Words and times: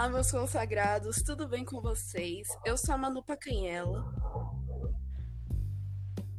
Olá, 0.00 0.08
meus 0.08 0.30
consagrados, 0.30 1.16
tudo 1.22 1.46
bem 1.46 1.62
com 1.62 1.78
vocês? 1.78 2.48
Eu 2.64 2.74
sou 2.78 2.94
a 2.94 2.96
Manu 2.96 3.22
Pacanhela. 3.22 4.02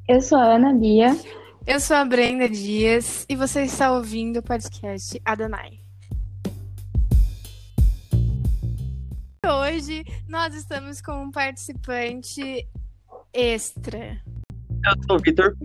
Eu 0.07 0.19
sou 0.19 0.39
a 0.39 0.55
Ana 0.55 0.73
Bia. 0.73 1.11
Eu 1.67 1.79
sou 1.79 1.95
a 1.95 2.03
Brenda 2.03 2.49
Dias 2.49 3.23
e 3.29 3.35
você 3.35 3.61
está 3.61 3.91
ouvindo 3.91 4.37
o 4.37 4.41
podcast 4.41 5.21
Adonai. 5.23 5.79
Hoje 9.45 10.05
nós 10.27 10.55
estamos 10.55 10.99
com 10.99 11.25
um 11.25 11.29
participante 11.29 12.67
extra. 13.31 14.19
Eu 14.83 15.03
sou 15.05 15.17
o 15.17 15.19
Vitor 15.19 15.55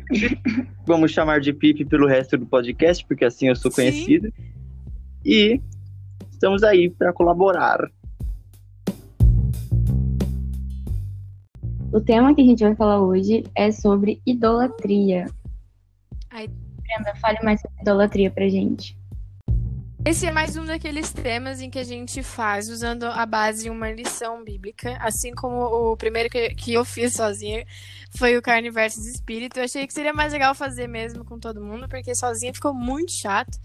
Vamos 0.87 1.13
chamar 1.13 1.41
de 1.41 1.51
Pipe 1.55 1.87
pelo 1.87 2.07
resto 2.07 2.37
do 2.37 2.45
podcast, 2.45 3.03
porque 3.07 3.25
assim 3.25 3.49
eu 3.49 3.57
sou 3.57 3.71
Sim. 3.71 3.77
conhecido. 3.77 4.31
E 5.25 5.63
estamos 6.37 6.63
aí 6.63 6.91
para 6.91 7.13
colaborar. 7.13 7.79
O 11.93 12.01
tema 12.01 12.35
que 12.35 12.43
a 12.43 12.45
gente 12.45 12.63
vai 12.63 12.77
falar 12.77 13.01
hoje 13.01 13.45
é 13.55 13.73
sobre 13.73 14.21
idolatria. 14.27 15.27
Ai. 16.31 16.49
Brenda, 16.49 17.15
fale 17.17 17.39
mais 17.43 17.61
sobre 17.61 17.81
idolatria 17.81 18.31
pra 18.31 18.49
gente. 18.49 18.97
Esse 20.05 20.25
é 20.25 20.31
mais 20.31 20.57
um 20.57 20.65
daqueles 20.65 21.13
temas 21.13 21.61
em 21.61 21.69
que 21.69 21.81
a 21.81 21.85
gente 21.85 22.23
faz 22.23 22.69
usando 22.69 23.07
a 23.07 23.27
base 23.27 23.65
de 23.65 23.71
uma 23.71 23.91
lição 23.91 24.45
bíblica, 24.45 24.97
assim 25.01 25.35
como 25.35 25.57
o 25.65 25.97
primeiro 25.97 26.31
que, 26.31 26.51
que 26.51 26.75
eu 26.75 26.85
fiz 26.85 27.15
sozinha 27.15 27.67
foi 28.17 28.37
o 28.37 28.43
Carne 28.43 28.71
versus 28.71 29.05
Espírito. 29.05 29.59
Eu 29.59 29.65
achei 29.65 29.85
que 29.85 29.93
seria 29.93 30.13
mais 30.13 30.33
legal 30.33 30.55
fazer 30.55 30.87
mesmo 30.87 31.25
com 31.25 31.41
todo 31.41 31.65
mundo, 31.65 31.89
porque 31.89 32.15
sozinha 32.15 32.55
ficou 32.55 32.73
muito 32.73 33.11
chato. 33.11 33.59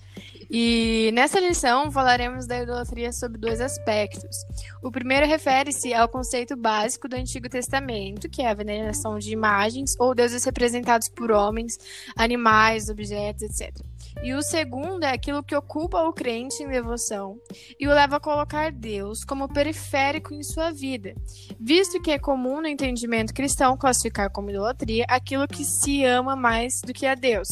E 0.53 1.11
nessa 1.13 1.39
lição 1.39 1.89
falaremos 1.89 2.45
da 2.45 2.61
idolatria 2.61 3.13
sob 3.13 3.37
dois 3.37 3.61
aspectos. 3.61 4.35
O 4.83 4.91
primeiro 4.91 5.25
refere-se 5.25 5.93
ao 5.93 6.09
conceito 6.09 6.57
básico 6.57 7.07
do 7.07 7.15
Antigo 7.15 7.47
Testamento, 7.47 8.29
que 8.29 8.41
é 8.41 8.49
a 8.49 8.53
veneração 8.53 9.17
de 9.17 9.31
imagens 9.31 9.95
ou 9.97 10.13
deuses 10.13 10.43
representados 10.43 11.07
por 11.07 11.31
homens, 11.31 11.77
animais, 12.17 12.89
objetos, 12.89 13.43
etc. 13.43 13.90
E 14.23 14.33
o 14.33 14.41
segundo 14.41 15.03
é 15.03 15.11
aquilo 15.11 15.43
que 15.43 15.55
ocupa 15.55 16.03
o 16.03 16.13
crente 16.13 16.61
em 16.61 16.67
devoção 16.67 17.39
e 17.79 17.87
o 17.87 17.93
leva 17.93 18.17
a 18.17 18.19
colocar 18.19 18.71
Deus 18.71 19.23
como 19.23 19.51
periférico 19.51 20.33
em 20.33 20.43
sua 20.43 20.71
vida, 20.71 21.15
visto 21.59 22.01
que 22.01 22.11
é 22.11 22.19
comum 22.19 22.61
no 22.61 22.67
entendimento 22.67 23.33
cristão 23.33 23.75
classificar 23.77 24.31
como 24.31 24.49
idolatria 24.49 25.05
aquilo 25.09 25.47
que 25.47 25.65
se 25.65 26.03
ama 26.03 26.35
mais 26.35 26.81
do 26.81 26.93
que 26.93 27.05
a 27.05 27.15
Deus. 27.15 27.47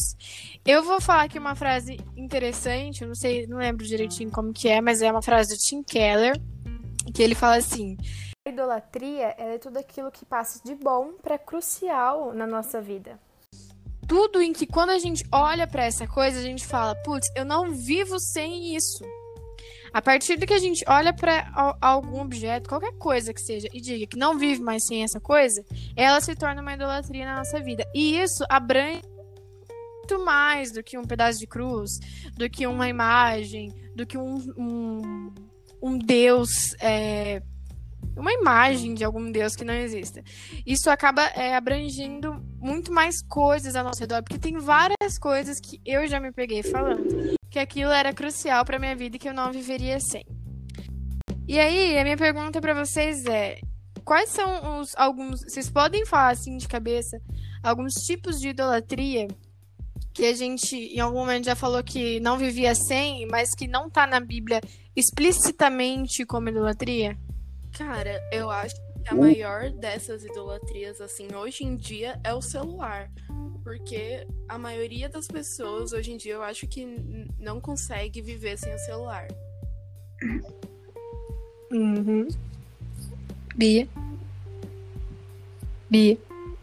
Eu 0.64 0.82
vou 0.82 1.00
falar 1.00 1.24
aqui 1.24 1.38
uma 1.38 1.56
frase 1.56 1.98
interessante, 2.16 3.04
não 3.04 3.14
sei, 3.14 3.46
não 3.46 3.58
lembro 3.58 3.84
direitinho 3.84 4.30
como 4.30 4.52
que 4.52 4.68
é, 4.68 4.80
mas 4.80 5.02
é 5.02 5.10
uma 5.10 5.22
frase 5.22 5.56
do 5.56 5.60
Tim 5.60 5.82
Keller, 5.82 6.40
que 7.12 7.22
ele 7.22 7.34
fala 7.34 7.56
assim: 7.56 7.96
a 8.46 8.50
idolatria 8.50 9.34
é 9.36 9.58
tudo 9.58 9.78
aquilo 9.78 10.10
que 10.10 10.24
passa 10.24 10.62
de 10.64 10.74
bom 10.74 11.14
para 11.20 11.38
crucial 11.38 12.32
na 12.32 12.46
nossa 12.46 12.80
vida 12.80 13.18
tudo 14.10 14.42
em 14.42 14.52
que 14.52 14.66
quando 14.66 14.90
a 14.90 14.98
gente 14.98 15.24
olha 15.30 15.68
para 15.68 15.84
essa 15.84 16.04
coisa, 16.04 16.40
a 16.40 16.42
gente 16.42 16.66
fala, 16.66 16.96
putz, 16.96 17.30
eu 17.36 17.44
não 17.44 17.70
vivo 17.70 18.18
sem 18.18 18.74
isso. 18.74 19.04
A 19.92 20.02
partir 20.02 20.36
do 20.36 20.48
que 20.48 20.52
a 20.52 20.58
gente 20.58 20.84
olha 20.88 21.12
para 21.12 21.48
algum 21.80 22.20
objeto, 22.20 22.68
qualquer 22.68 22.92
coisa 22.98 23.32
que 23.32 23.40
seja, 23.40 23.68
e 23.72 23.80
diga 23.80 24.08
que 24.08 24.18
não 24.18 24.36
vive 24.36 24.60
mais 24.60 24.84
sem 24.84 25.04
essa 25.04 25.20
coisa, 25.20 25.64
ela 25.94 26.20
se 26.20 26.34
torna 26.34 26.60
uma 26.60 26.74
idolatria 26.74 27.24
na 27.24 27.36
nossa 27.36 27.60
vida. 27.60 27.86
E 27.94 28.16
isso 28.20 28.44
abrange 28.48 29.00
muito 29.98 30.24
mais 30.24 30.72
do 30.72 30.82
que 30.82 30.98
um 30.98 31.04
pedaço 31.04 31.38
de 31.38 31.46
cruz, 31.46 31.92
do 32.36 32.50
que 32.50 32.66
uma 32.66 32.88
imagem, 32.88 33.72
do 33.94 34.04
que 34.04 34.18
um, 34.18 34.38
um, 34.58 35.32
um 35.80 35.96
Deus 35.96 36.74
é, 36.80 37.40
uma 38.16 38.32
imagem 38.32 38.94
de 38.94 39.04
algum 39.04 39.30
Deus 39.30 39.56
que 39.56 39.64
não 39.64 39.74
exista. 39.74 40.22
Isso 40.66 40.90
acaba 40.90 41.22
é, 41.28 41.54
abrangindo 41.56 42.34
muito 42.58 42.92
mais 42.92 43.22
coisas 43.22 43.74
ao 43.74 43.84
nosso 43.84 44.00
redor, 44.00 44.22
porque 44.22 44.38
tem 44.38 44.58
várias 44.58 45.18
coisas 45.18 45.58
que 45.60 45.80
eu 45.84 46.06
já 46.06 46.20
me 46.20 46.32
peguei 46.32 46.62
falando 46.62 47.34
que 47.50 47.58
aquilo 47.58 47.90
era 47.90 48.12
crucial 48.12 48.64
para 48.64 48.78
minha 48.78 48.94
vida 48.94 49.16
e 49.16 49.18
que 49.18 49.28
eu 49.28 49.34
não 49.34 49.50
viveria 49.50 49.98
sem. 49.98 50.24
E 51.48 51.58
aí, 51.58 51.98
a 51.98 52.04
minha 52.04 52.16
pergunta 52.16 52.60
para 52.60 52.74
vocês 52.74 53.24
é: 53.26 53.58
quais 54.04 54.30
são 54.30 54.80
os 54.80 54.94
alguns, 54.96 55.40
vocês 55.40 55.68
podem 55.68 56.06
falar 56.06 56.30
assim 56.30 56.56
de 56.56 56.68
cabeça 56.68 57.20
alguns 57.62 57.94
tipos 57.94 58.40
de 58.40 58.48
idolatria 58.50 59.28
que 60.12 60.26
a 60.26 60.34
gente 60.34 60.76
em 60.76 61.00
algum 61.00 61.18
momento 61.18 61.44
já 61.44 61.54
falou 61.54 61.82
que 61.82 62.20
não 62.20 62.38
vivia 62.38 62.74
sem, 62.74 63.26
mas 63.26 63.54
que 63.54 63.66
não 63.66 63.88
tá 63.88 64.06
na 64.06 64.20
Bíblia 64.20 64.60
explicitamente 64.96 66.24
como 66.24 66.48
idolatria? 66.48 67.16
Cara, 67.76 68.20
eu 68.32 68.50
acho 68.50 68.74
que 68.74 69.08
a 69.08 69.14
maior 69.14 69.70
dessas 69.70 70.24
idolatrias, 70.24 71.00
assim, 71.00 71.28
hoje 71.34 71.64
em 71.64 71.76
dia 71.76 72.18
é 72.24 72.34
o 72.34 72.42
celular. 72.42 73.10
Porque 73.62 74.26
a 74.48 74.58
maioria 74.58 75.08
das 75.08 75.26
pessoas, 75.26 75.92
hoje 75.92 76.12
em 76.12 76.16
dia, 76.16 76.34
eu 76.34 76.42
acho 76.42 76.66
que 76.66 76.86
não 77.38 77.60
consegue 77.60 78.20
viver 78.20 78.58
sem 78.58 78.74
o 78.74 78.78
celular. 78.78 79.28
Uhum. 81.72 82.28
Bia. 83.54 83.88
Bia. 85.88 86.18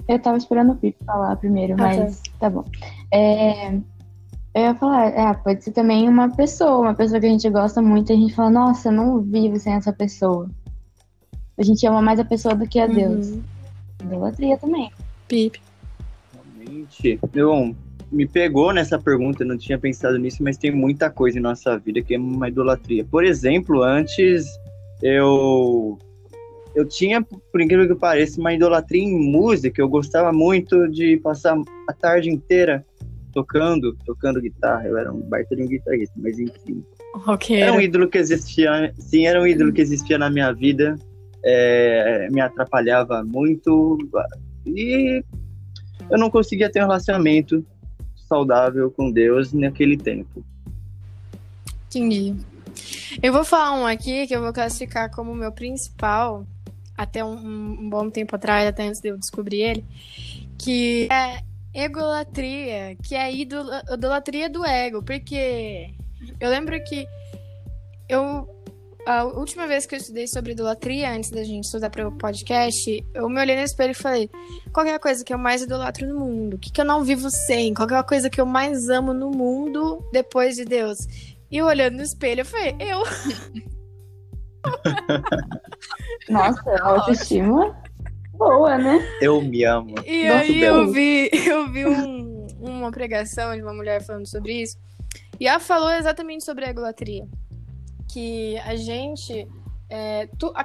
Eu 0.08 0.20
tava 0.20 0.38
esperando 0.38 0.72
o 0.72 0.76
Pipe 0.76 0.98
falar 1.06 1.36
primeiro, 1.36 1.74
Ah, 1.74 1.78
mas 1.78 2.22
tá 2.40 2.50
bom. 2.50 2.64
É, 3.12 3.74
eu 4.54 4.62
ia 4.62 4.76
falar, 4.76 5.08
é, 5.08 5.34
pode 5.34 5.64
ser 5.64 5.72
também 5.72 6.08
uma 6.08 6.36
pessoa, 6.36 6.80
uma 6.80 6.94
pessoa 6.96 7.20
que 7.20 7.26
a 7.26 7.30
gente 7.30 7.50
gosta 7.50 7.82
muito, 7.82 8.12
e 8.12 8.16
a 8.16 8.18
gente 8.18 8.34
fala, 8.34 8.50
nossa, 8.50 8.90
eu 8.90 8.94
não 8.94 9.22
vivo 9.22 9.60
sem 9.60 9.74
essa 9.74 9.94
pessoa. 9.94 10.50
A 11.58 11.64
gente 11.64 11.86
ama 11.88 12.02
mais 12.02 12.20
a 12.20 12.26
pessoa 12.26 12.54
do 12.56 12.68
que 12.68 12.80
a 12.80 12.88
Deus. 12.88 13.28
Uhum. 13.28 13.44
Idolatria 14.04 14.58
também. 14.58 14.92
Pipe. 15.28 15.60
Realmente, 16.34 17.20
eu, 17.34 17.76
me 18.12 18.28
pegou 18.28 18.72
nessa 18.72 19.00
pergunta, 19.00 19.44
eu 19.44 19.48
não 19.48 19.58
tinha 19.58 19.78
pensado 19.78 20.18
nisso, 20.18 20.44
mas 20.44 20.58
tem 20.58 20.72
muita 20.72 21.10
coisa 21.10 21.40
em 21.40 21.42
nossa 21.42 21.78
vida 21.78 22.02
que 22.02 22.16
é 22.16 22.18
uma 22.20 22.48
idolatria. 22.48 23.04
Por 23.04 23.26
exemplo, 23.26 23.84
antes 23.84 24.46
eu 25.02 25.98
eu 26.76 26.86
tinha, 26.86 27.24
por 27.24 27.60
incrível 27.60 27.88
que 27.88 27.96
pareça, 27.96 28.40
uma 28.40 28.54
idolatria 28.54 29.02
em 29.02 29.32
música. 29.32 29.82
Eu 29.82 29.90
gostava 29.90 30.32
muito 30.32 30.88
de 30.88 31.18
passar 31.18 31.58
a 31.88 31.94
tarde 31.94 32.30
inteira 32.30 32.86
tocando, 33.34 33.98
tocando 34.06 34.40
guitarra. 34.40 34.88
Eu 34.88 34.96
era 34.96 35.12
um 35.12 35.22
baita 35.22 35.56
de 35.56 35.64
um 35.64 35.68
guitarrista, 35.68 36.14
mas 36.18 36.38
enfim. 36.38 36.84
Ok. 37.26 37.60
Era 37.60 37.74
um 37.74 37.82
ídolo 37.82 38.08
que 38.08 38.20
existia, 38.20 38.94
sim, 39.00 39.26
era 39.26 39.42
um 39.42 39.48
ídolo 39.48 39.74
que 39.74 39.82
existia 39.82 40.20
na 40.20 40.30
minha 40.30 40.52
vida. 40.52 40.96
É, 41.44 42.28
me 42.32 42.42
atrapalhava 42.42 43.24
muito 43.24 43.98
e 44.66 45.24
eu 46.10 46.18
não 46.18 46.30
conseguia 46.30 46.70
ter 46.70 46.84
um 46.84 46.88
relacionamento 46.88 47.66
saudável 48.16 48.92
com 48.92 49.12
Deus 49.12 49.54
naquele 49.54 49.98
tempo. 49.98 50.44
Entendi. 51.88 52.36
Eu 53.22 53.32
vou 53.32 53.44
falar 53.44 53.74
um 53.74 53.86
aqui 53.86 54.28
que 54.28 54.36
eu 54.36 54.42
vou 54.42 54.52
classificar 54.52 55.10
como 55.10 55.34
meu 55.34 55.52
principal, 55.52 56.46
até 56.96 57.24
um, 57.24 57.38
um 57.38 57.90
bom 57.90 58.10
tempo 58.10 58.36
atrás, 58.36 58.68
até 58.68 58.88
antes 58.88 59.00
de 59.00 59.10
eu 59.10 59.18
descobrir 59.18 59.62
ele, 59.62 59.86
que 60.58 61.08
é 61.12 61.42
egolatria, 61.74 62.98
que 63.02 63.16
é 63.16 63.22
a 63.24 63.32
idola- 63.32 63.84
idolatria 63.92 64.50
do 64.50 64.66
ego, 64.66 65.02
porque 65.04 65.94
eu 66.40 66.50
lembro 66.50 66.84
que 66.84 67.08
eu 68.10 68.57
a 69.10 69.24
última 69.24 69.68
vez 69.68 69.86
que 69.86 69.96
eu 69.96 70.00
estudei 70.00 70.28
sobre 70.28 70.52
idolatria, 70.52 71.12
antes 71.12 71.30
da 71.32 71.44
gente 71.44 71.64
estudar 71.64 71.90
para 71.90 72.08
o 72.08 72.12
podcast, 72.18 73.06
eu 73.14 73.30
me 73.30 73.40
olhei 73.40 73.56
no 73.56 73.62
espelho 73.64 73.92
e 73.92 73.96
falei: 73.96 74.30
qual 74.74 74.86
é 74.86 74.94
a 74.94 75.00
coisa 75.00 75.24
que 75.24 75.34
eu 75.34 75.38
mais 75.38 75.62
idolatro 75.62 76.08
no 76.08 76.20
mundo? 76.20 76.56
O 76.56 76.60
que, 76.60 76.72
que 76.72 76.82
eu 76.82 76.86
não 76.86 77.04
vivo 77.04 77.30
sem? 77.30 77.74
Qual 77.74 77.88
é 77.90 77.96
a 77.96 78.04
coisa 78.04 78.30
que 78.30 78.40
eu 78.42 78.46
mais 78.46 78.90
amo 78.90 79.14
no 79.14 79.32
mundo 79.32 80.04
depois 80.12 80.56
de 80.56 80.66
Deus? 80.66 80.98
E 81.50 81.58
eu 81.58 81.66
olhando 81.66 81.96
no 81.98 82.04
espelho, 82.04 82.42
eu 82.42 82.46
falei: 82.46 82.76
eu. 82.80 83.04
Nossa, 86.30 86.84
autoestima 86.84 87.76
boa, 88.34 88.78
né? 88.78 89.00
Eu 89.22 89.42
me 89.42 89.64
amo. 89.64 89.96
E 90.06 90.28
Nossa, 90.28 90.42
aí 90.42 90.62
eu 90.62 90.92
vi, 90.92 91.30
eu 91.48 91.72
vi 91.72 91.86
um- 91.86 92.48
uma 92.60 92.92
pregação 92.92 93.56
de 93.56 93.62
uma 93.62 93.74
mulher 93.74 94.04
falando 94.04 94.28
sobre 94.28 94.62
isso. 94.62 94.78
E 95.40 95.48
ela 95.48 95.60
falou 95.60 95.90
exatamente 95.92 96.44
sobre 96.44 96.66
a 96.66 96.70
egolatria. 96.70 97.26
Que 98.12 98.58
a 98.60 98.76
gente. 98.76 99.48
é, 99.90 100.28
tu- 100.38 100.52
a 100.56 100.64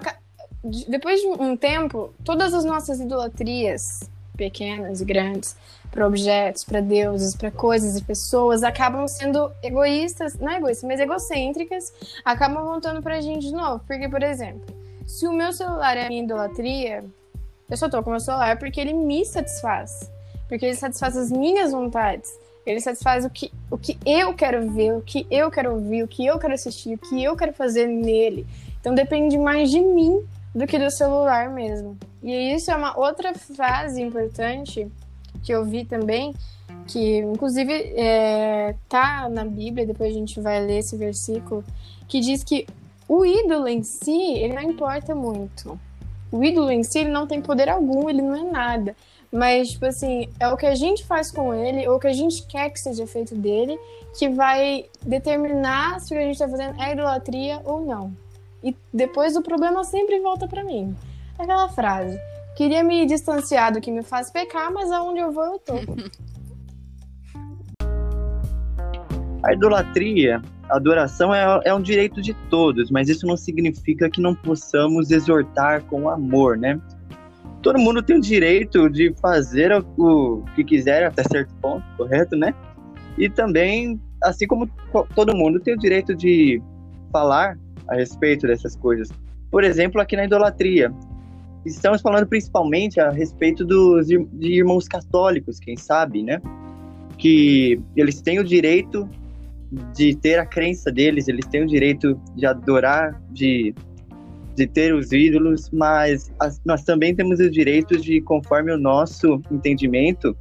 depois 0.89 1.21
de 1.21 1.27
um 1.27 1.57
tempo, 1.57 2.15
todas 2.25 2.55
as 2.55 2.65
nossas 2.65 3.01
idolatrias, 3.01 4.09
pequenas 4.37 5.01
e 5.01 5.05
grandes, 5.05 5.57
para 5.91 6.07
objetos, 6.07 6.63
para 6.63 6.81
deuses, 6.81 7.35
para 7.35 7.51
coisas 7.51 7.97
e 7.97 8.03
pessoas, 8.05 8.63
acabam 8.63 9.07
sendo 9.09 9.51
egoístas, 9.61 10.35
não 10.39 10.53
egoístas, 10.53 10.89
mas 10.89 11.01
egocêntricas, 11.01 11.93
acabam 12.25 12.65
voltando 12.65 13.03
pra 13.03 13.21
gente 13.21 13.49
de 13.49 13.53
novo. 13.53 13.83
Porque, 13.89 14.09
por 14.09 14.23
exemplo, 14.23 14.63
se 15.05 15.27
o 15.27 15.33
meu 15.33 15.53
celular 15.53 15.97
é 15.97 16.07
a 16.07 16.09
minha 16.09 16.23
idolatria, 16.23 17.05
eu 17.69 17.77
só 17.77 17.89
tô 17.89 18.01
com 18.03 18.11
o 18.11 18.13
meu 18.13 18.21
celular 18.21 18.57
porque 18.57 18.81
ele 18.81 18.93
me 18.95 19.25
satisfaz. 19.27 20.09
Porque 20.49 20.65
ele 20.67 20.77
satisfaz 20.77 21.17
as 21.17 21.31
minhas 21.33 21.73
vontades. 21.73 22.31
Ele 22.65 22.81
satisfaz 22.81 23.25
o 23.25 23.31
que, 23.31 23.51
o 23.71 23.77
que 23.77 23.99
eu 24.07 24.35
quero 24.35 24.71
ver, 24.71 24.93
o 24.95 25.01
que 25.01 25.27
eu 25.31 25.51
quero 25.51 25.75
ouvir, 25.75 26.05
o 26.05 26.09
que 26.09 26.25
eu 26.25 26.39
quero 26.39 26.55
assistir, 26.55 26.95
o 26.95 26.99
que 26.99 27.23
eu 27.23 27.37
quero 27.37 27.53
fazer 27.53 27.87
nele. 27.87 28.47
Então 28.81 28.95
depende 28.95 29.37
mais 29.37 29.71
de 29.71 29.81
mim 29.81 30.25
do 30.55 30.67
que 30.67 30.79
do 30.79 30.91
celular 30.91 31.51
mesmo. 31.51 31.97
E 32.23 32.55
isso 32.55 32.71
é 32.71 32.77
uma 32.77 32.99
outra 32.99 33.35
frase 33.35 34.01
importante 34.01 34.87
que 35.43 35.53
eu 35.53 35.65
vi 35.65 35.85
também, 35.85 36.35
que 36.87 37.19
inclusive 37.19 37.73
é, 37.97 38.75
tá 38.89 39.29
na 39.29 39.45
Bíblia, 39.45 39.87
depois 39.87 40.11
a 40.11 40.19
gente 40.19 40.41
vai 40.41 40.65
ler 40.65 40.79
esse 40.79 40.97
versículo, 40.97 41.65
que 42.07 42.21
diz 42.21 42.45
que 42.45 42.67
o 43.09 43.27
ídolo 43.27 43.67
em 43.67 43.83
si, 43.83 44.35
ele 44.39 44.55
não 44.55 44.63
importa 44.63 45.15
muito. 45.15 45.79
O 46.31 46.43
ídolo 46.43 46.71
em 46.71 46.83
si, 46.83 47.01
ele 47.01 47.11
não 47.11 47.27
tem 47.27 47.43
poder 47.43 47.69
algum, 47.69 48.09
ele 48.09 48.23
não 48.23 48.35
é 48.35 48.51
nada. 48.51 48.97
Mas, 49.33 49.71
tipo 49.71 49.87
assim, 49.87 50.29
é 50.39 50.47
o 50.49 50.57
que 50.59 50.67
a 50.67 50.75
gente 50.75 51.07
faz 51.07 51.31
com 51.31 51.55
ele, 51.55 51.89
ou 51.89 51.97
o 51.97 51.99
que 51.99 52.07
a 52.07 52.13
gente 52.13 52.47
quer 52.47 52.69
que 52.69 52.79
seja 52.79 53.07
feito 53.07 53.35
dele, 53.35 53.79
que 54.19 54.29
vai 54.29 54.85
determinar 55.07 56.01
se 56.01 56.13
o 56.13 56.19
que 56.19 56.23
a 56.23 56.27
gente 56.27 56.39
tá 56.39 56.47
fazendo 56.47 56.79
é 56.83 56.93
idolatria 56.93 57.63
ou 57.65 57.83
não. 57.83 58.15
E 58.63 58.77
depois 58.93 59.35
o 59.35 59.43
problema 59.43 59.85
sempre 59.85 60.21
volta 60.21 60.47
para 60.47 60.63
mim. 60.63 60.95
Aquela 61.39 61.67
frase: 61.71 62.21
queria 62.55 62.85
me 62.85 63.07
distanciar 63.07 63.73
do 63.73 63.81
que 63.81 63.91
me 63.91 64.03
faz 64.03 64.31
pecar, 64.31 64.71
mas 64.71 64.93
aonde 64.93 65.21
eu 65.21 65.33
vou 65.33 65.45
eu 65.45 65.59
tô. 65.59 65.75
A 69.43 69.55
idolatria, 69.55 70.41
a 70.69 70.77
adoração 70.77 71.35
é, 71.35 71.61
é 71.65 71.75
um 71.75 71.81
direito 71.81 72.21
de 72.23 72.35
todos, 72.49 72.91
mas 72.91 73.09
isso 73.09 73.27
não 73.27 73.37
significa 73.37 74.09
que 74.09 74.21
não 74.21 74.35
possamos 74.35 75.11
exortar 75.11 75.83
com 75.85 76.09
amor, 76.09 76.57
né? 76.57 76.79
Todo 77.63 77.79
mundo 77.79 78.03
tem 78.03 78.17
o 78.17 78.21
direito 78.21 78.91
de 78.91 79.15
fazer 79.21 79.73
o 79.97 80.43
que 80.55 80.65
quiser 80.65 81.05
até 81.05 81.23
certo 81.23 81.55
ponto, 81.63 81.85
correto, 81.97 82.37
né? 82.37 82.53
E 83.17 83.31
também, 83.31 84.01
assim 84.23 84.47
como 84.47 84.69
todo 85.15 85.37
mundo 85.37 85.61
tem 85.61 85.75
o 85.75 85.79
direito 85.79 86.15
de 86.15 86.61
falar 87.13 87.57
a 87.89 87.95
respeito 87.95 88.47
dessas 88.47 88.75
coisas. 88.75 89.11
Por 89.51 89.63
exemplo, 89.63 90.01
aqui 90.01 90.17
na 90.17 90.25
idolatria, 90.25 90.93
estamos 91.65 92.01
falando 92.01 92.27
principalmente 92.27 92.99
a 92.99 93.11
respeito 93.11 93.65
dos 93.65 94.09
de 94.09 94.27
irmãos 94.43 94.89
católicos, 94.89 95.61
quem 95.61 95.77
sabe, 95.77 96.23
né? 96.23 96.41
Que 97.17 97.81
eles 97.95 98.21
têm 98.21 98.41
o 98.41 98.45
direito 98.45 99.09
de 99.95 100.17
ter 100.17 100.39
a 100.39 100.47
crença 100.47 100.91
deles, 100.91 101.29
eles 101.29 101.47
têm 101.47 101.63
o 101.63 101.67
direito 101.67 102.21
de 102.35 102.45
adorar, 102.45 103.21
de, 103.31 103.75
de 104.55 104.67
ter 104.67 104.95
os 104.95 105.13
ídolos, 105.13 105.71
mas 105.71 106.33
as, 106.39 106.61
nós 106.65 106.83
também 106.83 107.15
temos 107.15 107.41
o 107.41 107.51
direito 107.51 107.99
de, 107.99 108.21
conforme 108.21 108.73
o 108.73 108.79
nosso 108.79 109.41
entendimento, 109.51 110.37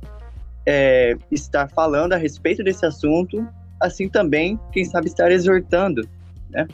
é, 0.66 1.16
estar 1.32 1.70
falando 1.70 2.14
a 2.14 2.18
respeito 2.18 2.64
desse 2.64 2.86
assunto, 2.86 3.48
assim 3.80 4.08
também, 4.10 4.60
quem 4.72 4.86
sabe, 4.86 5.08
estar 5.08 5.32
exortando, 5.32 6.08
né? 6.50 6.68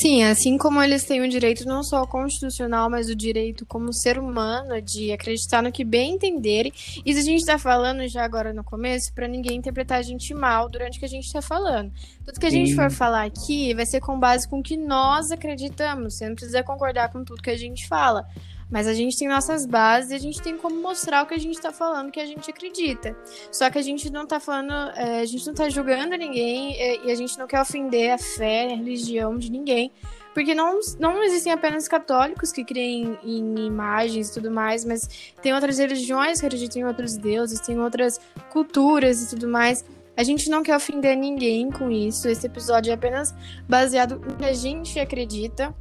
Sim, 0.00 0.22
assim 0.22 0.56
como 0.56 0.80
eles 0.80 1.02
têm 1.02 1.22
o 1.22 1.28
direito 1.28 1.66
não 1.66 1.82
só 1.82 2.06
constitucional, 2.06 2.88
mas 2.88 3.08
o 3.08 3.16
direito 3.16 3.66
como 3.66 3.92
ser 3.92 4.16
humano 4.16 4.80
de 4.80 5.10
acreditar 5.10 5.60
no 5.60 5.72
que 5.72 5.84
bem 5.84 6.14
entenderem. 6.14 6.72
Isso 7.04 7.18
a 7.18 7.22
gente 7.22 7.40
está 7.40 7.58
falando 7.58 8.06
já 8.06 8.24
agora 8.24 8.52
no 8.52 8.62
começo 8.62 9.12
para 9.12 9.26
ninguém 9.26 9.56
interpretar 9.56 9.98
a 9.98 10.02
gente 10.02 10.32
mal 10.32 10.68
durante 10.68 10.98
o 10.98 11.00
que 11.00 11.04
a 11.04 11.08
gente 11.08 11.24
está 11.24 11.42
falando. 11.42 11.90
Tudo 12.24 12.38
que 12.38 12.46
a 12.46 12.50
Sim. 12.50 12.66
gente 12.66 12.76
for 12.76 12.92
falar 12.92 13.24
aqui 13.24 13.74
vai 13.74 13.84
ser 13.86 14.00
com 14.00 14.16
base 14.20 14.46
com 14.46 14.60
o 14.60 14.62
que 14.62 14.76
nós 14.76 15.32
acreditamos. 15.32 16.14
Você 16.14 16.28
não 16.28 16.36
precisa 16.36 16.62
concordar 16.62 17.10
com 17.10 17.24
tudo 17.24 17.42
que 17.42 17.50
a 17.50 17.58
gente 17.58 17.88
fala. 17.88 18.24
Mas 18.70 18.86
a 18.86 18.92
gente 18.92 19.18
tem 19.18 19.28
nossas 19.28 19.64
bases 19.64 20.10
e 20.10 20.14
a 20.14 20.18
gente 20.18 20.42
tem 20.42 20.56
como 20.56 20.76
mostrar 20.76 21.22
o 21.22 21.26
que 21.26 21.34
a 21.34 21.38
gente 21.38 21.58
tá 21.60 21.72
falando, 21.72 22.10
que 22.10 22.20
a 22.20 22.26
gente 22.26 22.50
acredita. 22.50 23.16
Só 23.50 23.70
que 23.70 23.78
a 23.78 23.82
gente 23.82 24.10
não 24.10 24.26
tá 24.26 24.38
falando, 24.38 24.72
é, 24.94 25.20
a 25.20 25.24
gente 25.24 25.46
não 25.46 25.54
tá 25.54 25.68
julgando 25.70 26.16
ninguém 26.16 26.76
é, 26.76 27.06
e 27.06 27.10
a 27.10 27.14
gente 27.14 27.38
não 27.38 27.46
quer 27.46 27.60
ofender 27.60 28.12
a 28.12 28.18
fé, 28.18 28.66
a 28.66 28.76
religião 28.76 29.38
de 29.38 29.50
ninguém. 29.50 29.90
Porque 30.34 30.54
não, 30.54 30.78
não 31.00 31.22
existem 31.22 31.52
apenas 31.52 31.88
católicos 31.88 32.52
que 32.52 32.62
creem 32.62 33.18
em 33.24 33.66
imagens 33.66 34.28
e 34.28 34.34
tudo 34.34 34.50
mais, 34.50 34.84
mas 34.84 35.32
tem 35.42 35.52
outras 35.52 35.78
religiões 35.78 36.40
que 36.40 36.46
acreditam 36.46 36.82
em 36.82 36.84
outros 36.84 37.16
deuses, 37.16 37.60
tem 37.60 37.80
outras 37.80 38.20
culturas 38.50 39.22
e 39.22 39.30
tudo 39.30 39.48
mais. 39.48 39.84
A 40.16 40.22
gente 40.22 40.50
não 40.50 40.62
quer 40.62 40.76
ofender 40.76 41.16
ninguém 41.16 41.70
com 41.70 41.90
isso. 41.90 42.28
Esse 42.28 42.46
episódio 42.46 42.90
é 42.90 42.94
apenas 42.94 43.34
baseado 43.68 44.18
no 44.18 44.36
que 44.36 44.44
a 44.44 44.52
gente 44.52 44.98
acredita. 44.98 45.74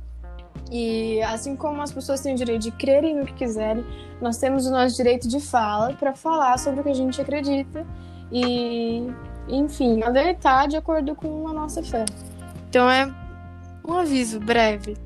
E 0.72 1.22
assim 1.24 1.56
como 1.56 1.82
as 1.82 1.92
pessoas 1.92 2.22
têm 2.22 2.34
o 2.34 2.38
direito 2.38 2.64
de 2.64 2.72
crerem 2.72 3.16
no 3.16 3.26
que 3.26 3.34
quiserem, 3.34 3.86
nós 4.22 4.38
temos 4.38 4.66
o 4.66 4.72
nosso 4.72 4.96
direito 4.96 5.28
de 5.28 5.40
fala 5.40 5.94
para 5.94 6.14
falar 6.14 6.58
sobre 6.60 6.82
o 6.82 6.84
que 6.84 6.90
a 6.90 6.96
gente 6.96 7.22
acredita 7.22 7.86
e, 8.32 9.08
enfim, 9.48 10.04
alertar 10.04 10.68
de 10.68 10.76
acordo 10.76 11.16
com 11.16 11.48
a 11.48 11.54
nossa 11.54 11.82
fé. 11.82 12.04
Então 12.70 12.90
é 12.90 13.10
um 13.88 13.94
aviso 13.94 14.40
breve. 14.40 14.98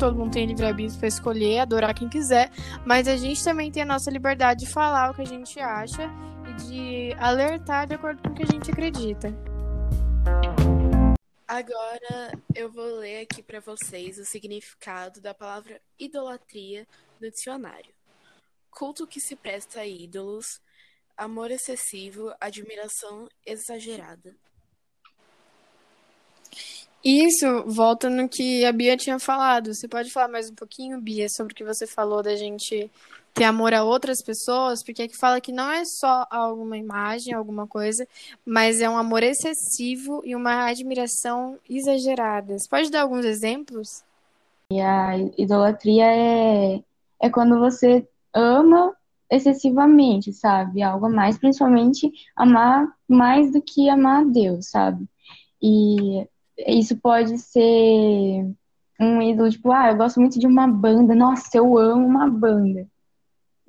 todo 0.00 0.16
mundo 0.16 0.32
tem 0.32 0.46
livre-arbítrio 0.46 0.98
para 0.98 1.08
escolher, 1.08 1.58
adorar 1.58 1.92
quem 1.92 2.08
quiser, 2.08 2.50
mas 2.86 3.06
a 3.06 3.18
gente 3.18 3.44
também 3.44 3.70
tem 3.70 3.82
a 3.82 3.86
nossa 3.86 4.10
liberdade 4.10 4.60
de 4.60 4.66
falar 4.66 5.10
o 5.10 5.14
que 5.14 5.20
a 5.20 5.26
gente 5.26 5.60
acha 5.60 6.10
de 6.66 7.12
alertar 7.18 7.86
de 7.86 7.94
acordo 7.94 8.22
com 8.22 8.30
o 8.30 8.34
que 8.34 8.42
a 8.42 8.46
gente 8.46 8.70
acredita. 8.70 9.28
Agora 11.46 12.32
eu 12.54 12.70
vou 12.70 12.98
ler 12.98 13.22
aqui 13.22 13.42
para 13.42 13.60
vocês 13.60 14.18
o 14.18 14.24
significado 14.24 15.20
da 15.20 15.34
palavra 15.34 15.80
idolatria 15.98 16.86
no 17.20 17.30
dicionário. 17.30 17.92
Culto 18.70 19.06
que 19.06 19.20
se 19.20 19.34
presta 19.34 19.80
a 19.80 19.86
ídolos, 19.86 20.60
amor 21.16 21.50
excessivo, 21.50 22.32
admiração 22.40 23.28
exagerada. 23.44 24.34
Isso 27.02 27.64
volta 27.66 28.10
no 28.10 28.28
que 28.28 28.64
a 28.64 28.72
Bia 28.72 28.96
tinha 28.96 29.18
falado. 29.18 29.74
Você 29.74 29.88
pode 29.88 30.10
falar 30.10 30.28
mais 30.28 30.50
um 30.50 30.54
pouquinho, 30.54 31.00
Bia, 31.00 31.28
sobre 31.30 31.52
o 31.52 31.56
que 31.56 31.64
você 31.64 31.86
falou 31.86 32.22
da 32.22 32.36
gente 32.36 32.90
ter 33.34 33.44
amor 33.44 33.72
a 33.72 33.84
outras 33.84 34.22
pessoas, 34.22 34.82
porque 34.82 35.02
aqui 35.02 35.16
fala 35.16 35.40
que 35.40 35.52
não 35.52 35.70
é 35.70 35.84
só 35.84 36.26
alguma 36.30 36.76
imagem, 36.76 37.34
alguma 37.34 37.66
coisa, 37.66 38.06
mas 38.44 38.80
é 38.80 38.88
um 38.88 38.96
amor 38.96 39.22
excessivo 39.22 40.22
e 40.24 40.34
uma 40.34 40.66
admiração 40.66 41.58
exagerada. 41.68 42.58
Você 42.58 42.68
pode 42.68 42.90
dar 42.90 43.02
alguns 43.02 43.24
exemplos? 43.24 44.02
E 44.72 44.80
a 44.80 45.16
idolatria 45.38 46.06
é, 46.06 46.82
é 47.20 47.30
quando 47.30 47.58
você 47.58 48.06
ama 48.32 48.94
excessivamente, 49.30 50.32
sabe? 50.32 50.82
Algo 50.82 51.06
a 51.06 51.10
mais, 51.10 51.38
principalmente 51.38 52.10
amar 52.36 52.88
mais 53.08 53.52
do 53.52 53.62
que 53.62 53.88
amar 53.88 54.22
a 54.22 54.24
Deus, 54.24 54.70
sabe? 54.70 55.06
E 55.62 56.26
isso 56.66 56.96
pode 56.96 57.38
ser 57.38 58.44
um 59.00 59.22
ídolo, 59.22 59.50
tipo, 59.50 59.72
ah, 59.72 59.90
eu 59.90 59.96
gosto 59.96 60.20
muito 60.20 60.38
de 60.38 60.46
uma 60.46 60.66
banda, 60.66 61.14
nossa, 61.14 61.56
eu 61.56 61.78
amo 61.78 62.06
uma 62.06 62.28
banda 62.28 62.86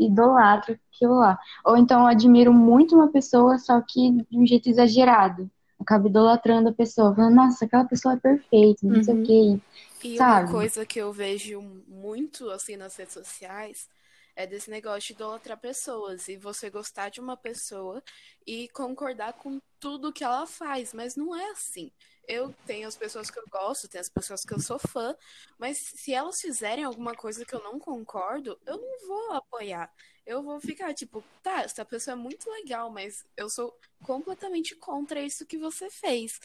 idolatro 0.06 0.78
aquilo 0.94 1.16
lá. 1.16 1.38
Ou 1.66 1.78
então 1.78 2.02
eu 2.02 2.08
admiro 2.08 2.54
muito 2.54 2.96
uma 2.96 3.12
pessoa, 3.12 3.58
só 3.58 3.82
que 3.82 4.12
de 4.12 4.38
um 4.38 4.46
jeito 4.46 4.70
exagerado. 4.70 5.50
Acabo 5.80 6.08
idolatrando 6.08 6.70
a 6.70 6.74
pessoa, 6.74 7.16
falando, 7.16 7.36
nossa, 7.36 7.66
aquela 7.66 7.86
pessoa 7.86 8.14
é 8.14 8.18
perfeita, 8.18 8.80
não 8.84 8.98
uhum. 8.98 9.04
sei 9.04 9.14
o 9.14 9.18
uhum. 9.18 9.24
quê. 9.24 9.60
E 10.04 10.18
sabe? 10.18 10.46
uma 10.46 10.52
coisa 10.52 10.86
que 10.86 11.00
eu 11.00 11.12
vejo 11.12 11.62
muito 11.88 12.50
assim 12.50 12.76
nas 12.76 12.96
redes 12.96 13.14
sociais 13.14 13.90
é 14.36 14.48
desse 14.48 14.70
negócio 14.70 15.08
de 15.08 15.14
idolatrar 15.14 15.60
pessoas 15.60 16.28
e 16.28 16.38
você 16.38 16.70
gostar 16.70 17.10
de 17.10 17.20
uma 17.20 17.36
pessoa 17.36 18.02
e 18.46 18.68
concordar 18.70 19.34
com 19.34 19.60
tudo 19.80 20.14
que 20.14 20.24
ela 20.24 20.46
faz, 20.48 20.94
mas 20.94 21.16
não 21.16 21.36
é 21.36 21.52
assim 21.52 21.92
eu 22.32 22.56
tenho 22.66 22.88
as 22.88 22.96
pessoas 22.96 23.30
que 23.30 23.38
eu 23.38 23.44
gosto, 23.52 23.90
tenho 23.90 24.02
as 24.02 24.08
pessoas 24.08 24.46
que 24.46 24.54
eu 24.54 24.60
sou 24.60 24.80
fã, 24.80 25.14
mas 25.60 25.78
se 25.78 26.14
elas 26.14 26.40
fizerem 26.40 26.86
alguma 26.86 27.14
coisa 27.14 27.44
que 27.46 27.54
eu 27.54 27.62
não 27.62 27.78
concordo, 27.78 28.58
eu 28.66 28.78
não 28.78 29.08
vou 29.08 29.34
apoiar. 29.34 29.92
Eu 30.26 30.42
vou 30.42 30.58
ficar 30.62 30.94
tipo, 30.94 31.22
tá, 31.44 31.64
essa 31.64 31.84
pessoa 31.84 32.14
é 32.14 32.18
muito 32.18 32.50
legal, 32.50 32.90
mas 32.90 33.26
eu 33.36 33.50
sou 33.50 33.78
completamente 34.04 34.76
contra 34.78 35.22
isso 35.22 35.46
que 35.46 35.58
você 35.58 35.90
fez. 35.90 36.40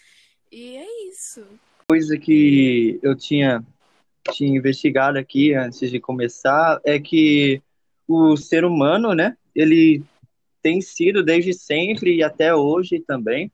E 0.50 0.76
é 0.76 1.08
isso. 1.08 1.46
Coisa 1.88 2.18
que 2.18 2.98
eu 3.00 3.14
tinha, 3.14 3.64
tinha 4.32 4.58
investigado 4.58 5.18
aqui 5.18 5.54
antes 5.54 5.88
de 5.88 6.00
começar 6.00 6.80
é 6.84 6.98
que 6.98 7.62
o 8.08 8.36
ser 8.36 8.64
humano, 8.64 9.14
né, 9.14 9.36
ele 9.54 10.02
tem 10.60 10.80
sido 10.80 11.22
desde 11.22 11.54
sempre 11.54 12.16
e 12.16 12.24
até 12.24 12.52
hoje 12.52 12.98
também 12.98 13.52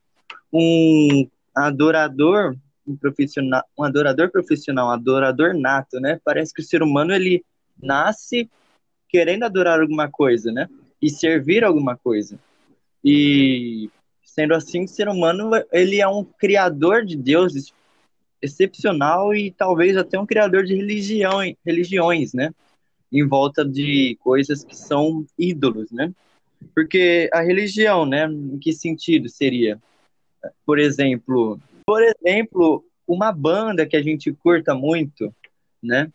um 0.51 1.29
adorador 1.55 2.55
um 2.85 2.95
profissional, 2.95 3.63
um 3.77 3.83
adorador 3.83 4.29
profissional, 4.29 4.87
um 4.87 4.91
adorador 4.91 5.53
nato, 5.53 5.99
né? 5.99 6.19
Parece 6.23 6.53
que 6.53 6.61
o 6.61 6.65
ser 6.65 6.83
humano 6.83 7.13
ele 7.13 7.43
nasce 7.81 8.49
querendo 9.07 9.43
adorar 9.43 9.79
alguma 9.79 10.09
coisa, 10.09 10.51
né? 10.51 10.67
E 11.01 11.09
servir 11.09 11.63
alguma 11.63 11.95
coisa. 11.95 12.37
E 13.03 13.89
sendo 14.23 14.53
assim, 14.53 14.83
o 14.83 14.87
ser 14.87 15.07
humano 15.07 15.51
ele 15.71 16.01
é 16.01 16.07
um 16.07 16.23
criador 16.23 17.05
de 17.05 17.15
deuses 17.15 17.73
excepcional 18.41 19.33
e 19.33 19.51
talvez 19.51 19.95
até 19.95 20.19
um 20.19 20.25
criador 20.25 20.63
de 20.65 20.75
religião, 20.75 21.39
religiões, 21.65 22.33
né? 22.33 22.53
Em 23.11 23.25
volta 23.25 23.63
de 23.63 24.17
coisas 24.21 24.63
que 24.63 24.75
são 24.75 25.25
ídolos, 25.37 25.91
né? 25.91 26.11
Porque 26.73 27.29
a 27.31 27.41
religião, 27.41 28.05
né? 28.05 28.25
Em 28.25 28.57
que 28.57 28.73
sentido 28.73 29.29
seria? 29.29 29.79
Por 30.65 30.79
exemplo, 30.79 31.59
por 31.85 32.01
exemplo, 32.01 32.83
uma 33.07 33.31
banda 33.31 33.85
que 33.85 33.95
a 33.95 34.01
gente 34.01 34.31
curta 34.31 34.73
muito, 34.73 35.33
né? 35.81 36.11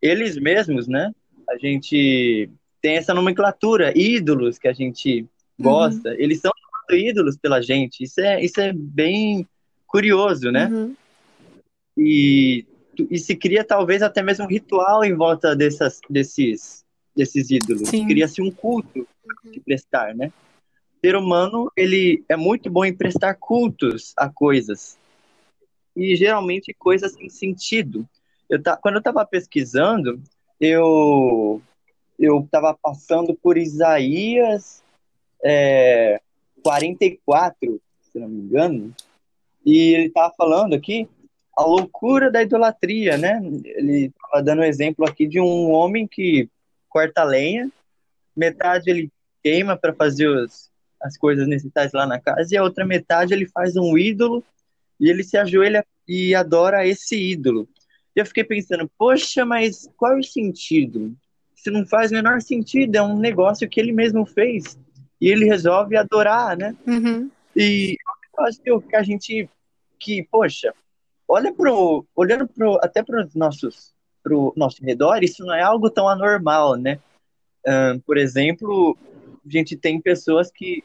Eles 0.00 0.36
mesmos, 0.36 0.86
né? 0.86 1.12
A 1.48 1.56
gente 1.58 2.50
tem 2.80 2.96
essa 2.96 3.14
nomenclatura, 3.14 3.96
ídolos 3.96 4.58
que 4.58 4.68
a 4.68 4.72
gente 4.72 5.26
gosta, 5.58 6.10
uhum. 6.10 6.16
eles 6.18 6.40
são 6.40 6.50
ídolos 6.90 7.36
pela 7.36 7.62
gente. 7.62 8.04
Isso 8.04 8.20
é, 8.20 8.44
isso 8.44 8.60
é 8.60 8.72
bem 8.72 9.48
curioso, 9.86 10.50
né? 10.50 10.66
Uhum. 10.66 10.94
E, 11.96 12.66
e 13.10 13.18
se 13.18 13.36
cria 13.36 13.64
talvez 13.64 14.02
até 14.02 14.22
mesmo 14.22 14.44
um 14.44 14.48
ritual 14.48 15.04
em 15.04 15.14
volta 15.14 15.54
dessas, 15.54 16.00
desses, 16.10 16.84
desses 17.16 17.50
ídolos. 17.50 17.90
Cria-se 17.90 18.42
um 18.42 18.50
culto 18.50 18.98
uhum. 18.98 19.50
de 19.50 19.60
prestar, 19.60 20.14
né? 20.14 20.32
Ser 21.04 21.16
humano, 21.16 21.70
ele 21.76 22.24
é 22.30 22.34
muito 22.34 22.70
bom 22.70 22.82
em 22.82 22.96
prestar 22.96 23.34
cultos 23.34 24.14
a 24.16 24.26
coisas. 24.26 24.96
E 25.94 26.16
geralmente 26.16 26.72
coisas 26.72 27.12
sem 27.12 27.28
sentido. 27.28 28.08
Eu 28.48 28.62
tá, 28.62 28.74
quando 28.78 28.94
eu 28.94 29.00
estava 29.00 29.22
pesquisando, 29.26 30.18
eu 30.58 31.60
eu 32.18 32.40
estava 32.40 32.72
passando 32.72 33.34
por 33.34 33.58
Isaías 33.58 34.82
é, 35.44 36.22
44, 36.62 37.78
se 38.10 38.18
não 38.18 38.26
me 38.26 38.40
engano, 38.40 38.94
e 39.62 39.92
ele 39.92 40.06
estava 40.06 40.32
falando 40.34 40.72
aqui 40.72 41.06
a 41.54 41.64
loucura 41.64 42.30
da 42.30 42.42
idolatria, 42.42 43.18
né? 43.18 43.42
Ele 43.62 44.06
estava 44.06 44.42
dando 44.42 44.60
um 44.60 44.64
exemplo 44.64 45.06
aqui 45.06 45.26
de 45.26 45.38
um 45.38 45.70
homem 45.70 46.06
que 46.06 46.48
corta 46.88 47.22
lenha, 47.22 47.70
metade 48.34 48.88
ele 48.88 49.12
queima 49.42 49.76
para 49.76 49.92
fazer 49.92 50.28
os, 50.28 50.72
as 51.04 51.18
coisas 51.18 51.46
necessárias 51.46 51.92
lá 51.92 52.06
na 52.06 52.18
casa, 52.18 52.54
e 52.54 52.56
a 52.56 52.62
outra 52.62 52.84
metade 52.84 53.34
ele 53.34 53.46
faz 53.46 53.76
um 53.76 53.96
ídolo 53.96 54.42
e 54.98 55.10
ele 55.10 55.22
se 55.22 55.36
ajoelha 55.36 55.84
e 56.08 56.34
adora 56.34 56.86
esse 56.86 57.14
ídolo. 57.14 57.68
E 58.16 58.20
eu 58.20 58.26
fiquei 58.26 58.42
pensando, 58.42 58.90
poxa, 58.96 59.44
mas 59.44 59.88
qual 59.96 60.16
é 60.16 60.18
o 60.18 60.22
sentido? 60.22 61.14
Isso 61.54 61.70
não 61.70 61.86
faz 61.86 62.10
o 62.10 62.14
menor 62.14 62.40
sentido, 62.40 62.96
é 62.96 63.02
um 63.02 63.18
negócio 63.18 63.68
que 63.68 63.78
ele 63.78 63.92
mesmo 63.92 64.24
fez 64.24 64.78
e 65.20 65.28
ele 65.28 65.44
resolve 65.44 65.96
adorar, 65.96 66.56
né? 66.56 66.74
Uhum. 66.86 67.30
E 67.54 67.96
eu 68.36 68.44
acho 68.44 68.60
que 68.62 68.96
a 68.96 69.02
gente, 69.02 69.48
que, 69.98 70.22
poxa, 70.30 70.72
olha 71.28 71.52
pro, 71.52 72.06
olhando 72.14 72.46
pro, 72.46 72.78
até 72.82 73.02
para 73.02 73.24
os 73.24 73.34
nossos, 73.34 73.92
pro 74.22 74.52
nosso 74.56 74.82
redor, 74.82 75.22
isso 75.22 75.44
não 75.44 75.54
é 75.54 75.62
algo 75.62 75.90
tão 75.90 76.08
anormal, 76.08 76.76
né? 76.76 76.98
Por 78.06 78.18
exemplo, 78.18 78.96
a 79.44 79.50
gente 79.50 79.76
tem 79.76 80.00
pessoas 80.00 80.50
que, 80.50 80.84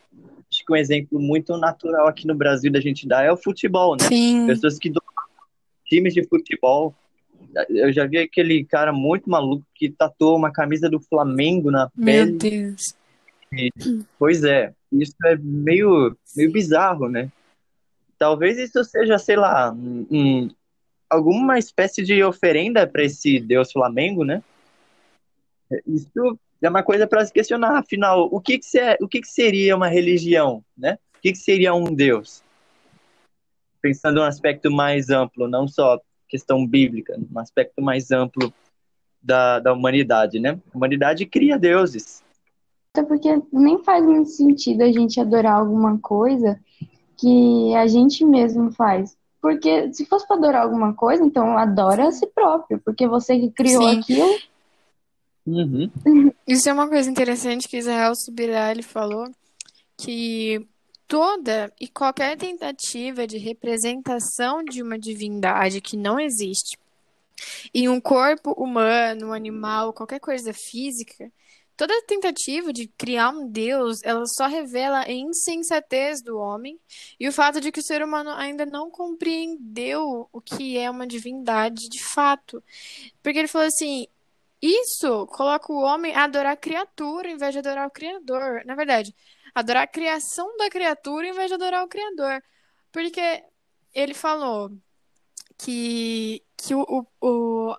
que 0.69 0.73
um 0.73 0.75
exemplo 0.75 1.19
muito 1.19 1.57
natural 1.57 2.07
aqui 2.07 2.27
no 2.27 2.35
Brasil 2.35 2.71
da 2.71 2.79
gente 2.79 3.07
dar 3.07 3.23
é 3.23 3.31
o 3.31 3.38
futebol, 3.38 3.95
né? 3.99 4.07
Sim. 4.07 4.45
Pessoas 4.45 4.77
que 4.77 4.91
times 5.85 6.13
de 6.13 6.23
futebol. 6.27 6.93
Eu 7.67 7.91
já 7.91 8.05
vi 8.05 8.19
aquele 8.19 8.63
cara 8.63 8.93
muito 8.93 9.27
maluco 9.27 9.65
que 9.73 9.89
tatuou 9.89 10.38
uma 10.38 10.51
camisa 10.51 10.88
do 10.88 10.99
Flamengo 10.99 11.71
na 11.71 11.89
pele. 11.89 12.31
Meu 12.31 12.38
Deus. 12.38 12.95
E, 13.51 13.71
pois 14.19 14.43
é, 14.43 14.71
isso 14.91 15.15
é 15.25 15.35
meio, 15.38 16.15
meio 16.35 16.51
bizarro, 16.51 17.09
né? 17.09 17.31
Talvez 18.19 18.59
isso 18.59 18.83
seja, 18.83 19.17
sei 19.17 19.38
lá, 19.38 19.71
um, 19.71 20.49
alguma 21.09 21.57
espécie 21.57 22.03
de 22.03 22.23
oferenda 22.23 22.85
para 22.85 23.03
esse 23.03 23.39
Deus 23.39 23.71
Flamengo, 23.71 24.23
né? 24.23 24.43
Isso 25.88 26.38
é 26.62 26.70
uma 26.70 26.84
coisa 26.84 27.08
para 27.08 27.25
se 27.25 27.32
questionar. 27.32 27.78
Afinal, 27.78 28.28
o 28.32 28.39
que, 28.39 28.58
que, 28.58 28.66
se, 28.66 28.98
o 29.01 29.08
que, 29.08 29.22
que 29.22 29.28
seria 29.28 29.75
uma 29.75 29.88
religião, 29.88 30.63
né? 30.78 30.98
O 31.18 31.22
que, 31.22 31.32
que 31.32 31.38
seria 31.38 31.74
um 31.74 31.94
Deus? 31.94 32.44
Pensando 33.82 34.20
um 34.20 34.24
aspecto 34.24 34.72
mais 34.72 35.10
amplo, 35.10 35.48
não 35.48 35.68
só 35.68 36.00
questão 36.28 36.66
bíblica, 36.66 37.18
um 37.18 37.39
aspecto 37.39 37.82
mais 37.82 38.12
amplo 38.12 38.54
da, 39.22 39.60
da 39.60 39.74
humanidade, 39.74 40.39
né? 40.39 40.60
A 40.74 40.78
humanidade 40.78 41.25
cria 41.25 41.58
deuses. 41.58 42.24
Até 42.94 43.06
porque 43.06 43.42
nem 43.51 43.84
faz 43.84 44.04
muito 44.04 44.30
sentido 44.30 44.82
a 44.84 44.92
gente 44.92 45.20
adorar 45.20 45.60
alguma 45.60 45.98
coisa 46.00 46.60
que 47.18 47.75
a 47.75 47.88
gente 47.88 48.25
mesmo 48.25 48.72
faz. 48.72 49.18
Porque 49.42 49.94
se 49.94 50.06
fosse 50.06 50.28
para 50.28 50.38
adorar 50.38 50.63
alguma 50.63 50.94
coisa, 50.94 51.24
então 51.24 51.58
adora 51.58 52.08
a 52.08 52.12
si 52.12 52.28
próprio, 52.28 52.80
porque 52.84 53.08
você 53.08 53.39
que 53.39 53.51
criou 53.51 53.84
Sim. 53.84 54.00
aquilo. 54.00 54.39
Uhum. 55.50 56.32
Isso 56.48 56.70
é 56.70 56.74
uma 56.74 56.88
coisa 56.88 57.10
interessante 57.10 57.68
que 57.68 57.77
Israel 57.77 58.13
Subirá 58.15 58.74
falou, 58.84 59.29
que 59.98 60.68
toda 61.08 61.72
e 61.79 61.88
qualquer 61.88 62.38
tentativa 62.38 63.25
de 63.25 63.38
representação 63.38 64.63
de 64.63 64.82
uma 64.84 64.98
divindade 64.98 65.82
que 65.82 65.98
não 65.98 66.20
existe 66.20 66.77
em 67.74 67.88
um 67.88 68.00
corpo 68.00 68.51
humano, 68.51 69.27
um 69.27 69.34
animal, 69.34 69.94
qualquer 69.94 70.20
coisa 70.20 70.53
física, 70.53 71.32
Toda 71.79 72.01
tentativa 72.01 72.74
de 72.74 72.88
criar 72.88 73.29
um 73.29 73.48
Deus, 73.48 74.03
ela 74.03 74.25
só 74.25 74.48
revela 74.48 75.00
a 75.00 75.12
insensatez 75.13 76.22
do 76.22 76.38
homem 76.38 76.77
e 77.18 77.25
o 77.25 77.32
fato 77.32 77.62
de 77.62 77.72
que 77.72 77.79
o 77.79 77.84
ser 77.84 78.03
humano 78.03 78.32
ainda 78.32 78.65
não 78.65 78.91
compreendeu 78.91 80.27
o 80.29 80.41
que 80.41 80.77
é 80.77 80.91
uma 80.91 81.08
divindade 81.08 81.88
de 81.88 82.03
fato. 82.03 82.62
Porque 83.24 83.39
ele 83.39 83.48
falou 83.48 83.65
assim: 83.65 84.08
isso 84.62 85.25
coloca 85.28 85.72
o 85.72 85.82
homem 85.82 86.13
a 86.13 86.25
adorar 86.25 86.54
a 86.54 86.58
criatura 86.58 87.30
em 87.30 87.38
vez 87.38 87.54
de 87.54 87.60
adorar 87.60 87.88
o 87.88 87.92
Criador. 87.92 88.63
Na 88.66 88.75
verdade, 88.75 89.13
adorar 89.56 89.84
a 89.84 89.88
criação 89.88 90.58
da 90.58 90.70
criatura 90.70 91.28
em 91.28 91.34
vez 91.34 91.48
de 91.48 91.54
adorar 91.54 91.84
o 91.84 91.88
Criador. 91.88 92.44
Porque 92.92 93.44
ele 93.94 94.13
falou 94.13 94.72
que, 95.58 96.44
que 96.58 96.75
o, 96.75 97.06
o, 97.22 97.75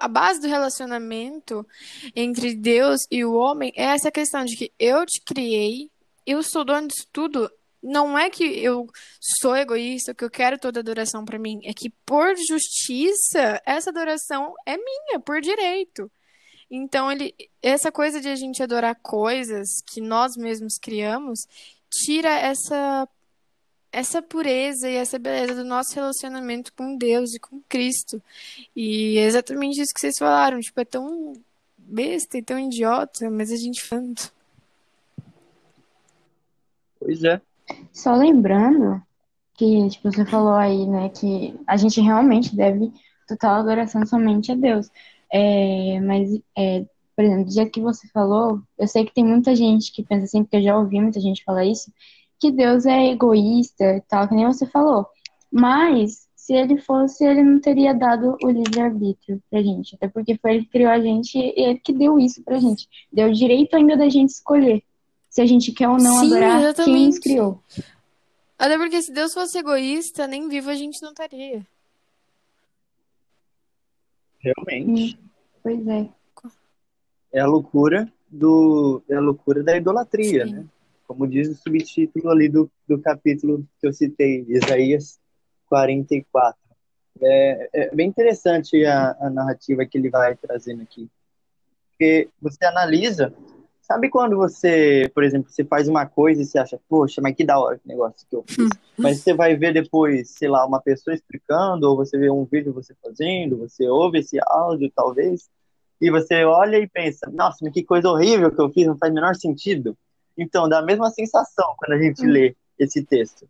a 0.00 0.08
base 0.08 0.40
do 0.40 0.48
relacionamento 0.48 1.66
entre 2.14 2.54
Deus 2.54 3.00
e 3.10 3.24
o 3.24 3.34
homem 3.34 3.72
é 3.76 3.84
essa 3.84 4.10
questão 4.10 4.44
de 4.44 4.56
que 4.56 4.72
eu 4.78 5.04
te 5.04 5.20
criei, 5.20 5.90
eu 6.26 6.42
sou 6.42 6.64
dono 6.64 6.88
de 6.88 7.06
tudo. 7.12 7.50
Não 7.82 8.18
é 8.18 8.28
que 8.28 8.44
eu 8.44 8.88
sou 9.40 9.56
egoísta, 9.56 10.14
que 10.14 10.24
eu 10.24 10.30
quero 10.30 10.58
toda 10.58 10.80
adoração 10.80 11.24
para 11.24 11.38
mim. 11.38 11.60
É 11.64 11.72
que 11.72 11.90
por 12.04 12.34
justiça, 12.48 13.60
essa 13.64 13.90
adoração 13.90 14.54
é 14.66 14.76
minha, 14.76 15.20
por 15.20 15.40
direito. 15.40 16.10
Então, 16.70 17.10
ele, 17.10 17.34
essa 17.62 17.90
coisa 17.90 18.20
de 18.20 18.28
a 18.28 18.36
gente 18.36 18.62
adorar 18.62 18.94
coisas 18.96 19.68
que 19.86 20.00
nós 20.00 20.36
mesmos 20.36 20.76
criamos, 20.78 21.46
tira 21.90 22.30
essa 22.30 23.08
essa 23.90 24.20
pureza 24.20 24.88
e 24.88 24.96
essa 24.96 25.18
beleza 25.18 25.54
do 25.54 25.64
nosso 25.64 25.94
relacionamento 25.94 26.72
com 26.74 26.96
Deus 26.96 27.34
e 27.34 27.40
com 27.40 27.62
Cristo. 27.68 28.22
E 28.76 29.16
é 29.18 29.24
exatamente 29.24 29.80
isso 29.80 29.94
que 29.94 30.00
vocês 30.00 30.18
falaram, 30.18 30.60
tipo, 30.60 30.78
é 30.78 30.84
tão 30.84 31.32
besta 31.76 32.36
e 32.36 32.42
tão 32.42 32.58
idiota, 32.58 33.30
mas 33.30 33.50
a 33.50 33.56
gente 33.56 33.82
fanta. 33.82 34.30
Pois 37.00 37.24
é. 37.24 37.40
Só 37.92 38.14
lembrando 38.14 39.02
que, 39.54 39.88
tipo, 39.88 40.10
você 40.10 40.24
falou 40.24 40.54
aí, 40.54 40.86
né, 40.86 41.08
que 41.08 41.58
a 41.66 41.76
gente 41.76 42.00
realmente 42.00 42.54
deve 42.54 42.92
total 43.26 43.56
adoração 43.56 44.06
somente 44.06 44.52
a 44.52 44.54
Deus. 44.54 44.88
É, 45.32 46.00
mas, 46.00 46.30
é, 46.56 46.86
por 47.16 47.24
exemplo, 47.24 47.44
do 47.44 47.52
jeito 47.52 47.72
que 47.72 47.80
você 47.80 48.08
falou, 48.08 48.60
eu 48.78 48.86
sei 48.86 49.04
que 49.04 49.12
tem 49.12 49.24
muita 49.24 49.54
gente 49.54 49.92
que 49.92 50.02
pensa 50.04 50.24
assim, 50.24 50.42
porque 50.44 50.58
eu 50.58 50.62
já 50.62 50.78
ouvi 50.78 51.00
muita 51.00 51.20
gente 51.20 51.44
falar 51.44 51.64
isso, 51.64 51.92
que 52.40 52.52
Deus 52.52 52.86
é 52.86 53.08
egoísta 53.08 53.96
e 53.96 54.00
tal, 54.02 54.28
que 54.28 54.34
nem 54.34 54.46
você 54.46 54.64
falou. 54.66 55.06
Mas, 55.50 56.28
se 56.36 56.54
ele 56.54 56.78
fosse, 56.78 57.24
ele 57.26 57.42
não 57.42 57.60
teria 57.60 57.92
dado 57.92 58.36
o 58.42 58.50
livre-arbítrio 58.50 59.42
pra 59.50 59.60
gente. 59.60 59.96
Até 59.96 60.08
porque 60.08 60.38
foi 60.38 60.54
ele 60.54 60.64
que 60.64 60.70
criou 60.70 60.90
a 60.90 61.00
gente 61.00 61.36
e 61.36 61.60
ele 61.60 61.78
que 61.78 61.92
deu 61.92 62.18
isso 62.18 62.42
pra 62.44 62.58
gente. 62.58 62.88
Deu 63.12 63.28
o 63.28 63.32
direito 63.32 63.74
ainda 63.74 63.96
da 63.96 64.08
gente 64.08 64.30
escolher 64.30 64.82
se 65.38 65.42
a 65.42 65.46
gente 65.46 65.70
quer 65.70 65.88
ou 65.88 65.98
não 65.98 66.18
Sim, 66.18 66.26
adorar 66.26 66.60
exatamente. 66.60 66.96
quem 66.96 67.06
nos 67.06 67.18
criou. 67.20 67.62
Até 68.58 68.76
porque 68.76 69.00
se 69.00 69.12
Deus 69.12 69.32
fosse 69.32 69.56
egoísta, 69.56 70.26
nem 70.26 70.48
vivo 70.48 70.68
a 70.68 70.74
gente 70.74 71.00
não 71.00 71.10
estaria. 71.10 71.64
Realmente. 74.40 75.16
Hum, 75.16 75.28
pois 75.62 75.86
é. 75.86 76.08
É 77.32 77.40
a 77.40 77.46
loucura 77.46 78.12
do 78.28 79.00
é 79.08 79.14
a 79.14 79.20
loucura 79.20 79.62
da 79.62 79.76
idolatria, 79.76 80.44
Sim. 80.44 80.52
né? 80.54 80.66
como 81.06 81.26
diz 81.26 81.48
o 81.48 81.54
subtítulo 81.54 82.30
ali 82.30 82.48
do, 82.48 82.68
do 82.88 83.00
capítulo 83.00 83.64
que 83.80 83.86
eu 83.86 83.92
citei, 83.92 84.44
Isaías 84.48 85.20
44. 85.68 86.58
É, 87.22 87.70
é 87.72 87.94
bem 87.94 88.08
interessante 88.08 88.84
a, 88.84 89.16
a 89.20 89.30
narrativa 89.30 89.86
que 89.86 89.96
ele 89.96 90.10
vai 90.10 90.34
trazendo 90.34 90.82
aqui. 90.82 91.08
Porque 91.90 92.28
você 92.40 92.64
analisa, 92.64 93.32
sabe 93.88 94.10
quando 94.10 94.36
você, 94.36 95.10
por 95.14 95.24
exemplo, 95.24 95.50
você 95.50 95.64
faz 95.64 95.88
uma 95.88 96.04
coisa 96.04 96.42
e 96.42 96.44
você 96.44 96.58
acha, 96.58 96.78
poxa, 96.86 97.22
mas 97.22 97.34
que 97.34 97.42
da 97.42 97.58
hora 97.58 97.78
que 97.78 97.88
negócio 97.88 98.26
que 98.28 98.36
eu 98.36 98.44
fiz. 98.46 98.66
Hum. 98.66 98.68
mas 98.98 99.20
você 99.20 99.32
vai 99.32 99.56
ver 99.56 99.72
depois, 99.72 100.28
sei 100.30 100.48
lá, 100.48 100.66
uma 100.66 100.80
pessoa 100.80 101.14
explicando, 101.14 101.88
ou 101.88 101.96
você 101.96 102.18
vê 102.18 102.30
um 102.30 102.44
vídeo 102.44 102.74
você 102.74 102.94
fazendo, 103.02 103.56
você 103.56 103.88
ouve 103.88 104.18
esse 104.18 104.38
áudio, 104.46 104.92
talvez, 104.94 105.48
e 106.00 106.10
você 106.10 106.44
olha 106.44 106.76
e 106.76 106.86
pensa, 106.86 107.30
nossa, 107.32 107.58
mas 107.62 107.72
que 107.72 107.82
coisa 107.82 108.10
horrível 108.10 108.52
que 108.52 108.60
eu 108.60 108.70
fiz, 108.70 108.86
não 108.86 108.98
faz 108.98 109.10
o 109.10 109.14
menor 109.14 109.34
sentido. 109.34 109.96
Então, 110.36 110.68
dá 110.68 110.78
a 110.78 110.84
mesma 110.84 111.10
sensação 111.10 111.74
quando 111.78 111.98
a 111.98 112.02
gente 112.02 112.24
lê 112.24 112.54
esse 112.78 113.02
texto. 113.02 113.48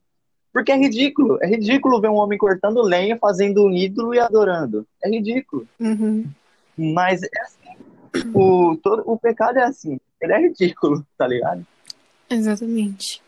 Porque 0.50 0.72
é 0.72 0.76
ridículo. 0.76 1.38
É 1.42 1.46
ridículo 1.46 2.00
ver 2.00 2.08
um 2.08 2.14
homem 2.14 2.38
cortando 2.38 2.80
lenha, 2.80 3.18
fazendo 3.18 3.64
um 3.64 3.70
ídolo 3.70 4.14
e 4.14 4.18
adorando. 4.18 4.86
É 5.04 5.10
ridículo. 5.10 5.68
Uhum. 5.78 6.24
Mas 6.76 7.22
é 7.22 7.40
assim. 7.42 8.32
O, 8.32 8.76
todo, 8.82 9.02
o 9.04 9.18
pecado 9.18 9.58
é 9.58 9.64
assim. 9.64 10.00
Ele 10.20 10.32
é 10.32 10.40
ridículo, 10.40 11.06
tá 11.16 11.26
ligado? 11.26 11.66
Exatamente. 12.30 13.22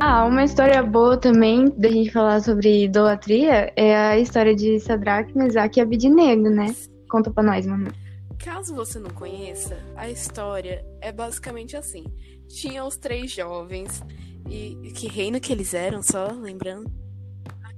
Ah, 0.00 0.24
uma 0.24 0.42
história 0.42 0.82
boa 0.82 1.16
também 1.16 1.70
da 1.76 1.88
gente 1.88 2.10
falar 2.10 2.40
sobre 2.40 2.84
idolatria 2.84 3.72
é 3.76 3.96
a 3.96 4.18
história 4.18 4.54
de 4.54 4.80
Sadraque, 4.80 5.36
Mesaque 5.38 5.78
e 5.78 5.82
Abidnego, 5.82 6.50
né? 6.50 6.74
Conta 7.08 7.30
pra 7.30 7.44
nós, 7.44 7.64
mano. 7.66 7.92
Caso 8.36 8.74
você 8.74 8.98
não 8.98 9.10
conheça, 9.10 9.78
a 9.94 10.10
história 10.10 10.84
é 11.00 11.12
basicamente 11.12 11.76
assim. 11.76 12.04
Tinha 12.48 12.84
os 12.84 12.96
três 12.96 13.30
jovens, 13.30 14.02
e 14.50 14.92
que 14.96 15.06
reino 15.06 15.40
que 15.40 15.52
eles 15.52 15.72
eram, 15.72 16.02
só 16.02 16.32
lembrando? 16.32 16.90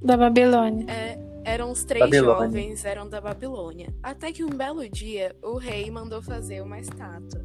Da 0.00 0.16
Babilônia. 0.16 0.90
É, 0.90 1.18
eram 1.44 1.70
os 1.70 1.84
três 1.84 2.04
Babilônia. 2.04 2.46
jovens, 2.46 2.84
eram 2.84 3.08
da 3.08 3.20
Babilônia. 3.20 3.94
Até 4.02 4.32
que 4.32 4.42
um 4.42 4.50
belo 4.50 4.88
dia, 4.88 5.36
o 5.42 5.56
rei 5.56 5.90
mandou 5.90 6.22
fazer 6.22 6.62
uma 6.62 6.78
estátua. 6.80 7.44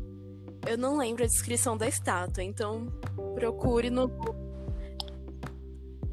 Eu 0.68 0.77
não 0.77 0.98
lembro 0.98 1.24
a 1.24 1.27
descrição 1.27 1.77
da 1.77 1.88
estátua, 1.88 2.44
então 2.44 2.88
procure 3.36 3.89
no 3.89 4.10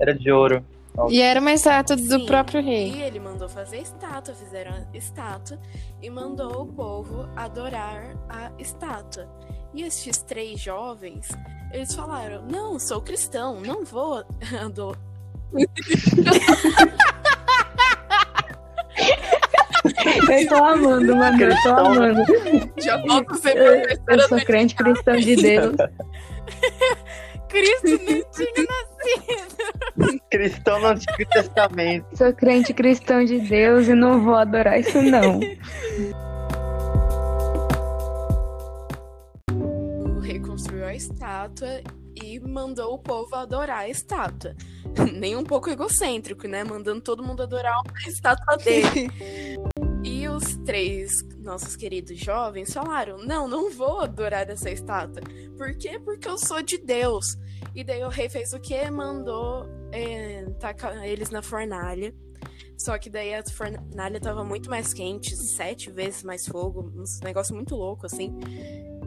Era 0.00 0.14
de 0.14 0.30
ouro. 0.30 0.64
E 1.10 1.20
era 1.20 1.40
uma 1.40 1.52
estátua 1.52 1.94
do 1.94 2.02
Sim, 2.20 2.26
próprio 2.26 2.62
rei. 2.62 2.90
E 2.90 3.02
ele 3.02 3.20
mandou 3.20 3.48
fazer 3.48 3.78
estátua, 3.78 4.34
fizeram 4.34 4.72
a 4.72 4.96
estátua 4.96 5.60
e 6.00 6.08
mandou 6.08 6.62
o 6.62 6.66
povo 6.66 7.28
adorar 7.36 8.16
a 8.28 8.50
estátua. 8.58 9.28
E 9.74 9.82
estes 9.82 10.22
três 10.22 10.58
jovens, 10.58 11.28
eles 11.70 11.94
falaram: 11.94 12.46
Não, 12.50 12.78
sou 12.78 13.02
cristão, 13.02 13.60
não 13.60 13.84
vou 13.84 14.24
adorar. 14.58 15.00
Eu 20.06 20.48
tô 20.48 20.54
amando, 20.56 21.16
mano. 21.16 21.42
Eu 21.42 21.62
tô 21.62 21.70
amando. 21.70 22.22
Já 22.78 22.96
volto 22.98 23.34
a 23.34 23.36
ser 23.36 23.56
Eu, 23.56 23.98
eu 24.08 24.28
sou 24.28 24.38
crente 24.40 24.74
cristão 24.74 25.16
de 25.16 25.36
Deus. 25.36 25.76
Cristo 27.48 28.04
nem 28.04 28.24
tinha 28.32 28.66
nascido. 28.68 30.20
Cristão 30.30 30.80
no 30.80 30.86
Antigo 30.88 31.30
Testamento. 31.30 32.06
Sou 32.16 32.32
crente 32.32 32.74
cristão 32.74 33.24
de 33.24 33.40
Deus 33.40 33.88
e 33.88 33.94
não 33.94 34.22
vou 34.22 34.34
adorar 34.34 34.80
isso, 34.80 35.00
não. 35.00 35.40
O 40.16 40.20
rei 40.20 40.40
construiu 40.40 40.86
a 40.86 40.94
estátua 40.94 41.82
e 42.22 42.40
mandou 42.40 42.94
o 42.94 42.98
povo 42.98 43.34
adorar 43.34 43.80
a 43.80 43.88
estátua. 43.88 44.54
Nem 45.14 45.36
um 45.36 45.44
pouco 45.44 45.70
egocêntrico, 45.70 46.48
né? 46.48 46.64
Mandando 46.64 47.00
todo 47.00 47.22
mundo 47.22 47.42
adorar 47.42 47.74
a 47.74 48.08
estátua 48.08 48.56
dele. 48.56 49.10
Os 50.36 50.54
três 50.66 51.22
nossos 51.38 51.76
queridos 51.76 52.18
jovens 52.18 52.70
falaram: 52.70 53.16
Não, 53.16 53.48
não 53.48 53.70
vou 53.70 54.00
adorar 54.00 54.50
essa 54.50 54.70
estátua. 54.70 55.22
Por 55.56 55.74
quê? 55.78 55.98
Porque 55.98 56.28
eu 56.28 56.36
sou 56.36 56.62
de 56.62 56.76
Deus. 56.76 57.38
E 57.74 57.82
daí 57.82 58.04
o 58.04 58.10
rei 58.10 58.28
fez 58.28 58.52
o 58.52 58.60
quê? 58.60 58.90
Mandou 58.90 59.66
é, 59.90 60.44
tacar 60.60 61.02
eles 61.06 61.30
na 61.30 61.40
fornalha. 61.40 62.14
Só 62.76 62.98
que 62.98 63.08
daí 63.08 63.34
a 63.34 63.42
fornalha 63.44 64.20
tava 64.20 64.44
muito 64.44 64.68
mais 64.68 64.92
quente, 64.92 65.34
sete 65.34 65.90
vezes 65.90 66.22
mais 66.22 66.46
fogo, 66.46 66.92
um 66.94 67.24
negócio 67.24 67.54
muito 67.54 67.74
louco, 67.74 68.04
assim. 68.04 68.38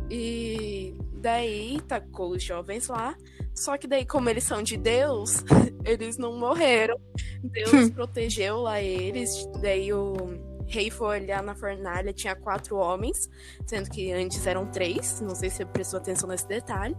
E 0.09 0.95
daí 1.13 1.79
tacou 1.87 2.31
os 2.31 2.41
jovens 2.41 2.87
lá. 2.87 3.15
Só 3.53 3.77
que 3.77 3.87
daí, 3.87 4.03
como 4.03 4.31
eles 4.31 4.45
são 4.45 4.63
de 4.63 4.77
Deus, 4.77 5.43
eles 5.85 6.17
não 6.17 6.39
morreram. 6.39 6.99
Deus 7.43 7.91
protegeu 7.91 8.61
lá 8.61 8.81
eles. 8.81 9.47
Daí 9.61 9.93
o 9.93 10.48
rei 10.69 10.89
foi 10.89 11.19
olhar 11.19 11.43
na 11.43 11.55
fornalha, 11.55 12.13
tinha 12.13 12.35
quatro 12.35 12.77
homens, 12.77 13.29
sendo 13.65 13.89
que 13.89 14.11
antes 14.13 14.45
eram 14.45 14.67
três. 14.67 15.19
Não 15.21 15.35
sei 15.35 15.49
se 15.49 15.57
você 15.57 15.65
prestou 15.65 15.99
atenção 15.99 16.29
nesse 16.29 16.47
detalhe. 16.47 16.95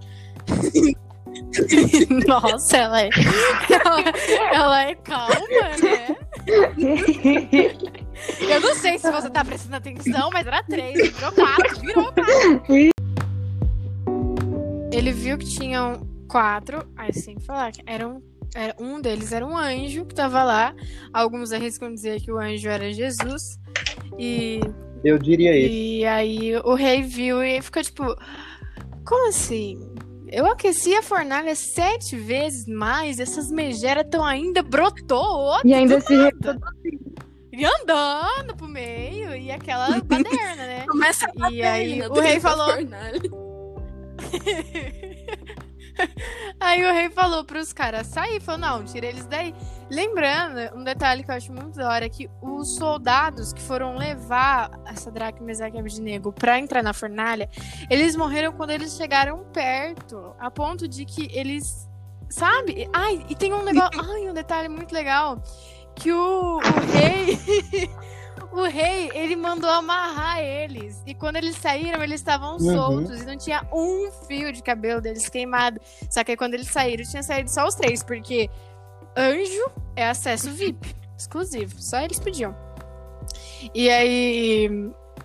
Nossa, 2.26 2.76
ela 2.76 3.02
é. 3.02 3.10
Ela, 3.70 4.00
ela 4.52 4.82
é 4.82 4.94
calma, 4.96 5.36
né? 5.80 6.16
Eu 8.40 8.60
não 8.60 8.74
sei 8.74 8.98
se 8.98 9.10
você 9.10 9.30
tá 9.30 9.44
prestando 9.44 9.76
atenção, 9.76 10.30
mas 10.32 10.46
era 10.46 10.62
três, 10.64 11.12
virou 11.12 11.32
quatro, 11.32 11.80
virou 11.80 12.12
quatro. 12.12 12.90
Ele 14.92 15.12
viu 15.12 15.38
que 15.38 15.46
tinham 15.46 16.04
quatro, 16.28 16.88
aí 16.96 17.12
sem 17.12 17.38
falar 17.38 17.72
que 17.72 17.82
eram. 17.86 18.22
Era- 18.54 18.74
um 18.78 19.00
deles 19.00 19.32
era 19.32 19.46
um 19.46 19.56
anjo 19.56 20.04
que 20.04 20.14
tava 20.14 20.42
lá. 20.42 20.74
Alguns 21.12 21.52
arriscam 21.52 21.92
dizer 21.92 22.20
que 22.20 22.30
o 22.32 22.38
anjo 22.38 22.68
era 22.68 22.92
Jesus. 22.92 23.58
E 24.18 24.60
Eu 25.04 25.18
diria 25.18 25.56
isso. 25.56 25.72
e 25.72 26.04
aí 26.06 26.56
o 26.64 26.74
rei 26.74 27.02
viu 27.02 27.42
e 27.42 27.60
ficou 27.62 27.82
tipo, 27.82 28.04
como 29.04 29.28
assim? 29.28 29.78
Eu 30.28 30.46
aqueci 30.46 30.94
a 30.94 31.02
fornalha 31.02 31.54
sete 31.56 32.14
vezes 32.16 32.66
mais, 32.66 33.18
essas 33.18 33.50
megeras 33.50 34.04
estão 34.04 34.24
ainda 34.24 34.62
brotou 34.62 35.56
E 35.64 35.74
ainda 35.74 36.00
se 36.00 36.14
e 37.52 37.64
andando 37.64 38.54
pro 38.56 38.68
meio 38.68 39.34
e 39.34 39.50
aquela 39.50 39.88
baderna, 40.04 40.66
né? 40.66 40.84
Começa 40.88 41.26
a 41.40 41.50
E 41.50 41.60
aí 41.62 42.00
o 42.02 42.20
rei 42.20 42.38
falou-. 42.38 42.74
Aí 46.60 46.84
o 46.84 46.92
rei 46.92 47.10
falou 47.10 47.44
pros 47.44 47.72
caras 47.72 48.06
sair, 48.06 48.40
falou, 48.40 48.60
não, 48.60 48.84
tira 48.84 49.06
eles 49.06 49.26
daí. 49.26 49.54
Lembrando, 49.90 50.76
um 50.76 50.84
detalhe 50.84 51.24
que 51.24 51.30
eu 51.30 51.34
acho 51.34 51.52
muito 51.52 51.76
da 51.76 51.88
hora 51.88 52.04
é 52.04 52.08
que 52.08 52.30
os 52.40 52.76
soldados 52.76 53.52
que 53.52 53.60
foram 53.60 53.96
levar 53.96 54.70
a 54.86 54.94
Sadraque, 54.94 55.42
Mesaque 55.42 55.78
Abednego 55.78 56.32
pra 56.32 56.58
entrar 56.58 56.82
na 56.82 56.92
fornalha, 56.92 57.48
eles 57.88 58.14
morreram 58.14 58.52
quando 58.52 58.70
eles 58.70 58.96
chegaram 58.96 59.44
perto, 59.52 60.34
a 60.38 60.50
ponto 60.50 60.86
de 60.86 61.04
que 61.04 61.28
eles, 61.32 61.88
sabe? 62.28 62.88
Ai, 62.92 63.24
e 63.28 63.34
tem 63.34 63.52
um 63.52 63.64
negócio, 63.64 63.98
ai, 64.00 64.28
um 64.28 64.34
detalhe 64.34 64.68
muito 64.68 64.92
legal, 64.92 65.42
que 65.94 66.12
o, 66.12 66.58
o 66.58 66.92
rei... 66.92 67.90
O 68.52 68.62
rei, 68.64 69.10
ele 69.14 69.36
mandou 69.36 69.70
amarrar 69.70 70.40
eles. 70.40 71.02
E 71.06 71.14
quando 71.14 71.36
eles 71.36 71.56
saíram, 71.56 72.02
eles 72.02 72.20
estavam 72.20 72.52
Uhum. 72.54 72.58
soltos. 72.74 73.22
E 73.22 73.26
não 73.26 73.36
tinha 73.36 73.66
um 73.72 74.10
fio 74.26 74.52
de 74.52 74.62
cabelo 74.62 75.00
deles 75.00 75.28
queimado. 75.28 75.80
Só 76.10 76.24
que 76.24 76.32
aí 76.32 76.36
quando 76.36 76.54
eles 76.54 76.68
saíram, 76.68 77.04
tinha 77.04 77.22
saído 77.22 77.50
só 77.50 77.66
os 77.66 77.74
três. 77.74 78.02
Porque 78.02 78.48
anjo 79.16 79.70
é 79.96 80.08
acesso 80.08 80.50
VIP. 80.50 80.94
Exclusivo. 81.16 81.74
Só 81.80 82.00
eles 82.00 82.18
podiam. 82.18 82.54
E 83.74 83.88
aí... 83.90 84.68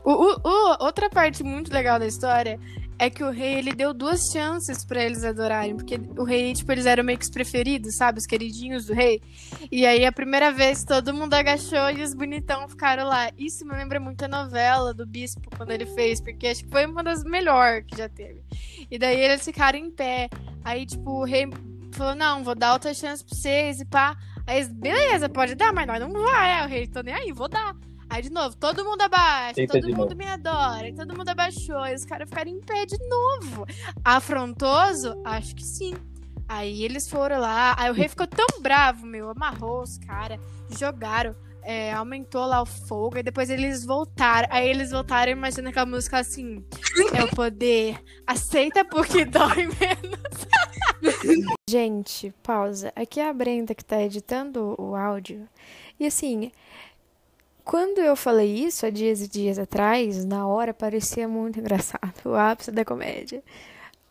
o- 0.04 0.12
o- 0.12 0.40
o- 0.44 0.84
outra 0.84 1.10
parte 1.10 1.44
muito 1.44 1.74
legal 1.74 1.98
da 1.98 2.06
história 2.06 2.60
é 2.98 3.10
que 3.10 3.24
o 3.24 3.30
rei, 3.30 3.56
ele 3.56 3.74
deu 3.74 3.94
duas 3.94 4.22
chances 4.32 4.86
pra 4.86 5.04
eles 5.04 5.24
adorarem. 5.24 5.76
Porque 5.76 6.00
o 6.18 6.24
rei, 6.24 6.54
tipo, 6.54 6.72
eles 6.72 6.86
eram 6.86 7.04
meio 7.04 7.18
que 7.18 7.26
os 7.26 7.32
preferidos, 7.32 7.96
sabe? 7.98 8.20
Os 8.20 8.26
queridinhos 8.26 8.86
do 8.86 8.94
rei. 8.94 9.22
E 9.72 9.86
aí, 9.86 10.06
a 10.06 10.12
primeira 10.12 10.52
vez, 10.52 10.84
todo 10.84 11.14
mundo 11.14 11.34
agachou 11.34 11.90
e 11.92 12.02
os 12.02 12.14
bonitão 12.14 12.68
ficaram 12.68 13.06
lá. 13.06 13.30
Isso 13.38 13.66
me 13.66 13.74
lembra 13.74 14.00
muito 14.00 14.24
a 14.24 14.28
novela 14.28 14.94
do 14.94 15.06
Bispo, 15.06 15.50
quando 15.56 15.72
ele 15.72 15.86
fez, 15.86 16.22
porque 16.22 16.48
acho 16.48 16.64
que 16.64 16.72
foi 16.72 16.86
uma 16.86 17.04
das 17.04 17.24
melhores 17.24 17.86
que 17.86 17.98
já 17.98 18.08
teve. 18.08 18.44
E 18.90 18.98
daí 18.98 19.20
eles 19.20 19.44
ficaram 19.44 19.78
em 19.78 19.92
pé. 19.92 20.30
Aí, 20.64 20.86
tipo, 20.86 21.12
o 21.12 21.26
rei 21.26 21.50
falou: 21.92 22.16
Não, 22.16 22.44
vou 22.44 22.56
dar 22.56 22.74
outra 22.74 22.94
chance 22.94 23.24
pra 23.24 23.36
vocês 23.36 23.82
e 23.82 23.86
pá. 23.86 24.16
Aí, 24.48 24.64
beleza, 24.66 25.28
pode 25.28 25.56
dar, 25.56 25.74
mas 25.74 25.88
nós 25.88 26.00
não 26.00 26.12
vai. 26.12 26.54
Aí 26.54 26.66
o 26.66 26.70
rei, 26.70 26.88
tô 26.88 27.02
nem 27.02 27.14
aí, 27.14 27.32
vou 27.32 27.48
dar. 27.50 27.76
Aí, 28.16 28.22
de 28.22 28.30
novo, 28.32 28.56
todo 28.56 28.86
mundo 28.86 29.02
abaixa, 29.02 29.56
Tenta 29.56 29.74
todo 29.74 29.90
mundo 29.90 29.98
novo. 29.98 30.16
me 30.16 30.26
adora, 30.26 30.88
e 30.88 30.96
todo 30.96 31.18
mundo 31.18 31.28
abaixou, 31.28 31.86
e 31.86 31.94
os 31.94 32.06
caras 32.06 32.30
ficaram 32.30 32.50
em 32.50 32.62
pé 32.62 32.86
de 32.86 32.98
novo. 33.10 33.66
Afrontoso? 34.06 35.22
Acho 35.26 35.54
que 35.54 35.66
sim. 35.66 35.94
Aí 36.48 36.86
eles 36.86 37.10
foram 37.10 37.42
lá, 37.42 37.76
aí 37.78 37.92
o 37.92 37.94
rei 37.94 38.08
ficou 38.08 38.26
tão 38.26 38.48
bravo, 38.62 39.06
meu, 39.06 39.30
amarrou 39.32 39.82
os 39.82 39.98
caras, 39.98 40.40
jogaram, 40.70 41.36
é, 41.62 41.92
aumentou 41.92 42.46
lá 42.46 42.62
o 42.62 42.66
fogo, 42.66 43.18
e 43.18 43.24
depois 43.24 43.50
eles 43.50 43.84
voltaram. 43.84 44.48
Aí 44.50 44.66
eles 44.66 44.92
voltaram, 44.92 45.34
imagina 45.34 45.70
aquela 45.72 45.86
música 45.86 46.18
assim: 46.18 46.64
é 47.14 47.22
o 47.22 47.28
poder, 47.36 48.02
aceita 48.26 48.86
porque 48.86 49.26
dói 49.26 49.66
menos. 49.66 50.48
Gente, 51.70 52.34
pausa. 52.42 52.94
Aqui 52.96 53.20
é 53.20 53.28
a 53.28 53.34
Brenda 53.34 53.76
que 53.76 53.84
tá 53.84 54.02
editando 54.02 54.74
o 54.80 54.96
áudio. 54.96 55.50
E 56.00 56.06
assim, 56.06 56.52
quando 57.66 58.00
eu 58.00 58.16
falei 58.16 58.48
isso 58.48 58.86
há 58.86 58.92
dias 58.92 59.22
e 59.22 59.28
dias 59.28 59.58
atrás, 59.58 60.24
na 60.24 60.48
hora 60.48 60.74
parecia 60.74 61.28
muito 61.28 61.60
engraçado, 61.60 62.14
o 62.24 62.36
ápice 62.36 62.72
da 62.72 62.86
comédia. 62.86 63.44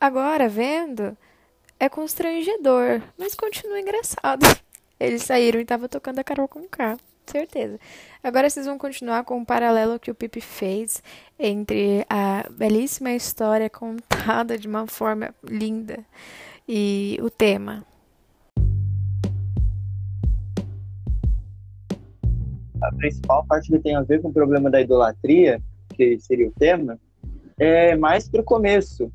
Agora, 0.01 0.49
vendo, 0.49 1.17
é 1.79 1.89
constrangedor, 1.89 3.01
mas 3.17 3.35
continua 3.35 3.81
engraçado. 3.81 4.45
Eles 4.99 5.23
saíram 5.23 5.61
e 5.61 5.65
tava 5.65 5.89
tocando 5.89 6.19
a 6.19 6.25
Carol 6.25 6.49
com 6.49 6.69
K. 6.69 6.97
Certeza. 7.27 7.81
Agora 8.23 8.51
vocês 8.51 8.67
vão 8.67 8.77
continuar 8.77 9.25
com 9.25 9.41
o 9.41 9.47
paralelo 9.47 9.99
que 9.99 10.11
o 10.11 10.15
Pipe 10.15 10.43
fez 10.43 11.03
entre 11.39 12.05
a 12.11 12.47
belíssima 12.51 13.13
história 13.13 13.71
contada 13.71 14.59
de 14.59 14.69
uma 14.69 14.87
forma 14.87 15.35
linda 15.43 16.05
e 16.69 17.19
o 17.23 17.31
tema. 17.31 17.85
A 22.85 22.93
principal 22.95 23.45
parte 23.47 23.71
que 23.71 23.79
tem 23.79 23.97
a 23.97 24.03
ver 24.03 24.21
com 24.21 24.29
o 24.29 24.33
problema 24.33 24.71
da 24.71 24.81
idolatria, 24.81 25.61
que 25.95 26.19
seria 26.21 26.49
o 26.49 26.53
tema, 26.53 26.99
é 27.59 27.97
mais 27.97 28.29
para 28.29 28.41
o 28.41 28.45
começo. 28.45 29.11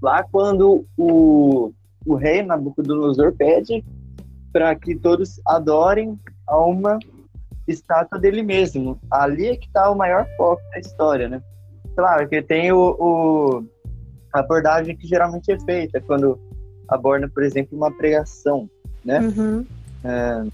Lá 0.00 0.22
quando 0.22 0.86
o, 0.96 1.72
o 2.06 2.14
rei 2.14 2.42
Nabucodonosor 2.42 3.32
pede 3.32 3.84
para 4.52 4.74
que 4.74 4.94
todos 4.94 5.40
adorem 5.46 6.18
a 6.46 6.58
uma 6.58 6.98
estátua 7.66 8.18
dele 8.18 8.42
mesmo. 8.42 8.98
Ali 9.10 9.48
é 9.48 9.56
que 9.56 9.66
está 9.66 9.90
o 9.90 9.96
maior 9.96 10.26
foco 10.36 10.62
da 10.72 10.80
história, 10.80 11.28
né? 11.28 11.42
Claro 11.94 12.28
que 12.28 12.42
tem 12.42 12.72
o, 12.72 12.96
o, 12.98 13.64
a 14.32 14.40
abordagem 14.40 14.96
que 14.96 15.06
geralmente 15.06 15.50
é 15.52 15.60
feita 15.60 16.00
quando 16.00 16.38
aborda, 16.88 17.28
por 17.28 17.42
exemplo, 17.42 17.76
uma 17.76 17.90
pregação, 17.90 18.68
né? 19.04 19.20
Uhum. 19.20 19.66
É, 20.04 20.44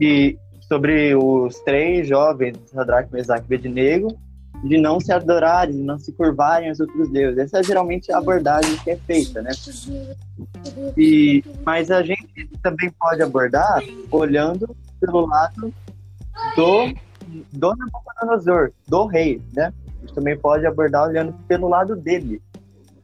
e 0.00 0.38
sobre 0.68 1.14
os 1.14 1.58
três 1.60 2.06
jovens, 2.06 2.56
Sadraque, 2.66 3.12
Mesaque 3.12 3.42
e 3.42 3.54
Abednego, 3.54 4.18
de 4.62 4.76
não 4.76 5.00
se 5.00 5.12
adorarem, 5.12 5.76
não 5.76 5.98
se 5.98 6.12
curvarem 6.12 6.68
aos 6.68 6.80
outros 6.80 7.10
deuses. 7.10 7.38
Essa 7.38 7.60
é 7.60 7.62
geralmente 7.62 8.12
a 8.12 8.18
abordagem 8.18 8.76
que 8.78 8.90
é 8.90 8.96
feita, 8.96 9.40
né? 9.40 9.50
E, 10.96 11.44
mas 11.64 11.90
a 11.90 12.02
gente 12.02 12.48
também 12.62 12.90
pode 12.98 13.22
abordar 13.22 13.80
olhando 14.10 14.76
pelo 15.00 15.26
lado 15.26 15.72
do, 16.56 16.92
do 17.52 17.76
Nabucodonosor, 17.76 18.72
do 18.86 19.06
rei, 19.06 19.40
né? 19.54 19.72
A 19.96 20.00
gente 20.00 20.14
também 20.14 20.36
pode 20.36 20.66
abordar 20.66 21.08
olhando 21.08 21.32
pelo 21.46 21.68
lado 21.68 21.94
dele, 21.94 22.42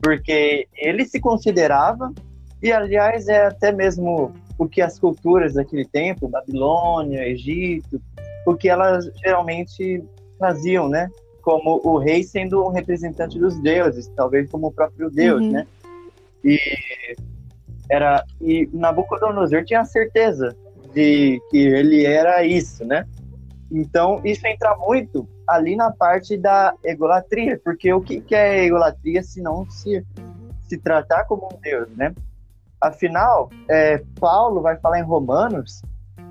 porque 0.03 0.66
ele 0.74 1.05
se 1.05 1.20
considerava, 1.20 2.12
e 2.62 2.72
aliás 2.72 3.29
é 3.29 3.46
até 3.46 3.70
mesmo 3.70 4.33
o 4.59 4.69
que 4.69 4.81
as 4.81 4.99
culturas 4.99 5.55
daquele 5.55 5.85
tempo, 5.85 6.29
Babilônia, 6.29 7.27
Egito, 7.29 8.01
o 8.47 8.55
que 8.55 8.69
elas 8.69 9.11
geralmente 9.25 10.03
faziam, 10.38 10.88
né? 10.88 11.11
Como 11.43 11.81
o 11.85 11.99
rei 11.99 12.23
sendo 12.23 12.64
um 12.64 12.69
representante 12.71 13.38
dos 13.38 13.59
deuses, 13.61 14.07
talvez 14.17 14.51
como 14.51 14.69
o 14.69 14.73
próprio 14.73 15.11
Deus, 15.11 15.43
Uhum. 15.43 15.53
né? 15.53 15.67
E 16.45 16.59
era 17.90 18.25
e 18.40 18.69
Nabucodonosor 18.73 19.64
tinha 19.64 19.85
certeza 19.85 20.57
de 20.95 21.40
que 21.51 21.59
ele 21.59 22.05
era 22.05 22.45
isso, 22.45 22.85
né? 22.85 23.07
Então 23.71 24.21
isso 24.25 24.47
entra 24.47 24.77
muito 24.77 25.29
ali 25.47 25.77
na 25.77 25.90
parte 25.90 26.37
da 26.37 26.75
egolatria, 26.85 27.61
porque 27.62 27.93
o 27.93 28.01
que, 28.01 28.21
que 28.21 28.35
é 28.35 28.64
egolatria 28.64 29.23
se 29.23 29.43
não 29.43 29.69
se 29.71 30.05
se 30.69 30.79
tratar 30.79 31.25
como 31.25 31.47
um 31.53 31.61
deus, 31.61 31.88
né? 31.97 32.14
Afinal, 32.85 33.49
é, 33.70 33.99
Paulo 34.20 34.61
vai 34.61 34.77
falar 34.77 34.99
em 34.99 35.03
Romanos 35.05 35.81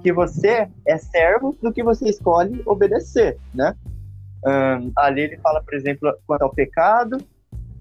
que 0.04 0.14
você 0.14 0.70
é 0.86 0.98
servo 0.98 1.58
do 1.62 1.74
que 1.74 1.82
você 1.82 2.10
escolhe 2.10 2.62
obedecer, 2.66 3.40
né? 3.54 3.76
Ahn, 4.46 4.92
ali 4.96 5.22
ele 5.22 5.38
fala, 5.38 5.64
por 5.64 5.74
exemplo, 5.74 6.14
quanto 6.28 6.44
ao 6.44 6.54
pecado, 6.54 7.18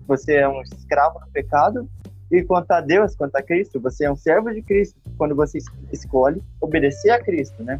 você 0.06 0.36
é 0.36 0.48
um 0.48 0.62
escravo 0.62 1.18
do 1.18 1.26
pecado, 1.32 1.86
e 2.30 2.42
quanto 2.42 2.70
a 2.70 2.80
Deus, 2.80 3.14
quanto 3.14 3.36
a 3.36 3.42
Cristo, 3.42 3.78
você 3.78 4.06
é 4.06 4.10
um 4.10 4.16
servo 4.16 4.50
de 4.50 4.62
Cristo, 4.62 4.98
quando 5.18 5.34
você 5.34 5.58
es- 5.58 5.66
escolhe 5.92 6.42
obedecer 6.60 7.10
a 7.10 7.22
Cristo, 7.22 7.62
né? 7.62 7.78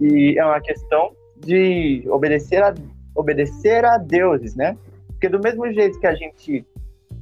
E 0.00 0.36
é 0.36 0.44
uma 0.44 0.60
questão 0.60 1.12
de 1.36 2.04
obedecer 2.08 2.64
a, 2.64 2.74
obedecer 3.14 3.84
a 3.84 3.96
deuses, 3.96 4.56
né? 4.56 4.76
Porque 5.06 5.28
do 5.28 5.38
mesmo 5.38 5.70
jeito 5.72 6.00
que 6.00 6.06
a 6.06 6.14
gente 6.14 6.66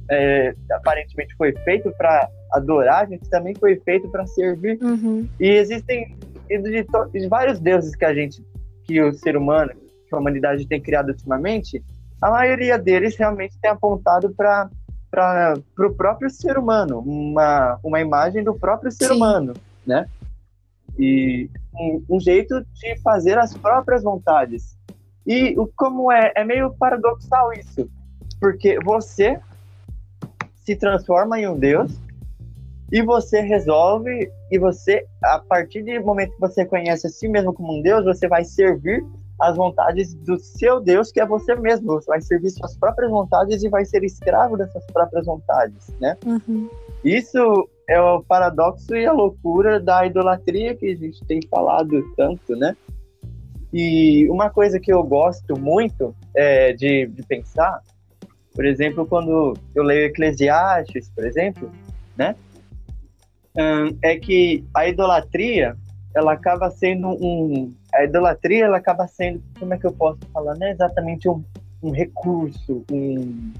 é, 0.09 0.55
aparentemente 0.71 1.35
foi 1.35 1.53
feito 1.63 1.91
para 1.91 2.27
adorar, 2.51 3.03
a 3.03 3.05
gente 3.05 3.29
também 3.29 3.55
foi 3.55 3.75
feito 3.77 4.09
para 4.09 4.25
servir. 4.25 4.77
Uhum. 4.81 5.27
E 5.39 5.49
existem 5.49 6.15
de, 6.47 6.85
de 7.11 7.27
vários 7.27 7.59
deuses 7.59 7.95
que 7.95 8.05
a 8.05 8.13
gente, 8.13 8.43
que 8.83 9.01
o 9.01 9.13
ser 9.13 9.37
humano, 9.37 9.71
que 10.07 10.15
a 10.15 10.17
humanidade 10.17 10.67
tem 10.67 10.81
criado 10.81 11.09
ultimamente, 11.09 11.83
a 12.21 12.31
maioria 12.31 12.77
deles 12.77 13.15
realmente 13.15 13.57
tem 13.61 13.71
apontado 13.71 14.33
para 14.35 14.69
para 15.11 15.55
o 15.79 15.93
próprio 15.95 16.29
ser 16.29 16.55
humano, 16.57 16.99
uma, 16.99 17.79
uma 17.83 17.99
imagem 17.99 18.43
do 18.43 18.53
próprio 18.53 18.91
ser 18.91 19.07
Sim. 19.07 19.15
humano, 19.15 19.53
né? 19.85 20.07
E 20.99 21.49
um, 21.73 22.03
um 22.07 22.19
jeito 22.19 22.63
de 22.73 22.95
fazer 23.01 23.37
as 23.39 23.57
próprias 23.57 24.03
vontades. 24.03 24.77
E 25.25 25.57
o, 25.57 25.67
como 25.75 26.11
é, 26.11 26.31
é 26.35 26.43
meio 26.43 26.71
paradoxal 26.73 27.51
isso, 27.53 27.89
porque 28.39 28.77
você 28.83 29.39
se 30.63 30.75
transforma 30.75 31.39
em 31.39 31.47
um 31.47 31.57
Deus 31.57 31.91
e 32.91 33.01
você 33.01 33.41
resolve 33.41 34.31
e 34.51 34.57
você 34.57 35.05
a 35.23 35.39
partir 35.39 35.83
do 35.83 36.05
momento 36.05 36.33
que 36.33 36.39
você 36.39 36.65
conhece 36.65 37.07
a 37.07 37.09
si 37.09 37.27
mesmo 37.27 37.53
como 37.53 37.77
um 37.77 37.81
Deus, 37.81 38.03
você 38.05 38.27
vai 38.27 38.43
servir 38.43 39.03
as 39.39 39.55
vontades 39.55 40.13
do 40.13 40.37
seu 40.37 40.81
Deus, 40.81 41.11
que 41.11 41.21
é 41.21 41.25
você 41.25 41.55
mesmo. 41.55 41.87
Você 41.93 42.07
vai 42.07 42.21
servir 42.21 42.49
suas 42.49 42.77
próprias 42.77 43.09
vontades 43.09 43.63
e 43.63 43.69
vai 43.69 43.85
ser 43.85 44.03
escravo 44.03 44.57
dessas 44.57 44.85
próprias 44.87 45.25
vontades, 45.25 45.87
né? 45.99 46.17
Uhum. 46.25 46.69
Isso 47.03 47.69
é 47.87 47.99
o 48.01 48.21
paradoxo 48.21 48.93
e 48.95 49.05
a 49.05 49.13
loucura 49.13 49.79
da 49.79 50.05
idolatria 50.05 50.75
que 50.75 50.87
a 50.87 50.95
gente 50.95 51.23
tem 51.25 51.39
falado 51.49 52.03
tanto, 52.17 52.55
né? 52.55 52.75
E 53.71 54.27
uma 54.29 54.49
coisa 54.49 54.79
que 54.79 54.91
eu 54.91 55.01
gosto 55.03 55.57
muito 55.57 56.13
é, 56.35 56.73
de, 56.73 57.05
de 57.07 57.23
pensar, 57.23 57.81
por 58.53 58.65
exemplo, 58.65 59.05
quando 59.05 59.53
eu 59.73 59.83
leio 59.83 60.07
Eclesiastes, 60.07 61.09
por 61.15 61.25
exemplo, 61.25 61.71
né? 62.17 62.35
É 64.01 64.15
que 64.17 64.63
a 64.73 64.87
idolatria, 64.87 65.75
ela 66.15 66.33
acaba 66.33 66.69
sendo 66.69 67.09
um... 67.09 67.73
A 67.93 68.03
idolatria, 68.03 68.65
ela 68.65 68.77
acaba 68.77 69.07
sendo, 69.07 69.41
como 69.59 69.73
é 69.73 69.77
que 69.77 69.85
eu 69.85 69.91
posso 69.91 70.19
falar? 70.33 70.55
Não 70.57 70.67
é 70.67 70.71
exatamente 70.71 71.27
um, 71.27 71.43
um 71.81 71.91
recurso, 71.91 72.83
um... 72.91 73.51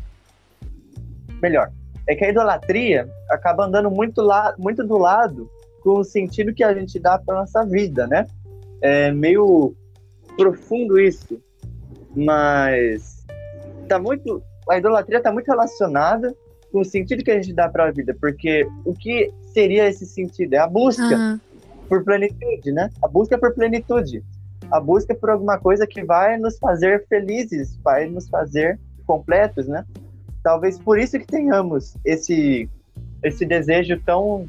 Melhor, 1.41 1.71
é 2.07 2.15
que 2.15 2.25
a 2.25 2.29
idolatria 2.29 3.09
acaba 3.29 3.65
andando 3.65 3.89
muito, 3.89 4.21
lá, 4.21 4.53
muito 4.57 4.85
do 4.85 4.97
lado 4.97 5.49
com 5.81 5.99
o 5.99 6.03
sentido 6.03 6.53
que 6.53 6.63
a 6.63 6.73
gente 6.73 6.99
dá 6.99 7.17
para 7.17 7.39
nossa 7.39 7.65
vida, 7.65 8.07
né? 8.07 8.25
É 8.81 9.11
meio 9.11 9.75
profundo 10.35 10.99
isso, 10.99 11.41
mas 12.15 13.25
tá 13.87 13.99
muito 13.99 14.41
a 14.69 14.77
idolatria 14.77 15.17
está 15.17 15.31
muito 15.31 15.47
relacionada 15.47 16.33
com 16.71 16.81
o 16.81 16.85
sentido 16.85 17.23
que 17.23 17.31
a 17.31 17.35
gente 17.35 17.53
dá 17.53 17.67
para 17.67 17.87
a 17.87 17.91
vida, 17.91 18.15
porque 18.19 18.67
o 18.85 18.93
que 18.93 19.31
seria 19.53 19.87
esse 19.87 20.05
sentido? 20.05 20.53
É 20.53 20.57
a 20.57 20.67
busca 20.67 21.03
Aham. 21.03 21.41
por 21.87 22.03
plenitude, 22.03 22.71
né? 22.71 22.89
A 23.01 23.07
busca 23.07 23.37
por 23.37 23.53
plenitude. 23.53 24.23
A 24.71 24.79
busca 24.79 25.15
por 25.15 25.31
alguma 25.31 25.57
coisa 25.57 25.87
que 25.87 26.03
vai 26.03 26.37
nos 26.37 26.59
fazer 26.59 27.05
felizes, 27.07 27.75
vai 27.83 28.07
nos 28.07 28.29
fazer 28.29 28.79
completos, 29.05 29.67
né? 29.67 29.83
Talvez 30.43 30.79
por 30.79 30.99
isso 30.99 31.19
que 31.19 31.25
tenhamos 31.25 31.95
esse 32.05 32.69
esse 33.21 33.45
desejo 33.45 33.99
tão 34.05 34.47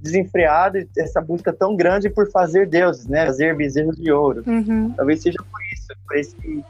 desenfreado, 0.00 0.78
essa 0.96 1.20
busca 1.20 1.52
tão 1.52 1.74
grande 1.74 2.10
por 2.10 2.30
fazer 2.30 2.68
deuses, 2.68 3.06
né? 3.06 3.26
Fazer 3.26 3.56
bezerros 3.56 3.96
de 3.96 4.12
ouro. 4.12 4.42
Uhum. 4.46 4.92
Talvez 4.92 5.22
seja 5.22 5.38
por 5.38 5.60
isso, 5.72 5.86
por 6.06 6.16
esse 6.16 6.64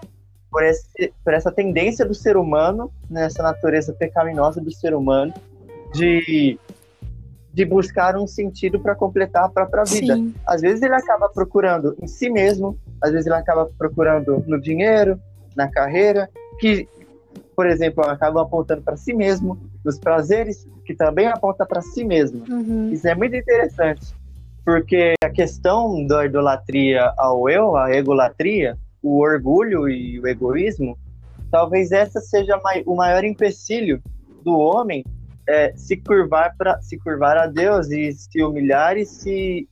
por, 0.51 0.63
esse, 0.63 1.13
por 1.25 1.35
essa 1.35 1.51
tendência 1.51 2.05
do 2.05 2.15
ser 2.15 2.37
humano, 2.37 2.91
nessa 3.11 3.43
natureza 3.43 3.93
pecaminosa 3.93 4.61
do 4.61 4.73
ser 4.73 4.95
humano, 4.95 5.33
de, 5.93 6.59
de 7.53 7.65
buscar 7.65 8.17
um 8.17 8.27
sentido 8.27 8.81
para 8.81 8.95
completar 8.95 9.45
a 9.45 9.49
própria 9.49 9.85
vida. 9.85 10.15
Sim. 10.15 10.35
Às 10.47 10.61
vezes 10.61 10.83
ele 10.83 10.95
acaba 10.95 11.29
procurando 11.29 11.97
em 12.03 12.07
si 12.07 12.31
mesmo, 12.31 12.79
às 13.03 13.13
vezes 13.13 13.27
ele 13.27 13.37
acaba 13.37 13.69
procurando 13.79 14.45
no 14.47 14.61
dinheiro, 14.61 15.21
na 15.55 15.69
carreira, 15.69 16.29
que, 16.59 16.89
por 17.55 17.67
exemplo, 17.67 18.05
acaba 18.05 18.43
apontando 18.43 18.83
para 18.83 18.97
si 18.97 19.15
mesmo, 19.15 19.59
nos 19.85 19.99
prazeres, 19.99 20.67
que 20.85 20.95
também 20.95 21.27
aponta 21.27 21.65
para 21.65 21.81
si 21.81 22.05
mesmo. 22.05 22.45
Uhum. 22.49 22.91
Isso 22.93 23.09
é 23.09 23.15
muito 23.15 23.35
interessante, 23.35 24.15
porque 24.65 25.15
a 25.23 25.31
questão 25.31 26.07
da 26.07 26.25
idolatria 26.27 27.13
ao 27.17 27.49
eu, 27.49 27.77
a 27.77 27.91
egolatria, 27.93 28.77
o 29.07 29.21
orgulho 29.21 29.89
e 29.89 30.19
o 30.19 30.27
egoísmo, 30.27 30.99
talvez 31.49 31.93
essa 31.93 32.21
seja 32.21 32.61
o 32.85 32.97
maior 32.97 33.23
empecilho 33.23 34.03
do 34.43 34.59
homem 34.59 35.05
é, 35.49 35.73
se 35.77 35.97
curvar 35.97 36.57
para 36.59 36.83
se 36.83 36.99
curvar 36.99 37.37
a 37.37 37.47
Deus 37.47 37.89
e 37.93 38.13
se 38.13 38.43
humilhar 38.43 38.97
e 38.97 39.07
se 39.07 39.69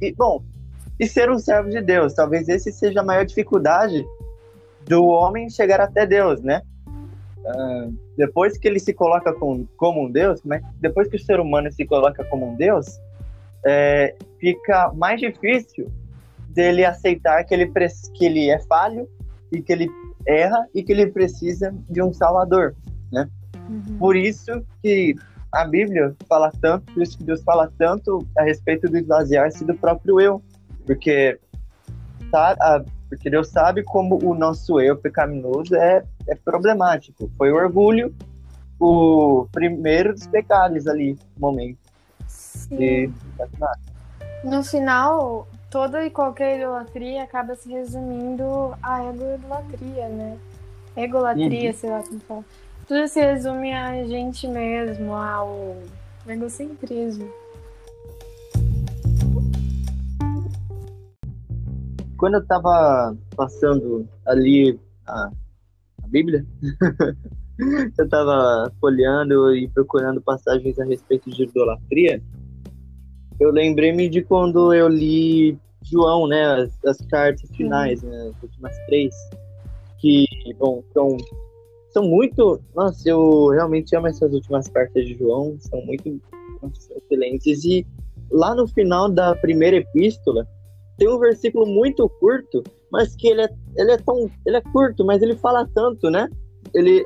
e, 0.00 0.12
bom 0.12 0.40
e 1.00 1.06
ser 1.08 1.28
um 1.28 1.38
servo 1.38 1.68
de 1.68 1.80
Deus. 1.80 2.14
Talvez 2.14 2.48
esse 2.48 2.70
seja 2.70 3.00
a 3.00 3.04
maior 3.04 3.24
dificuldade 3.26 4.06
do 4.86 5.04
homem 5.04 5.50
chegar 5.50 5.80
até 5.80 6.06
Deus, 6.06 6.40
né? 6.40 6.62
Ah, 7.44 7.88
depois 8.16 8.56
que 8.56 8.68
ele 8.68 8.78
se 8.78 8.94
coloca 8.94 9.32
com, 9.32 9.66
como 9.76 10.04
um 10.04 10.10
Deus, 10.10 10.40
é 10.48 10.60
que- 10.60 10.66
depois 10.80 11.08
que 11.08 11.16
o 11.16 11.18
ser 11.18 11.40
humano 11.40 11.72
se 11.72 11.84
coloca 11.84 12.24
como 12.26 12.52
um 12.52 12.54
Deus, 12.54 12.86
é, 13.66 14.14
fica 14.38 14.92
mais 14.94 15.18
difícil 15.18 15.90
dele 16.54 16.84
aceitar 16.84 17.44
que 17.44 17.54
ele, 17.54 17.70
que 18.14 18.24
ele 18.24 18.50
é 18.50 18.58
falho 18.60 19.08
e 19.52 19.60
que 19.60 19.72
ele 19.72 19.88
erra 20.26 20.66
e 20.74 20.82
que 20.82 20.92
ele 20.92 21.06
precisa 21.06 21.74
de 21.88 22.02
um 22.02 22.12
salvador, 22.12 22.74
né? 23.12 23.28
Uhum. 23.68 23.98
Por 23.98 24.16
isso 24.16 24.64
que 24.82 25.14
a 25.52 25.64
Bíblia 25.64 26.14
fala 26.28 26.50
tanto, 26.60 26.92
por 26.92 27.02
isso 27.02 27.18
que 27.18 27.24
Deus 27.24 27.42
fala 27.42 27.70
tanto 27.78 28.26
a 28.36 28.42
respeito 28.42 28.88
do 28.88 28.96
esvaziar-se 28.96 29.64
do 29.64 29.74
próprio 29.74 30.20
eu, 30.20 30.42
porque 30.86 31.38
tá, 32.30 32.56
a, 32.60 32.84
porque 33.08 33.30
Deus 33.30 33.48
sabe 33.48 33.82
como 33.84 34.18
o 34.24 34.34
nosso 34.34 34.80
eu 34.80 34.96
pecaminoso 34.96 35.76
é, 35.76 36.02
é 36.26 36.34
problemático. 36.34 37.30
Foi 37.36 37.52
o 37.52 37.56
orgulho 37.56 38.14
o 38.80 39.46
primeiro 39.52 40.12
dos 40.12 40.26
pecados 40.26 40.86
ali, 40.86 41.12
no 41.36 41.40
momento. 41.40 41.78
Sim. 42.26 42.76
De... 42.76 43.10
No 44.42 44.62
final, 44.62 45.46
toda 45.74 46.06
e 46.06 46.10
qualquer 46.10 46.60
idolatria 46.60 47.24
acaba 47.24 47.56
se 47.56 47.68
resumindo 47.68 48.76
à 48.80 49.02
ego-idolatria, 49.06 50.08
né? 50.08 50.38
Egolatria, 50.96 51.70
uhum. 51.70 51.76
sei 51.76 51.90
lá 51.90 52.00
como 52.04 52.20
fala. 52.20 52.44
Tudo 52.86 53.08
se 53.08 53.20
resume 53.20 53.72
a 53.72 54.04
gente 54.04 54.46
mesmo, 54.46 55.12
ao 55.12 55.76
egocentrismo. 56.28 57.28
Quando 62.18 62.34
eu 62.34 62.46
tava 62.46 63.16
passando 63.34 64.08
ali 64.24 64.78
a, 65.04 65.32
a 66.04 66.06
Bíblia, 66.06 66.46
eu 67.98 68.08
tava 68.08 68.72
folheando 68.80 69.56
e 69.56 69.66
procurando 69.70 70.22
passagens 70.22 70.78
a 70.78 70.84
respeito 70.84 71.32
de 71.32 71.42
idolatria. 71.42 72.22
Eu 73.40 73.50
lembrei-me 73.50 74.08
de 74.08 74.22
quando 74.22 74.72
eu 74.72 74.88
li 74.88 75.58
João, 75.84 76.26
né, 76.26 76.44
as, 76.44 76.84
as 76.84 76.96
cartas 77.06 77.50
finais, 77.50 78.02
uhum. 78.02 78.10
né, 78.10 78.32
as 78.34 78.42
últimas 78.42 78.76
três, 78.86 79.14
que, 79.98 80.26
bom, 80.58 80.82
são, 80.92 81.16
são 81.90 82.04
muito, 82.04 82.60
nossa, 82.74 83.08
eu 83.08 83.48
realmente 83.48 83.94
amo 83.94 84.06
essas 84.06 84.32
últimas 84.32 84.66
cartas 84.68 85.04
de 85.06 85.14
João, 85.14 85.56
são 85.58 85.84
muito 85.84 86.20
excelentes, 86.96 87.64
e 87.64 87.86
lá 88.30 88.54
no 88.54 88.66
final 88.66 89.10
da 89.10 89.34
primeira 89.36 89.76
epístola, 89.76 90.48
tem 90.96 91.08
um 91.08 91.18
versículo 91.18 91.66
muito 91.66 92.08
curto, 92.08 92.62
mas 92.90 93.14
que 93.14 93.28
ele 93.28 93.42
é, 93.42 93.48
ele 93.76 93.92
é 93.92 93.98
tão, 93.98 94.30
ele 94.46 94.56
é 94.56 94.60
curto, 94.60 95.04
mas 95.04 95.20
ele 95.20 95.36
fala 95.36 95.68
tanto, 95.74 96.08
né, 96.08 96.30
ele, 96.72 97.04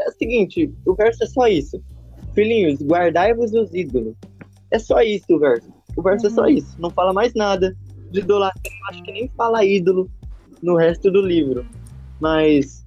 é 0.00 0.08
o 0.08 0.12
seguinte, 0.12 0.72
o 0.86 0.94
verso 0.94 1.24
é 1.24 1.26
só 1.26 1.46
isso, 1.46 1.82
filhinhos, 2.34 2.80
guardai-vos 2.80 3.52
os 3.52 3.74
ídolos, 3.74 4.14
é 4.70 4.78
só 4.78 5.00
isso 5.00 5.26
o 5.30 5.38
verso, 5.38 5.68
o 5.96 6.02
verso 6.02 6.26
uhum. 6.26 6.32
é 6.32 6.34
só 6.34 6.42
uhum. 6.42 6.48
isso, 6.48 6.76
não 6.80 6.90
fala 6.90 7.12
mais 7.12 7.34
nada, 7.34 7.76
de 8.10 8.20
idolatria, 8.20 8.72
acho 8.90 9.02
que 9.02 9.12
nem 9.12 9.28
fala 9.36 9.64
ídolo 9.64 10.10
no 10.62 10.76
resto 10.76 11.10
do 11.10 11.20
livro. 11.20 11.64
Mas 12.20 12.84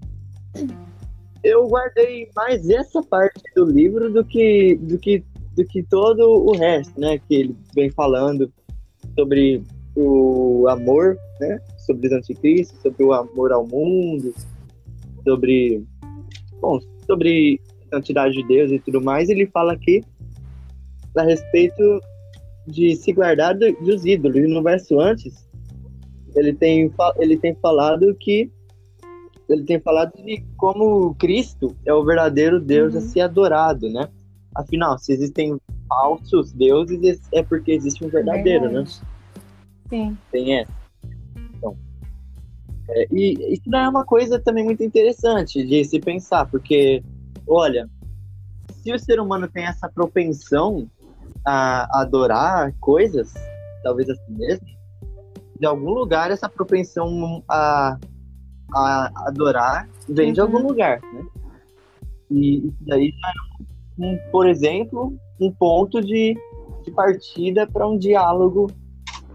eu 1.44 1.68
guardei 1.68 2.30
mais 2.36 2.70
essa 2.70 3.02
parte 3.02 3.42
do 3.56 3.66
livro 3.66 4.12
do 4.12 4.24
que, 4.24 4.76
do 4.76 4.98
que, 4.98 5.24
do 5.56 5.66
que 5.66 5.84
todo 5.84 6.22
o 6.22 6.52
resto, 6.56 7.00
né? 7.00 7.18
Que 7.18 7.36
ele 7.36 7.56
vem 7.74 7.90
falando 7.90 8.52
sobre 9.18 9.64
o 9.96 10.68
amor, 10.70 11.18
né? 11.40 11.60
Sobre 11.86 12.08
os 12.08 12.14
anticristos, 12.14 12.80
sobre 12.82 13.04
o 13.04 13.14
amor 13.14 13.52
ao 13.52 13.66
mundo, 13.66 14.34
sobre, 15.24 15.84
bom, 16.60 16.80
sobre 17.06 17.60
a 17.88 17.96
santidade 17.96 18.36
de 18.36 18.44
Deus 18.44 18.72
e 18.72 18.80
tudo 18.80 19.02
mais. 19.02 19.30
Ele 19.30 19.48
fala 19.48 19.74
aqui 19.74 20.04
a 21.16 21.24
respeito 21.24 22.02
de 22.68 22.96
se 22.96 23.12
guardar 23.12 23.58
dos 23.58 24.06
ídolos. 24.06 24.38
E 24.38 24.48
no 24.48 24.64
verso 24.64 25.00
antes, 25.00 25.48
ele 26.36 26.54
tem, 26.54 26.92
ele 27.20 27.38
tem 27.38 27.56
falado 27.56 28.16
que 28.16 28.52
ele 29.50 29.64
tem 29.64 29.80
falado 29.82 30.14
de 30.24 30.44
como 30.56 31.14
Cristo 31.16 31.76
é 31.86 31.94
o 31.94 32.06
verdadeiro 32.06 32.60
Deus 32.60 32.94
uhum. 32.94 33.00
a 33.00 33.02
ser 33.02 33.22
adorado, 33.22 33.90
né? 33.90 34.08
Afinal, 34.56 34.98
se 34.98 35.12
existem 35.12 35.58
falsos 35.88 36.54
deuses, 36.54 37.20
é 37.34 37.44
porque 37.44 37.72
existe 37.72 38.04
um 38.06 38.08
verdadeiro, 38.08 38.72
né? 38.72 38.86
Sim. 39.90 40.18
Tem 40.32 40.60
essa. 40.60 40.72
Então, 41.58 41.76
é, 42.90 43.08
e 43.12 43.54
isso 43.54 43.76
é 43.76 43.90
uma 43.90 44.06
coisa 44.06 44.40
também 44.40 44.64
muito 44.64 44.84
interessante 44.84 45.66
de 45.66 45.84
se 45.84 46.00
pensar, 46.00 46.50
porque, 46.50 47.04
olha, 47.46 47.90
se 48.82 48.94
o 48.94 49.00
ser 49.00 49.20
humano 49.20 49.50
tem 49.50 49.66
essa 49.66 49.90
propensão 49.90 50.90
a 51.46 52.02
adorar 52.02 52.74
coisas, 52.80 53.34
talvez 53.84 54.10
assim 54.10 54.34
mesmo, 54.34 54.68
de 55.60 55.66
algum 55.66 55.92
lugar 55.92 56.32
essa 56.32 56.50
propensão 56.50 57.44
a, 57.48 57.98
a 58.74 59.12
adorar 59.28 59.90
vem 60.08 60.28
uhum. 60.28 60.34
de 60.34 60.42
algum 60.42 60.60
lugar, 60.60 61.02
né? 61.02 61.26
E 62.30 62.68
isso 62.68 62.78
daí 62.82 63.12
já 63.12 63.28
é, 63.28 63.64
um, 64.00 64.18
por 64.32 64.48
exemplo, 64.48 65.18
um 65.40 65.52
ponto 65.52 66.02
de, 66.02 66.36
de 66.84 66.92
partida 66.92 67.68
para 67.68 67.88
um 67.88 67.98
diálogo 67.98 68.72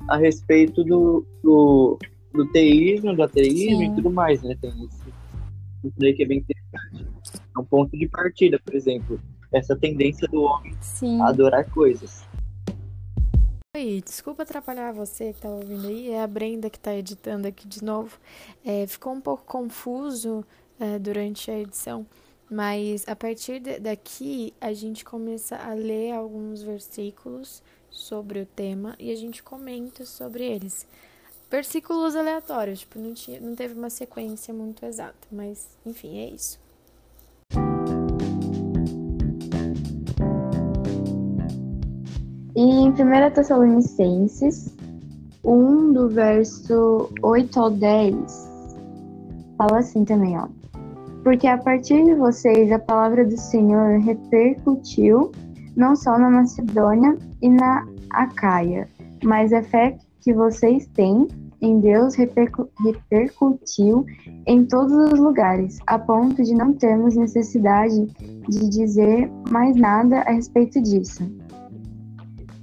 a 0.09 0.17
respeito 0.17 0.83
do, 0.83 1.27
do, 1.43 1.99
do 2.33 2.47
teísmo, 2.51 3.15
do 3.15 3.23
ateísmo 3.23 3.79
Sim. 3.79 3.93
e 3.93 3.95
tudo 3.95 4.11
mais, 4.11 4.43
né? 4.43 4.57
Tem 4.61 4.71
isso, 4.71 5.03
isso 5.85 5.95
daí 5.99 6.15
que 6.15 6.23
é 6.23 6.27
bem 6.27 6.39
interessante. 6.39 7.07
É 7.57 7.61
um 7.61 7.65
ponto 7.65 7.97
de 7.97 8.09
partida, 8.09 8.59
por 8.65 8.75
exemplo 8.75 9.21
essa 9.57 9.77
tendência 9.77 10.29
do 10.29 10.43
homem 10.43 10.77
Sim. 10.81 11.21
a 11.21 11.29
adorar 11.29 11.69
coisas. 11.71 12.27
Oi, 13.77 14.03
desculpa 14.03 14.43
atrapalhar 14.43 14.93
você 14.93 15.33
que 15.33 15.41
tá 15.43 15.51
ouvindo 15.51 15.87
aí, 15.87 16.11
é 16.11 16.23
a 16.23 16.27
Brenda 16.27 16.71
que 16.71 16.79
tá 16.79 16.95
editando 16.95 17.47
aqui 17.47 17.69
de 17.69 17.85
novo. 17.85 18.19
É, 18.65 18.87
ficou 18.87 19.13
um 19.13 19.21
pouco 19.21 19.45
confuso 19.45 20.45
é, 20.81 20.99
durante 20.99 21.51
a 21.51 21.59
edição, 21.59 22.07
mas 22.51 23.07
a 23.07 23.15
partir 23.15 23.61
de, 23.61 23.79
daqui 23.79 24.55
a 24.61 24.73
gente 24.73 25.05
começa 25.05 25.57
a 25.57 25.75
ler 25.75 26.13
alguns 26.13 26.63
versículos 26.63 27.63
sobre 27.91 28.41
o 28.41 28.47
tema 28.47 28.95
e 28.99 29.11
a 29.11 29.15
gente 29.15 29.43
comenta 29.43 30.07
sobre 30.07 30.45
eles. 30.45 30.87
Versículos 31.51 32.17
aleatórios, 32.17 32.81
tipo, 32.81 32.99
não, 32.99 33.13
tinha, 33.15 33.41
não 33.41 33.55
teve 33.55 33.75
uma 33.75 33.91
sequência 33.91 34.53
muito 34.53 34.85
exata, 34.85 35.29
mas 35.31 35.69
enfim, 35.85 36.19
é 36.19 36.31
isso. 36.31 36.59
Em 42.87 42.91
1 42.91 43.31
Tessalonicenses 43.35 44.73
1, 45.43 45.93
do 45.93 46.09
verso 46.09 47.11
8 47.21 47.59
ao 47.59 47.69
10, 47.69 48.15
fala 49.59 49.79
assim 49.79 50.05
também, 50.05 50.39
ó. 50.39 50.47
Porque 51.25 51.49
a 51.49 51.59
partir 51.59 52.05
de 52.05 52.15
vocês 52.15 52.71
a 52.71 52.79
palavra 52.79 53.25
do 53.25 53.37
Senhor 53.37 53.99
repercutiu 53.99 55.33
não 55.77 55.97
só 55.97 56.17
na 56.17 56.31
Macedônia 56.31 57.19
e 57.43 57.49
na 57.49 57.85
Acaia, 58.11 58.89
mas 59.25 59.53
a 59.53 59.65
fé 59.65 59.99
que 60.21 60.33
vocês 60.33 60.87
têm 60.95 61.27
em 61.61 61.81
Deus 61.81 62.15
repercu 62.15 62.69
repercutiu 62.85 64.07
em 64.47 64.65
todos 64.65 65.13
os 65.13 65.19
lugares, 65.19 65.81
a 65.89 65.99
ponto 65.99 66.41
de 66.41 66.55
não 66.55 66.73
termos 66.73 67.17
necessidade 67.17 68.07
de 68.49 68.69
dizer 68.69 69.29
mais 69.51 69.75
nada 69.75 70.21
a 70.21 70.31
respeito 70.31 70.81
disso 70.81 71.25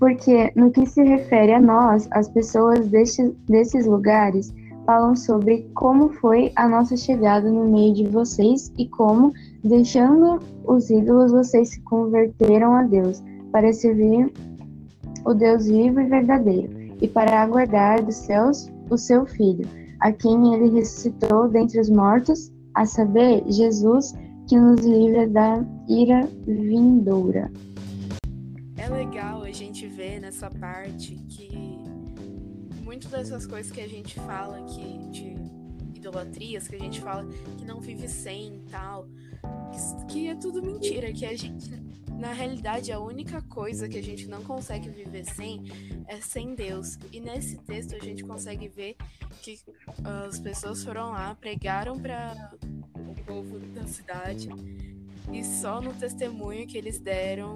porque 0.03 0.51
no 0.53 0.69
que 0.69 0.85
se 0.85 1.01
refere 1.01 1.53
a 1.53 1.61
nós, 1.61 2.09
as 2.11 2.27
pessoas 2.27 2.89
desses 2.89 3.85
lugares 3.85 4.53
falam 4.85 5.15
sobre 5.15 5.65
como 5.75 6.09
foi 6.09 6.51
a 6.57 6.67
nossa 6.67 6.97
chegada 6.97 7.49
no 7.49 7.69
meio 7.69 7.93
de 7.93 8.07
vocês 8.09 8.69
e 8.77 8.85
como, 8.89 9.31
deixando 9.63 10.41
os 10.65 10.89
ídolos, 10.89 11.31
vocês 11.31 11.69
se 11.69 11.81
converteram 11.83 12.75
a 12.75 12.83
Deus 12.83 13.23
para 13.49 13.71
servir 13.71 14.29
o 15.23 15.33
Deus 15.33 15.67
vivo 15.67 16.01
e 16.01 16.09
verdadeiro 16.09 16.69
e 17.01 17.07
para 17.07 17.41
aguardar 17.41 18.03
dos 18.03 18.15
céus 18.15 18.69
o 18.89 18.97
seu 18.97 19.25
Filho, 19.25 19.65
a 20.01 20.11
quem 20.11 20.53
ele 20.53 20.69
ressuscitou 20.79 21.47
dentre 21.47 21.79
os 21.79 21.89
mortos, 21.89 22.51
a 22.73 22.85
saber, 22.85 23.41
Jesus, 23.47 24.13
que 24.49 24.59
nos 24.59 24.81
livra 24.81 25.29
da 25.29 25.63
ira 25.87 26.27
vindoura 26.45 27.49
legal 28.93 29.41
a 29.41 29.51
gente 29.51 29.87
ver 29.87 30.19
nessa 30.19 30.51
parte 30.51 31.15
que 31.27 31.49
muitas 32.83 33.09
dessas 33.09 33.47
coisas 33.47 33.71
que 33.71 33.81
a 33.81 33.87
gente 33.87 34.19
fala 34.19 34.59
aqui 34.59 34.99
de 35.09 35.35
idolatrias, 35.97 36.67
que 36.67 36.75
a 36.75 36.79
gente 36.79 37.01
fala 37.01 37.27
que 37.57 37.65
não 37.65 37.81
vive 37.81 38.07
sem 38.07 38.61
tal, 38.69 39.07
que 40.07 40.27
é 40.27 40.35
tudo 40.35 40.61
mentira, 40.61 41.11
que 41.11 41.25
a 41.25 41.35
gente, 41.35 41.71
na 42.19 42.33
realidade, 42.33 42.91
a 42.91 42.99
única 42.99 43.41
coisa 43.41 43.89
que 43.89 43.97
a 43.97 44.03
gente 44.03 44.27
não 44.27 44.43
consegue 44.43 44.89
viver 44.89 45.25
sem 45.25 45.63
é 46.07 46.21
sem 46.21 46.53
Deus. 46.53 46.99
E 47.11 47.19
nesse 47.19 47.57
texto 47.57 47.95
a 47.95 47.99
gente 47.99 48.23
consegue 48.23 48.67
ver 48.67 48.95
que 49.41 49.59
as 50.27 50.39
pessoas 50.39 50.83
foram 50.83 51.11
lá, 51.11 51.33
pregaram 51.33 51.99
para 51.99 52.53
o 52.95 53.15
povo 53.25 53.57
da 53.59 53.87
cidade 53.87 54.49
E 55.31 55.43
só 55.43 55.81
no 55.81 55.93
testemunho 55.93 56.67
que 56.67 56.77
eles 56.77 56.99
deram, 56.99 57.53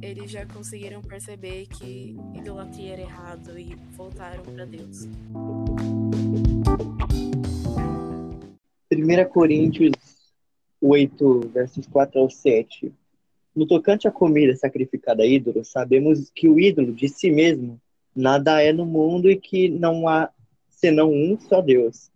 eles 0.00 0.30
já 0.30 0.46
conseguiram 0.46 1.02
perceber 1.02 1.66
que 1.66 2.16
idolatria 2.34 2.92
era 2.92 3.02
errado 3.02 3.58
e 3.58 3.74
voltaram 3.96 4.42
para 4.44 4.64
Deus. 4.64 5.06
1 8.90 9.28
Coríntios 9.30 9.92
8, 10.80 11.40
versos 11.52 11.86
4 11.86 12.20
ao 12.20 12.30
7. 12.30 12.92
No 13.54 13.66
tocante 13.66 14.06
à 14.06 14.10
comida 14.10 14.54
sacrificada 14.56 15.22
a 15.22 15.26
ídolo, 15.26 15.64
sabemos 15.64 16.30
que 16.34 16.48
o 16.48 16.60
ídolo 16.60 16.92
de 16.92 17.08
si 17.08 17.30
mesmo 17.30 17.80
nada 18.14 18.62
é 18.62 18.72
no 18.72 18.86
mundo 18.86 19.30
e 19.30 19.36
que 19.36 19.68
não 19.68 20.08
há 20.08 20.30
senão 20.68 21.10
um 21.12 21.38
só 21.40 21.60
Deus. 21.60 22.10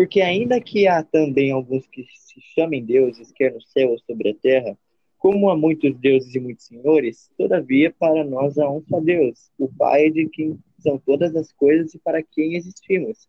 Porque 0.00 0.22
ainda 0.22 0.58
que 0.62 0.88
há 0.88 1.02
também 1.02 1.50
alguns 1.50 1.86
que 1.86 2.06
se 2.14 2.40
chamem 2.54 2.82
deuses, 2.82 3.30
quer 3.32 3.52
no 3.52 3.60
céu 3.60 3.90
ou 3.90 3.98
sobre 3.98 4.30
a 4.30 4.34
terra, 4.34 4.74
como 5.18 5.50
há 5.50 5.54
muitos 5.54 5.94
deuses 5.98 6.34
e 6.34 6.40
muitos 6.40 6.64
senhores, 6.64 7.30
todavia 7.36 7.94
para 7.98 8.24
nós 8.24 8.56
há 8.56 8.66
um 8.70 8.82
só 8.88 8.98
Deus, 8.98 9.50
o 9.58 9.68
Pai 9.68 10.08
de 10.08 10.26
quem 10.30 10.58
são 10.78 10.96
todas 10.96 11.36
as 11.36 11.52
coisas 11.52 11.92
e 11.92 11.98
para 11.98 12.22
quem 12.22 12.54
existimos 12.54 13.28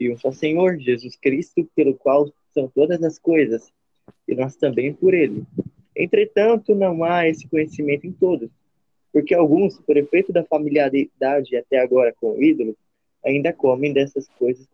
e 0.00 0.10
um 0.10 0.16
só 0.16 0.32
Senhor, 0.32 0.78
Jesus 0.78 1.14
Cristo, 1.14 1.68
pelo 1.76 1.92
qual 1.92 2.32
são 2.54 2.68
todas 2.68 3.02
as 3.02 3.18
coisas, 3.18 3.70
e 4.26 4.34
nós 4.34 4.56
também 4.56 4.94
por 4.94 5.12
ele. 5.12 5.44
Entretanto, 5.94 6.74
não 6.74 7.04
há 7.04 7.28
esse 7.28 7.46
conhecimento 7.46 8.06
em 8.06 8.12
todos, 8.12 8.48
porque 9.12 9.34
alguns, 9.34 9.78
por 9.82 9.98
efeito 9.98 10.32
da 10.32 10.42
familiaridade 10.42 11.54
até 11.54 11.78
agora 11.80 12.14
com 12.18 12.30
o 12.30 12.42
ídolo, 12.42 12.74
ainda 13.22 13.52
comem 13.52 13.92
dessas 13.92 14.26
coisas 14.38 14.66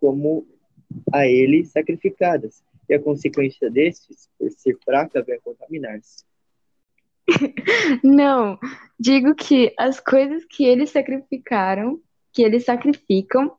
como 0.00 0.46
a 1.12 1.26
ele 1.26 1.64
sacrificadas, 1.64 2.62
e 2.88 2.94
a 2.94 3.00
consequência 3.00 3.70
destes, 3.70 4.28
por 4.38 4.50
ser 4.50 4.76
fraca, 4.84 5.22
vem 5.22 5.36
a 5.36 5.40
contaminar-se. 5.40 6.24
Não, 8.02 8.58
digo 8.98 9.34
que 9.34 9.72
as 9.78 9.98
coisas 9.98 10.44
que 10.44 10.64
eles 10.64 10.90
sacrificaram, 10.90 12.00
que 12.32 12.42
eles 12.42 12.64
sacrificam, 12.64 13.56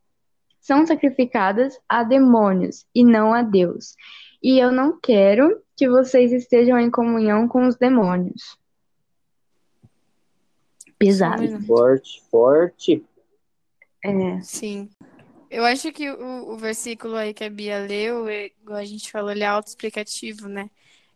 são 0.60 0.86
sacrificadas 0.86 1.80
a 1.88 2.04
demônios 2.04 2.86
e 2.94 3.04
não 3.04 3.34
a 3.34 3.42
Deus. 3.42 3.96
E 4.42 4.60
eu 4.60 4.72
não 4.72 5.00
quero 5.00 5.62
que 5.76 5.90
vocês 5.90 6.32
estejam 6.32 6.80
em 6.80 6.90
comunhão 6.90 7.48
com 7.48 7.68
os 7.68 7.76
demônios. 7.76 8.58
Pesado. 10.98 11.62
Forte, 11.66 12.22
forte. 12.30 13.04
É. 14.04 14.42
Sim. 14.42 14.90
Eu 15.56 15.64
acho 15.64 15.90
que 15.94 16.10
o, 16.12 16.52
o 16.52 16.58
versículo 16.58 17.16
aí 17.16 17.34
que 17.34 17.46
a 17.46 17.50
Bia 17.50 17.80
leu, 17.80 18.28
é, 18.28 18.48
igual 18.62 18.78
a 18.78 18.84
gente 18.84 19.10
falou, 19.10 19.32
ele 19.32 19.44
é 19.44 19.48
autoexplicativo, 19.48 20.50
né? 20.50 20.70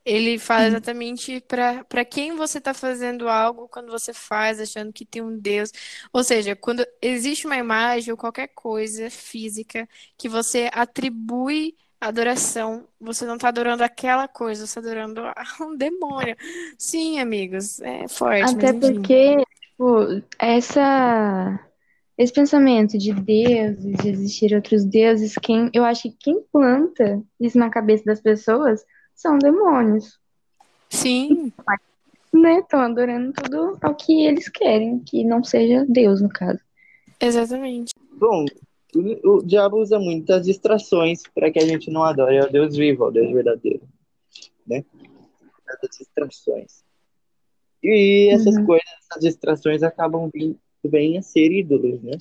Ele 0.06 0.40
fala 0.40 0.66
exatamente 0.66 1.42
para 1.42 2.06
quem 2.06 2.34
você 2.36 2.58
está 2.58 2.74
fazendo 2.74 3.28
algo 3.28 3.68
quando 3.68 3.92
você 3.92 4.14
faz, 4.14 4.62
achando 4.62 4.94
que 4.94 5.06
tem 5.06 5.22
um 5.22 5.38
Deus. 5.38 5.72
Ou 6.14 6.24
seja, 6.24 6.56
quando 6.56 6.88
existe 7.02 7.46
uma 7.46 7.58
imagem 7.58 8.12
ou 8.12 8.18
qualquer 8.18 8.48
coisa 8.48 9.10
física 9.10 9.88
que 10.18 10.30
você 10.30 10.70
atribui 10.72 11.76
adoração, 12.00 12.88
você 13.00 13.26
não 13.26 13.36
está 13.36 13.50
adorando 13.50 13.84
aquela 13.84 14.26
coisa, 14.26 14.66
você 14.66 14.80
está 14.80 14.90
adorando 14.90 15.22
um 15.60 15.76
demônio. 15.76 16.38
Sim, 16.78 17.20
amigos, 17.20 17.82
é 17.82 18.08
forte. 18.08 18.56
Até 18.56 18.72
porque, 18.72 19.36
tipo, 19.60 20.24
essa 20.40 21.60
esse 22.20 22.34
pensamento 22.34 22.98
de 22.98 23.14
deuses, 23.14 23.96
de 23.96 24.10
existir 24.10 24.54
outros 24.54 24.84
deuses, 24.84 25.36
quem 25.42 25.70
eu 25.74 25.86
acho 25.86 26.02
que 26.02 26.18
quem 26.20 26.42
planta 26.52 27.24
isso 27.40 27.58
na 27.58 27.70
cabeça 27.70 28.04
das 28.04 28.20
pessoas 28.20 28.86
são 29.16 29.40
demônios. 29.40 30.20
Sim. 30.90 31.54
Né? 32.34 32.60
Estão 32.60 32.82
adorando 32.82 33.32
tudo 33.32 33.78
ao 33.82 33.96
que 33.96 34.26
eles 34.26 34.50
querem, 34.50 35.00
que 35.00 35.24
não 35.24 35.42
seja 35.46 35.86
Deus, 35.88 36.22
no 36.22 36.28
caso. 36.28 36.60
Exatamente. 37.22 37.94
Bom, 38.12 38.46
o, 38.94 39.38
o 39.38 39.42
diabo 39.42 39.78
usa 39.78 39.98
muitas 39.98 40.46
distrações 40.46 41.24
para 41.34 41.50
que 41.50 41.60
a 41.60 41.66
gente 41.66 41.90
não 41.90 42.04
adore 42.04 42.38
ao 42.38 42.52
Deus 42.52 42.76
vivo, 42.76 43.06
ao 43.06 43.12
Deus 43.14 43.32
verdadeiro. 43.32 43.88
Né? 44.68 44.84
As 45.70 45.98
distrações. 45.98 46.84
E 47.82 48.28
essas 48.30 48.58
uhum. 48.58 48.66
coisas, 48.66 48.90
essas 49.10 49.24
distrações 49.24 49.84
acabam 49.84 50.30
vindo 50.34 50.60
bem 50.88 51.18
a 51.18 51.22
ser 51.22 51.52
ídolos, 51.52 52.02
né? 52.02 52.18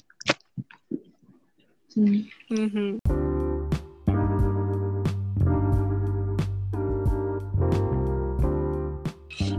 Sim. 1.88 2.28
Uhum. 2.50 2.98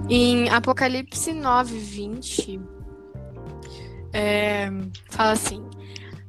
Em 0.09 0.49
Apocalipse 0.49 1.33
9, 1.33 1.77
20, 1.77 2.59
é, 4.11 4.69
fala 5.09 5.31
assim: 5.31 5.63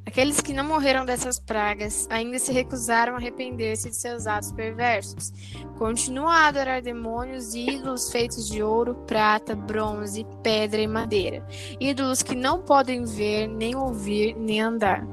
Aqueles 0.06 0.40
que 0.40 0.52
não 0.52 0.64
morreram 0.64 1.04
dessas 1.04 1.38
pragas 1.38 2.06
ainda 2.10 2.38
se 2.38 2.52
recusaram 2.52 3.14
a 3.14 3.16
arrepender-se 3.16 3.90
de 3.90 3.96
seus 3.96 4.26
atos 4.26 4.50
perversos. 4.50 5.32
Continuam 5.78 6.28
a 6.28 6.48
adorar 6.48 6.82
demônios 6.82 7.54
e 7.54 7.70
ídolos 7.70 8.10
feitos 8.10 8.48
de 8.48 8.62
ouro, 8.62 8.94
prata, 9.06 9.54
bronze, 9.54 10.26
pedra 10.42 10.80
e 10.80 10.86
madeira. 10.86 11.46
Ídolos 11.78 12.22
que 12.22 12.34
não 12.34 12.62
podem 12.62 13.04
ver, 13.04 13.46
nem 13.46 13.76
ouvir, 13.76 14.34
nem 14.34 14.60
andar. 14.60 15.06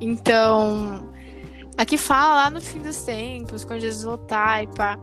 Então, 0.00 1.10
aqui 1.78 1.96
fala 1.96 2.34
lá 2.34 2.50
no 2.50 2.60
fim 2.60 2.80
dos 2.80 3.02
tempos, 3.04 3.64
quando 3.64 3.80
Jesus 3.80 4.04
voltar 4.04 4.64
e 4.64 4.66
pá. 4.66 4.98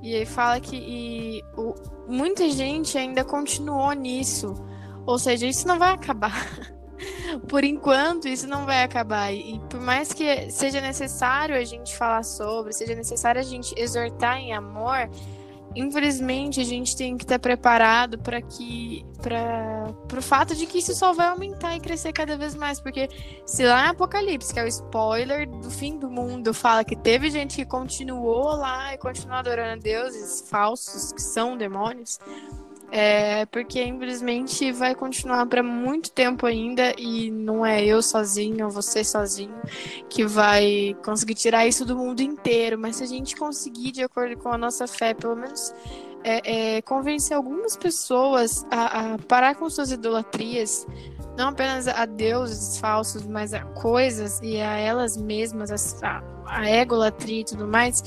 E 0.00 0.14
aí 0.14 0.24
fala 0.24 0.60
que 0.60 0.76
e, 0.76 1.42
o, 1.56 1.74
muita 2.06 2.48
gente 2.50 2.96
ainda 2.96 3.24
continuou 3.24 3.92
nisso. 3.92 4.54
Ou 5.04 5.18
seja, 5.18 5.46
isso 5.46 5.66
não 5.66 5.78
vai 5.78 5.94
acabar. 5.94 6.46
por 7.48 7.64
enquanto, 7.64 8.28
isso 8.28 8.46
não 8.46 8.64
vai 8.64 8.82
acabar. 8.82 9.32
E 9.32 9.60
por 9.68 9.80
mais 9.80 10.12
que 10.12 10.50
seja 10.50 10.80
necessário 10.80 11.54
a 11.54 11.64
gente 11.64 11.96
falar 11.96 12.22
sobre, 12.22 12.72
seja 12.72 12.94
necessário 12.94 13.40
a 13.40 13.44
gente 13.44 13.74
exortar 13.76 14.38
em 14.38 14.52
amor, 14.52 15.08
infelizmente 15.74 16.60
a 16.60 16.64
gente 16.64 16.96
tem 16.96 17.16
que 17.16 17.24
estar 17.24 17.38
preparado 17.38 18.18
para 18.18 18.40
que 18.40 19.04
para 19.20 20.18
o 20.18 20.22
fato 20.22 20.54
de 20.54 20.64
que 20.66 20.78
isso 20.78 20.94
só 20.94 21.12
vai 21.12 21.28
aumentar 21.28 21.76
e 21.76 21.80
crescer 21.80 22.12
cada 22.12 22.36
vez 22.36 22.54
mais, 22.54 22.80
porque 22.80 23.08
se 23.44 23.64
lá 23.64 23.86
em 23.86 23.88
Apocalipse, 23.90 24.52
que 24.52 24.60
é 24.60 24.64
o 24.64 24.68
spoiler 24.68 25.48
do 25.48 25.70
fim 25.70 25.98
do 25.98 26.08
mundo, 26.08 26.54
fala 26.54 26.84
que 26.84 26.96
teve 26.96 27.30
gente 27.30 27.56
que 27.56 27.64
continuou 27.64 28.56
lá 28.56 28.94
e 28.94 28.98
continuou 28.98 29.38
adorando 29.38 29.82
deuses 29.82 30.48
falsos, 30.48 31.12
que 31.12 31.22
são 31.22 31.56
demônios, 31.56 32.18
é 32.90 33.44
porque 33.46 33.82
infelizmente 33.82 34.72
vai 34.72 34.94
continuar 34.94 35.44
para 35.46 35.62
muito 35.62 36.10
tempo 36.10 36.46
ainda 36.46 36.94
e 36.98 37.30
não 37.30 37.64
é 37.64 37.84
eu 37.84 38.02
sozinho 38.02 38.64
ou 38.64 38.70
você 38.70 39.04
sozinho 39.04 39.54
que 40.08 40.24
vai 40.24 40.96
conseguir 41.04 41.34
tirar 41.34 41.66
isso 41.66 41.84
do 41.84 41.96
mundo 41.96 42.20
inteiro. 42.20 42.78
Mas 42.78 42.96
se 42.96 43.04
a 43.04 43.06
gente 43.06 43.36
conseguir, 43.36 43.92
de 43.92 44.02
acordo 44.02 44.36
com 44.38 44.50
a 44.50 44.58
nossa 44.58 44.86
fé, 44.86 45.12
pelo 45.12 45.36
menos 45.36 45.74
é, 46.24 46.76
é, 46.76 46.82
convencer 46.82 47.36
algumas 47.36 47.76
pessoas 47.76 48.66
a, 48.70 49.14
a, 49.14 49.18
parar 49.18 49.54
com 49.54 49.68
suas 49.68 49.92
idolatrias, 49.92 50.86
não 51.36 51.48
apenas 51.48 51.86
a 51.86 52.04
deuses 52.06 52.78
falsos, 52.78 53.26
mas 53.26 53.54
a 53.54 53.60
coisas 53.60 54.40
e 54.42 54.60
a 54.60 54.76
elas 54.76 55.16
mesmas, 55.16 56.02
a, 56.02 56.22
a 56.46 56.70
egolatria 56.70 57.42
e 57.42 57.44
tudo 57.44 57.66
mais, 57.66 58.02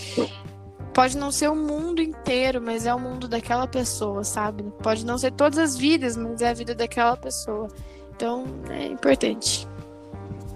pode 0.93 1.17
não 1.17 1.31
ser 1.31 1.49
o 1.49 1.55
mundo 1.55 2.01
inteiro, 2.01 2.61
mas 2.61 2.85
é 2.85 2.93
o 2.93 2.99
mundo 2.99 3.27
daquela 3.27 3.67
pessoa, 3.67 4.23
sabe? 4.23 4.63
Pode 4.83 5.05
não 5.05 5.17
ser 5.17 5.31
todas 5.31 5.57
as 5.57 5.77
vidas, 5.77 6.17
mas 6.17 6.41
é 6.41 6.49
a 6.49 6.53
vida 6.53 6.75
daquela 6.75 7.15
pessoa. 7.15 7.67
Então, 8.15 8.45
é 8.69 8.87
importante. 8.87 9.67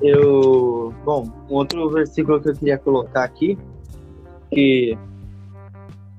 Eu, 0.01 0.93
bom, 1.03 1.29
um 1.49 1.55
outro 1.55 1.89
versículo 1.89 2.41
que 2.41 2.49
eu 2.49 2.55
queria 2.55 2.77
colocar 2.77 3.23
aqui, 3.23 3.57
que 4.51 4.97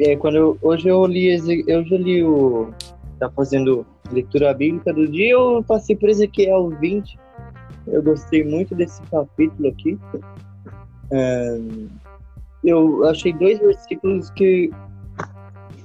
é 0.00 0.16
quando 0.16 0.36
eu, 0.36 0.58
hoje 0.62 0.88
eu 0.88 1.04
li, 1.06 1.64
eu 1.66 1.84
já 1.84 1.96
li 1.96 2.22
o 2.22 2.70
tá 3.18 3.30
fazendo 3.30 3.86
leitura 4.12 4.52
bíblica 4.52 4.92
do 4.92 5.08
dia, 5.08 5.32
eu 5.32 5.64
passei 5.66 5.96
por 5.96 6.08
Ezequiel 6.08 6.68
20. 6.68 7.18
Eu 7.86 8.02
gostei 8.02 8.44
muito 8.44 8.74
desse 8.74 9.00
capítulo 9.02 9.68
aqui. 9.68 9.98
Um, 11.10 11.88
eu 12.64 13.04
achei 13.04 13.32
dois 13.32 13.58
versículos 13.58 14.30
que 14.30 14.70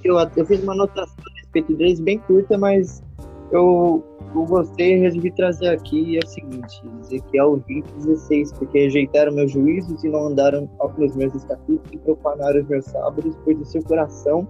eu, 0.04 0.18
eu 0.36 0.46
fiz 0.46 0.64
uma 0.64 0.74
anotação 0.74 1.16
a 1.20 1.40
respeito 1.40 1.76
deles 1.76 2.00
bem 2.00 2.18
curta, 2.20 2.58
mas 2.58 3.04
eu, 3.52 4.04
eu 4.34 4.46
gostei 4.46 4.96
e 4.96 5.00
resolvi 5.00 5.32
trazer 5.32 5.70
aqui. 5.70 6.18
É 6.18 6.20
o 6.24 6.28
seguinte: 6.28 6.82
Ezequiel 7.02 7.64
20, 7.68 7.86
16. 7.94 8.54
Porque 8.54 8.80
rejeitaram 8.80 9.34
meus 9.34 9.52
juízos 9.52 10.04
e 10.04 10.10
não 10.10 10.28
andaram 10.28 10.70
nos 10.98 11.16
meus 11.16 11.36
estatutos 11.36 11.92
e 11.92 11.98
profanaram 12.00 12.62
os 12.62 12.68
meus 12.68 12.86
sábados, 12.86 13.36
pois 13.44 13.60
o 13.60 13.66
seu 13.66 13.84
coração 13.84 14.48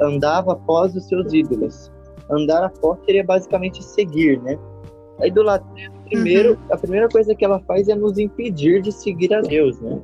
andava 0.00 0.52
após 0.52 0.94
os 0.94 1.06
seus 1.06 1.32
ídolos. 1.32 1.90
Andar 2.30 2.64
após 2.64 2.98
seria 3.04 3.24
basicamente 3.24 3.82
seguir, 3.82 4.40
né? 4.42 4.58
A 5.20 5.26
idolatria, 5.26 5.90
primeiro, 6.04 6.52
uhum. 6.52 6.58
a 6.70 6.76
primeira 6.78 7.08
coisa 7.08 7.34
que 7.34 7.44
ela 7.44 7.60
faz 7.60 7.88
é 7.88 7.94
nos 7.94 8.18
impedir 8.18 8.80
de 8.80 8.90
seguir 8.90 9.34
a 9.34 9.40
Deus, 9.40 9.80
né? 9.80 10.00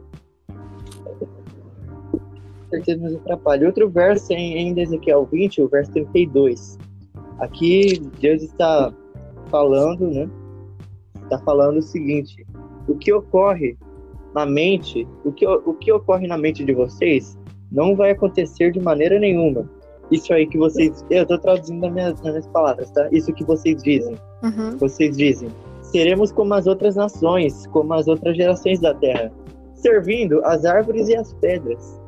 Certeza 2.76 3.02
nos 3.02 3.16
atrapalha. 3.16 3.66
Outro 3.66 3.88
verso 3.88 4.32
em, 4.32 4.58
em 4.58 4.80
Ezequiel 4.80 5.28
20, 5.30 5.62
o 5.62 5.68
verso 5.68 5.92
32. 5.92 6.78
Aqui 7.38 8.00
Deus 8.20 8.42
está 8.42 8.92
falando, 9.50 10.08
né? 10.08 10.28
Está 11.22 11.38
falando 11.38 11.78
o 11.78 11.82
seguinte: 11.82 12.46
o 12.88 12.96
que 12.96 13.12
ocorre 13.12 13.76
na 14.34 14.46
mente, 14.46 15.06
o 15.24 15.32
que, 15.32 15.46
o 15.46 15.74
que 15.74 15.92
ocorre 15.92 16.26
na 16.26 16.36
mente 16.36 16.64
de 16.64 16.72
vocês 16.72 17.38
não 17.70 17.96
vai 17.96 18.10
acontecer 18.10 18.70
de 18.70 18.80
maneira 18.80 19.18
nenhuma. 19.18 19.68
Isso 20.10 20.32
aí 20.32 20.46
que 20.46 20.56
vocês. 20.56 21.04
Eu 21.10 21.22
estou 21.22 21.38
traduzindo 21.38 21.80
nas 21.80 21.92
minhas, 21.92 22.22
nas 22.22 22.32
minhas 22.32 22.46
palavras, 22.48 22.90
tá? 22.90 23.08
Isso 23.10 23.32
que 23.32 23.44
vocês 23.44 23.82
dizem. 23.82 24.16
Uhum. 24.42 24.76
Vocês 24.78 25.16
dizem: 25.16 25.48
seremos 25.82 26.30
como 26.30 26.54
as 26.54 26.66
outras 26.66 26.94
nações, 26.94 27.66
como 27.68 27.92
as 27.92 28.06
outras 28.06 28.36
gerações 28.36 28.80
da 28.80 28.94
terra, 28.94 29.32
servindo 29.74 30.44
as 30.44 30.64
árvores 30.64 31.08
e 31.08 31.16
as 31.16 31.32
pedras. 31.34 32.00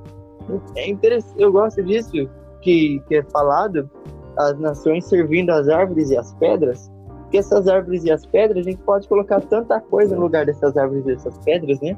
É 0.76 0.88
interessante, 0.88 1.40
eu 1.40 1.52
gosto 1.52 1.82
disso 1.82 2.28
que, 2.60 3.00
que 3.08 3.16
é 3.16 3.22
falado, 3.24 3.90
as 4.36 4.58
nações 4.58 5.04
servindo 5.04 5.50
as 5.50 5.68
árvores 5.68 6.10
e 6.10 6.16
as 6.16 6.32
pedras, 6.34 6.90
porque 7.22 7.38
essas 7.38 7.68
árvores 7.68 8.04
e 8.04 8.10
as 8.10 8.24
pedras, 8.24 8.66
a 8.66 8.70
gente 8.70 8.82
pode 8.82 9.06
colocar 9.08 9.40
tanta 9.42 9.80
coisa 9.80 10.14
no 10.14 10.22
lugar 10.22 10.46
dessas 10.46 10.76
árvores 10.76 11.04
e 11.04 11.14
dessas 11.14 11.36
pedras, 11.38 11.80
né? 11.80 11.96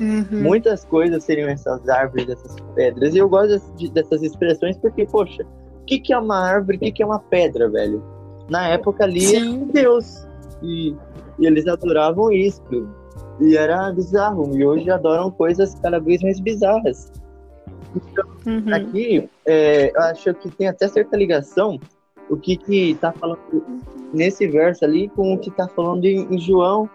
Uhum. 0.00 0.42
Muitas 0.42 0.84
coisas 0.84 1.24
seriam 1.24 1.48
essas 1.48 1.88
árvores, 1.88 2.28
essas 2.28 2.54
pedras. 2.74 3.14
E 3.14 3.18
eu 3.18 3.28
gosto 3.28 3.60
de- 3.74 3.90
dessas 3.90 4.22
expressões 4.22 4.76
porque, 4.78 5.04
poxa, 5.06 5.42
o 5.42 5.84
que, 5.84 5.98
que 5.98 6.12
é 6.12 6.18
uma 6.18 6.38
árvore, 6.38 6.76
o 6.76 6.80
que, 6.80 6.92
que 6.92 7.02
é 7.02 7.06
uma 7.06 7.18
pedra, 7.18 7.68
velho? 7.68 8.02
Na 8.48 8.68
época 8.68 9.04
ali 9.04 9.20
Sim. 9.22 9.62
era 9.62 9.72
Deus. 9.72 10.26
E, 10.62 10.94
e 11.38 11.46
eles 11.46 11.66
adoravam 11.66 12.30
isso. 12.30 12.62
E 13.40 13.56
era 13.56 13.92
bizarro. 13.92 14.56
E 14.56 14.64
hoje 14.64 14.88
adoram 14.90 15.30
coisas 15.30 15.74
cada 15.76 15.98
vez 15.98 16.22
mais 16.22 16.38
bizarras. 16.38 17.10
Uhum. 18.46 18.74
Aqui, 18.74 19.28
é, 19.46 19.90
eu 19.94 20.00
acho 20.02 20.34
que 20.34 20.50
tem 20.50 20.68
até 20.68 20.88
certa 20.88 21.16
ligação 21.16 21.80
o 22.30 22.36
que 22.36 22.56
que 22.56 22.94
tá 22.96 23.12
falando 23.12 23.38
nesse 24.12 24.46
verso 24.46 24.84
ali 24.84 25.08
com 25.08 25.34
o 25.34 25.38
que 25.38 25.50
tá 25.50 25.66
falando 25.74 26.04
em, 26.04 26.26
em 26.34 26.38
João, 26.38 26.88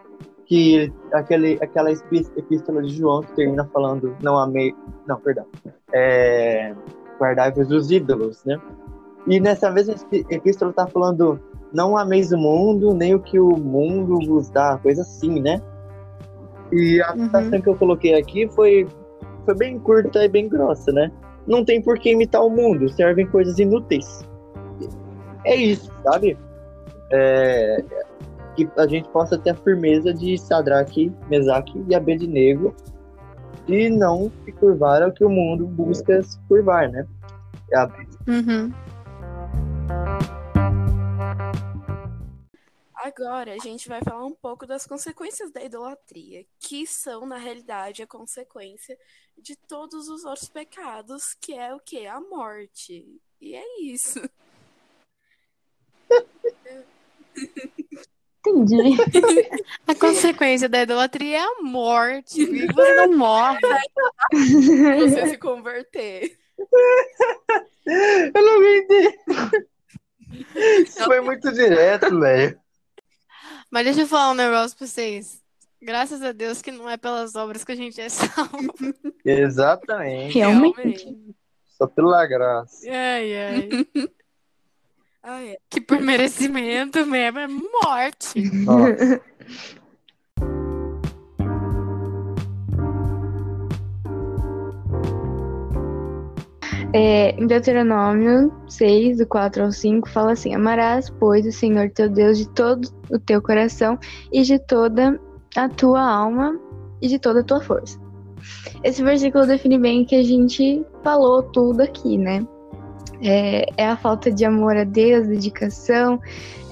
que 0.45 0.91
aquele, 1.11 1.57
aquela 1.61 1.91
epí- 1.91 2.27
epístola 2.37 2.81
de 2.83 2.89
João 2.89 3.21
que 3.23 3.33
termina 3.35 3.67
falando 3.73 4.15
não 4.21 4.37
amei, 4.37 4.73
não, 5.07 5.19
perdão, 5.19 5.45
é, 5.93 6.73
guardai-vos 7.19 7.67
dos 7.67 7.89
ídolos, 7.91 8.43
né? 8.45 8.59
E 9.27 9.39
nessa 9.39 9.71
mesma 9.71 9.95
epí- 9.95 10.25
epístola 10.29 10.73
tá 10.73 10.85
falando 10.87 11.39
não 11.71 11.97
ameis 11.97 12.31
o 12.31 12.37
mundo, 12.37 12.93
nem 12.93 13.15
o 13.15 13.19
que 13.19 13.39
o 13.39 13.57
mundo 13.57 14.19
vos 14.27 14.49
dá, 14.49 14.77
coisa 14.77 15.01
assim, 15.01 15.41
né? 15.41 15.59
E 16.71 17.01
a 17.01 17.13
Uhum. 17.13 17.25
citação 17.25 17.61
que 17.61 17.69
eu 17.69 17.75
coloquei 17.75 18.13
aqui 18.13 18.47
foi, 18.49 18.87
foi 19.45 19.55
bem 19.55 19.79
curta 19.79 20.23
e 20.23 20.27
bem 20.29 20.47
grossa, 20.47 20.91
né? 20.91 21.11
Não 21.45 21.63
tem 21.65 21.81
por 21.81 21.99
que 21.99 22.11
imitar 22.11 22.43
o 22.45 22.49
mundo, 22.49 22.89
servem 22.89 23.27
coisas 23.27 23.59
inúteis. 23.59 24.25
É 25.45 25.55
isso, 25.55 25.91
sabe? 26.03 26.37
É, 27.11 27.83
que 28.55 28.69
a 28.77 28.87
gente 28.87 29.09
possa 29.09 29.37
ter 29.37 29.49
a 29.51 29.55
firmeza 29.55 30.13
de 30.13 30.37
Sadraque, 30.37 31.11
Mesaque 31.29 31.83
e 31.87 31.95
Abednego 31.95 32.73
de 33.65 33.89
não 33.89 34.31
se 34.43 34.51
curvar 34.53 35.01
ao 35.01 35.11
que 35.11 35.23
o 35.23 35.29
mundo 35.29 35.65
busca 35.67 36.21
se 36.21 36.39
curvar, 36.47 36.89
né? 36.89 37.05
É 37.71 37.77
a- 37.77 37.89
Uhum. 38.27 38.71
Agora 42.95 43.53
a 43.53 43.57
gente 43.57 43.89
vai 43.89 43.99
falar 44.01 44.25
um 44.25 44.33
pouco 44.33 44.65
das 44.65 44.87
consequências 44.87 45.51
da 45.51 45.61
idolatria, 45.61 46.45
que 46.57 46.87
são, 46.87 47.25
na 47.25 47.35
realidade, 47.37 48.01
a 48.01 48.07
consequência 48.07 48.97
de 49.37 49.55
todos 49.55 50.07
os 50.07 50.23
outros 50.23 50.49
pecados, 50.49 51.35
que 51.39 51.53
é 51.53 51.73
o 51.73 51.79
quê? 51.79 52.05
A 52.05 52.19
morte. 52.19 53.21
E 53.39 53.55
é 53.55 53.81
isso. 53.81 54.21
Entendi. 58.45 58.97
A 59.87 59.95
consequência 59.95 60.67
da 60.67 60.81
idolatria 60.81 61.37
é 61.37 61.41
a 61.41 61.61
morte. 61.61 62.41
E 62.41 62.67
você 62.67 62.95
não 62.95 63.17
morre. 63.17 63.59
Você 64.31 65.29
se 65.29 65.37
converter. 65.37 66.37
Eu 67.85 68.41
não 68.41 68.59
me 68.59 68.79
entendi. 68.79 69.19
Isso 70.85 71.03
foi 71.03 71.21
muito 71.21 71.51
direto, 71.51 72.19
velho. 72.19 72.59
Mas 73.69 73.85
deixa 73.85 74.01
eu 74.01 74.07
falar 74.07 74.31
um 74.31 74.35
negócio 74.35 74.77
pra 74.77 74.87
vocês. 74.87 75.42
Graças 75.83 76.21
a 76.21 76.31
Deus 76.31 76.61
que 76.61 76.71
não 76.71 76.89
é 76.89 76.95
pelas 76.95 77.35
obras 77.35 77.65
que 77.65 77.73
a 77.73 77.75
gente 77.75 77.99
é 77.99 78.07
salvo. 78.07 78.73
Exatamente. 79.25 80.33
Realmente. 80.33 81.17
Só 81.77 81.85
pela 81.87 82.25
graça. 82.25 82.87
Ai, 82.89 83.37
ai. 83.37 83.69
Ah, 85.25 85.41
é. 85.41 85.57
Que 85.69 85.79
por 85.79 86.01
merecimento 86.01 87.05
mesmo 87.05 87.39
é 87.39 87.47
morte. 87.47 88.41
Nossa. 88.51 89.21
É, 96.93 97.29
em 97.41 97.47
Deuteronômio 97.47 98.51
6, 98.67 99.19
do 99.19 99.25
4 99.25 99.63
ao 99.63 99.71
5, 99.71 100.09
fala 100.09 100.33
assim: 100.33 100.53
Amarás, 100.53 101.09
pois, 101.09 101.45
o 101.45 101.53
Senhor 101.53 101.89
teu 101.91 102.09
Deus 102.09 102.37
de 102.37 102.49
todo 102.49 102.89
o 103.09 103.17
teu 103.17 103.41
coração 103.41 103.97
e 104.29 104.41
de 104.41 104.59
toda 104.59 105.17
a 105.55 105.69
tua 105.69 106.01
alma 106.01 106.59
e 107.01 107.07
de 107.07 107.19
toda 107.19 107.41
a 107.41 107.43
tua 107.43 107.61
força. 107.61 107.99
Esse 108.83 109.03
versículo 109.03 109.45
define 109.45 109.77
bem 109.77 110.05
que 110.05 110.15
a 110.15 110.23
gente 110.23 110.85
falou 111.03 111.43
tudo 111.43 111.81
aqui, 111.81 112.17
né? 112.17 112.45
É, 113.21 113.65
é 113.77 113.87
a 113.87 113.95
falta 113.95 114.29
de 114.31 114.43
amor 114.43 114.75
a 114.75 114.83
Deus, 114.83 115.27
dedicação, 115.27 116.19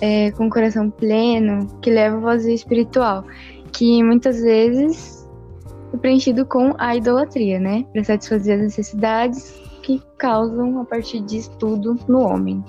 é, 0.01 0.31
com 0.31 0.47
o 0.47 0.49
coração 0.49 0.89
pleno, 0.89 1.67
que 1.81 1.89
leva 1.89 2.15
ao 2.15 2.21
vazio 2.21 2.53
espiritual, 2.53 3.23
que 3.71 4.03
muitas 4.03 4.41
vezes 4.41 5.25
é 5.93 5.97
preenchido 5.97 6.45
com 6.45 6.73
a 6.77 6.95
idolatria, 6.95 7.59
né? 7.59 7.85
Para 7.93 8.03
satisfazer 8.03 8.55
as 8.55 8.63
necessidades 8.63 9.61
que 9.83 10.01
causam 10.17 10.81
a 10.81 10.85
partir 10.85 11.21
disso 11.21 11.51
tudo 11.57 11.97
no 12.07 12.19
homem. 12.19 12.63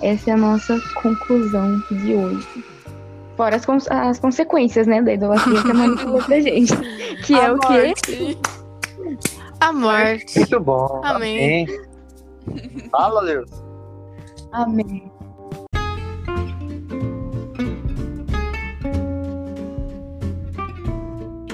Essa 0.00 0.30
é 0.30 0.32
a 0.34 0.38
nossa 0.38 0.78
conclusão 1.02 1.78
de 1.90 2.14
hoje. 2.14 2.73
Fora 3.36 3.56
as, 3.56 3.64
cons- 3.66 3.88
as 3.90 4.18
consequências, 4.20 4.86
né, 4.86 5.02
da 5.02 5.12
idolatria 5.14 5.62
que 5.62 5.70
a 5.70 5.74
Mari 5.74 5.98
falou 5.98 6.22
pra 6.22 6.40
gente. 6.40 6.72
Que 7.24 7.34
é 7.34 7.46
A 7.46 7.52
o 7.54 7.58
quê? 7.58 7.86
morte. 7.94 8.38
A 9.60 9.72
morte. 9.72 10.38
Muito 10.40 10.60
bom. 10.60 11.00
Amém. 11.04 11.66
Amém. 12.46 12.88
Fala, 12.90 13.24
Deus. 13.24 13.50
Amém. 14.52 15.10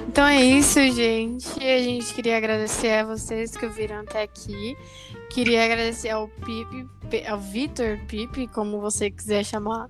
Então 0.08 0.26
é 0.26 0.42
isso, 0.44 0.80
gente. 0.92 1.48
A 1.62 1.78
gente 1.78 2.12
queria 2.14 2.36
agradecer 2.36 2.92
a 2.92 3.04
vocês 3.04 3.56
que 3.56 3.64
ouviram 3.64 4.00
até 4.00 4.22
aqui. 4.22 4.76
Queria 5.30 5.64
agradecer 5.64 6.10
ao 6.10 6.28
Pipe, 6.28 6.84
Pe- 6.99 6.99
ao 7.26 7.38
Vitor 7.38 7.98
Pipe, 8.06 8.46
como 8.48 8.80
você 8.80 9.10
quiser 9.10 9.44
chamar, 9.44 9.88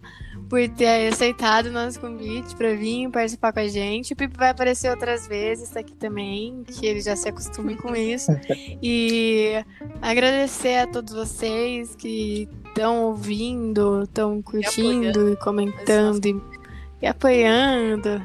por 0.49 0.69
ter 0.71 1.13
aceitado 1.13 1.67
o 1.67 1.73
nosso 1.73 2.01
convite 2.01 2.57
para 2.57 2.75
vir 2.75 3.09
participar 3.11 3.53
com 3.53 3.61
a 3.61 3.69
gente. 3.69 4.13
O 4.13 4.17
Pipe 4.17 4.37
vai 4.37 4.51
aparecer 4.51 4.91
outras 4.91 5.27
vezes 5.29 5.77
aqui 5.77 5.95
também, 5.95 6.65
que 6.65 6.87
ele 6.87 7.01
já 7.01 7.15
se 7.15 7.29
acostume 7.29 7.77
com 7.77 7.95
isso. 7.95 8.33
E 8.83 9.63
agradecer 10.01 10.79
a 10.79 10.87
todos 10.87 11.13
vocês 11.13 11.95
que 11.95 12.49
estão 12.67 13.05
ouvindo, 13.05 14.05
estão 14.05 14.41
curtindo 14.41 15.33
e 15.33 15.37
comentando 15.37 16.25
e, 16.25 16.41
e 17.03 17.07
apoiando. 17.07 18.23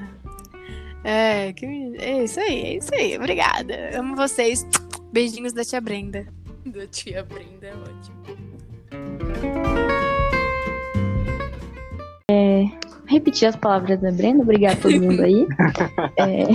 É, 1.03 1.53
que, 1.53 1.65
é 1.99 2.23
isso 2.23 2.39
aí, 2.39 2.61
é 2.61 2.77
isso 2.77 2.95
aí. 2.95 3.15
Obrigada. 3.15 3.91
Amo 3.97 4.15
vocês. 4.15 4.65
Beijinhos 5.11 5.53
da 5.53 5.63
tia 5.63 5.79
Brenda. 5.79 6.25
Da 6.65 6.87
tia 6.87 7.23
Brenda 7.23 7.67
é 7.67 7.75
ótimo. 7.75 8.44
Repetir 13.07 13.47
as 13.47 13.55
palavras 13.55 14.01
da 14.01 14.11
Brenda. 14.11 14.41
Obrigada 14.41 14.73
a 14.73 14.81
todo 14.81 15.01
mundo 15.01 15.21
aí. 15.21 15.47
É, 16.17 16.45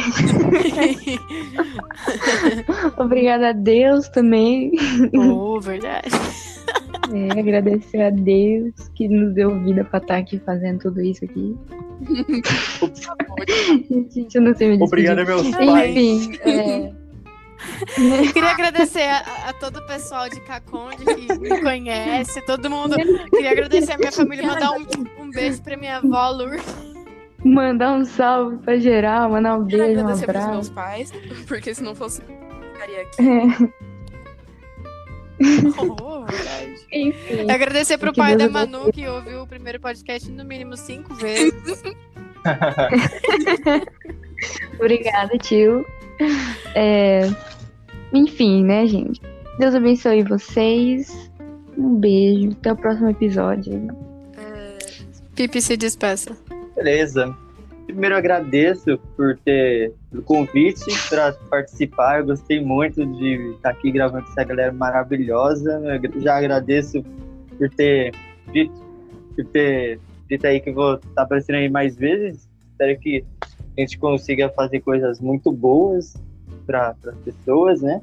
obrigada 3.01 3.51
a 3.51 3.53
Deus 3.53 4.09
também. 4.09 4.73
oh, 5.15 5.61
verdade. 5.61 6.09
É, 7.13 7.39
agradecer 7.39 8.01
a 8.01 8.11
Deus 8.11 8.73
que 8.95 9.07
nos 9.09 9.35
deu 9.35 9.63
vida 9.63 9.85
pra 9.85 9.99
estar 9.99 10.17
aqui 10.17 10.39
fazendo 10.39 10.81
tudo 10.81 11.03
isso 11.03 11.25
aqui. 11.25 11.57
Gente, 14.15 14.35
eu 14.35 14.43
não 14.43 14.55
sei 14.55 14.69
me 14.69 14.79
despedir. 14.79 15.11
Obrigado, 15.11 15.27
meus 15.27 15.51
pais. 15.51 15.97
Enfim, 15.97 16.39
é, 16.43 16.93
Queria 18.33 18.51
agradecer 18.51 19.03
a, 19.03 19.49
a 19.49 19.53
todo 19.53 19.79
o 19.79 19.87
pessoal 19.87 20.29
de 20.29 20.41
Caconde 20.41 21.05
que 21.05 21.39
me 21.39 21.61
conhece, 21.61 22.41
todo 22.43 22.69
mundo. 22.71 22.97
Queria 23.31 23.51
agradecer 23.53 23.93
a 23.93 23.99
minha 23.99 24.13
família, 24.13 24.47
mandar 24.47 24.73
um, 24.73 24.87
um 25.19 25.31
beijo 25.31 25.63
pra 25.63 25.77
minha 25.77 25.97
avó 25.99 26.31
Lourdes. 26.31 26.65
mandar 27.45 27.93
um 27.93 28.05
salve 28.05 28.59
pra 28.59 28.77
geral, 28.79 29.31
mandar 29.31 29.57
um 29.57 29.67
Quero 29.67 29.83
beijo, 29.85 30.01
um 30.01 30.03
agradecer 30.05 30.27
pros 30.27 30.47
meus 30.47 30.71
pais, 30.71 31.13
porque 31.49 31.75
se 31.75 31.83
não 31.83 31.95
fosse, 31.95 32.23
eu 32.23 32.73
estaria 32.73 33.03
aqui. 33.03 33.73
Oh, 35.43 36.27
verdade. 36.27 36.87
Enfim. 36.93 37.51
Agradecer 37.51 37.97
pro 37.97 38.13
pai 38.13 38.33
da 38.33 38.45
Deus 38.45 38.53
Manu 38.53 38.93
que 38.93 39.09
ouviu 39.09 39.41
o 39.41 39.47
primeiro 39.47 39.81
podcast 39.81 40.31
no 40.31 40.45
mínimo 40.45 40.77
cinco 40.77 41.15
vezes. 41.15 41.83
Obrigada, 44.79 45.39
tio. 45.39 45.87
É, 46.75 47.23
Enfim, 48.13 48.65
né, 48.65 48.87
gente? 48.87 49.21
Deus 49.59 49.75
abençoe 49.75 50.23
vocês. 50.23 51.31
Um 51.77 51.95
beijo. 51.97 52.51
Até 52.53 52.73
o 52.73 52.77
próximo 52.77 53.11
episódio. 53.11 53.89
Pipi 55.35 55.63
se 55.63 55.77
despeça. 55.77 56.37
Beleza. 56.75 57.35
Primeiro 57.87 58.17
agradeço 58.17 58.99
por 59.17 59.37
ter 59.39 59.93
o 60.13 60.23
convite 60.23 60.85
para 61.09 61.33
participar. 61.49 62.21
Eu 62.21 62.27
gostei 62.27 62.61
muito 62.61 63.05
de 63.05 63.53
estar 63.55 63.71
aqui 63.71 63.91
gravando 63.91 64.25
com 64.25 64.31
essa 64.31 64.45
galera 64.45 64.73
maravilhosa. 64.73 65.81
Eu 66.03 66.21
já 66.21 66.37
agradeço 66.37 67.03
por 67.57 67.69
ter 67.71 68.13
dito, 68.53 68.75
por 69.35 69.45
ter 69.47 70.01
dito 70.29 70.47
aí 70.47 70.61
que 70.61 70.73
vou 70.73 70.95
estar 70.95 71.23
aparecendo 71.23 71.57
aí 71.57 71.69
mais 71.69 71.97
vezes. 71.97 72.49
Espero 72.73 72.99
que 72.99 73.25
a 73.77 73.81
gente 73.81 73.99
consiga 73.99 74.49
fazer 74.51 74.81
coisas 74.81 75.21
muito 75.21 75.51
boas 75.53 76.15
para 76.71 77.11
as 77.11 77.19
pessoas, 77.25 77.83
né? 77.83 78.01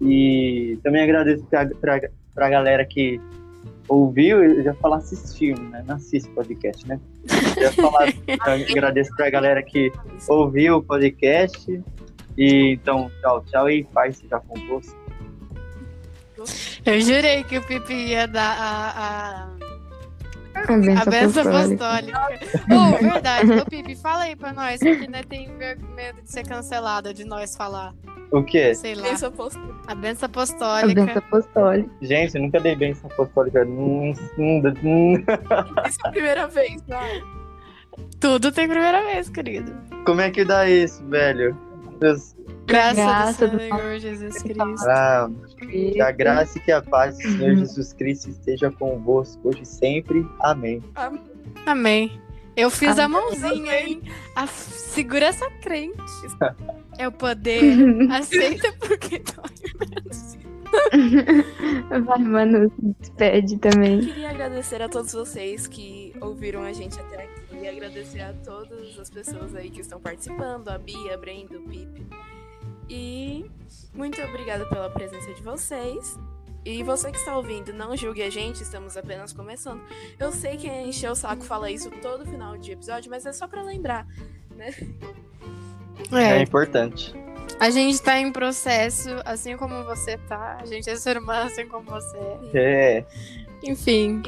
E 0.00 0.78
também 0.82 1.02
agradeço 1.02 1.44
para 1.82 2.00
a 2.36 2.48
galera 2.48 2.84
que 2.84 3.20
ouviu, 3.88 4.42
eu 4.42 4.62
já 4.62 4.74
falar 4.74 4.98
assistiu, 4.98 5.58
né? 5.58 5.84
Não 5.86 5.96
assiste 5.96 6.28
podcast, 6.30 6.86
né? 6.86 6.98
Eu 7.56 7.62
ia 7.62 7.72
falar, 7.72 8.08
agradeço 8.70 9.14
pra 9.16 9.30
galera 9.30 9.62
que 9.62 9.92
ouviu 10.28 10.76
o 10.76 10.82
podcast. 10.82 11.82
E 12.36 12.72
então, 12.72 13.10
tchau, 13.20 13.44
tchau 13.46 13.70
e 13.70 13.84
paz 13.84 14.18
seja 14.18 14.38
convosco. 14.40 14.96
Eu 16.86 17.00
jurei 17.00 17.42
que 17.42 17.58
o 17.58 17.66
Pipi 17.66 17.92
ia 17.92 18.28
dar 18.28 18.56
a, 18.58 18.90
a, 18.96 19.57
A 20.66 20.76
benção 20.76 21.02
a 21.02 21.04
benção 21.04 21.42
apostólica. 21.42 22.16
apostólica. 22.18 22.62
Oh, 22.70 23.02
verdade. 23.12 23.52
Ô, 23.52 23.64
Pipi, 23.66 23.94
fala 23.96 24.24
aí 24.24 24.36
pra 24.36 24.52
nós, 24.52 24.78
porque 24.78 25.08
né, 25.08 25.22
tem 25.22 25.48
medo 25.48 26.22
de 26.22 26.30
ser 26.30 26.46
cancelada, 26.46 27.12
de 27.14 27.24
nós 27.24 27.56
falar. 27.56 27.94
O 28.30 28.42
quê? 28.42 28.74
Sei 28.74 28.94
lá. 28.94 29.04
Posso. 29.34 29.58
A 29.86 29.94
benção 29.94 30.26
A 30.26 30.30
apostólica. 30.30 31.04
benção 31.04 31.18
apostólica. 31.18 31.90
Gente, 32.02 32.34
eu 32.34 32.42
nunca 32.42 32.60
dei 32.60 32.76
bênção 32.76 33.10
apostólica. 33.10 33.66
Isso 35.88 35.98
é 36.04 36.08
a 36.08 36.10
primeira 36.10 36.46
vez, 36.46 36.82
vai. 36.86 37.22
Tudo 38.20 38.52
tem 38.52 38.68
primeira 38.68 39.02
vez, 39.02 39.28
querido. 39.28 39.74
Como 40.04 40.20
é 40.20 40.30
que 40.30 40.44
dá 40.44 40.68
isso, 40.68 41.04
velho? 41.06 41.56
Deus, 41.98 42.36
Graças 42.68 42.96
Graça 42.96 43.48
do 43.48 43.56
do 43.56 43.60
Senhor 43.62 43.98
Jesus 43.98 44.42
Cristo. 44.42 44.62
ah, 44.88 45.30
que 45.58 46.00
a 46.00 46.10
graça 46.12 46.58
e 46.58 46.60
que 46.60 46.70
a 46.70 46.82
paz 46.82 47.16
do 47.16 47.22
Senhor 47.22 47.56
Jesus 47.56 47.92
Cristo 47.94 48.30
esteja 48.30 48.70
convosco 48.70 49.48
hoje 49.48 49.62
e 49.62 49.66
sempre. 49.66 50.24
Amém. 50.40 50.82
Amém. 51.66 52.20
Eu 52.54 52.70
fiz 52.70 52.98
a 52.98 53.04
Amém. 53.04 53.20
mãozinha, 53.20 53.80
hein? 53.80 54.02
A- 54.36 54.46
Segura 54.46 55.26
essa 55.26 55.48
crente. 55.62 55.96
É 56.98 57.06
o 57.06 57.12
poder. 57.12 57.62
Aceita 58.10 58.72
porque 58.80 59.20
dói 59.20 59.88
menos. 59.88 60.36
Vai, 62.04 62.18
Manu, 62.18 62.68
se 62.70 62.94
despede 62.98 63.56
também. 63.58 64.00
Queria 64.00 64.30
agradecer 64.30 64.82
a 64.82 64.88
todos 64.88 65.12
vocês 65.12 65.68
que 65.68 66.12
ouviram 66.20 66.62
a 66.64 66.72
gente 66.72 66.98
até 66.98 67.22
aqui. 67.22 67.38
E 67.62 67.68
agradecer 67.68 68.20
a 68.20 68.32
todas 68.44 68.98
as 68.98 69.08
pessoas 69.10 69.54
aí 69.54 69.70
que 69.70 69.80
estão 69.80 70.00
participando, 70.00 70.68
a 70.70 70.78
Bia, 70.78 71.14
a 71.14 71.16
Brenda, 71.18 71.56
o 71.56 71.62
Pipe. 71.62 72.04
E 72.88 73.50
muito 73.94 74.20
obrigada 74.22 74.66
pela 74.66 74.88
presença 74.90 75.32
de 75.34 75.42
vocês. 75.42 76.18
E 76.64 76.82
você 76.82 77.10
que 77.10 77.16
está 77.18 77.36
ouvindo, 77.36 77.72
não 77.72 77.96
julgue 77.96 78.22
a 78.22 78.30
gente, 78.30 78.62
estamos 78.62 78.96
apenas 78.96 79.32
começando. 79.32 79.80
Eu 80.18 80.32
sei 80.32 80.56
que 80.56 80.68
encher 80.68 81.10
o 81.10 81.14
saco 81.14 81.42
fala 81.42 81.70
isso 81.70 81.90
todo 82.02 82.26
final 82.26 82.58
de 82.58 82.72
episódio, 82.72 83.10
mas 83.10 83.24
é 83.24 83.32
só 83.32 83.46
pra 83.48 83.62
lembrar, 83.62 84.06
né? 84.54 84.74
É 86.12 86.38
É, 86.38 86.42
importante. 86.42 87.14
a 87.58 87.70
gente 87.70 88.00
tá 88.02 88.18
em 88.18 88.30
processo, 88.30 89.08
assim 89.24 89.56
como 89.56 89.82
você 89.84 90.18
tá. 90.28 90.58
A 90.60 90.66
gente 90.66 90.88
é 90.90 90.96
ser 90.96 91.16
humano, 91.18 91.46
assim 91.46 91.66
como 91.66 91.84
você 91.90 92.18
é. 92.52 92.98
É. 93.00 93.06
Enfim. 93.62 94.22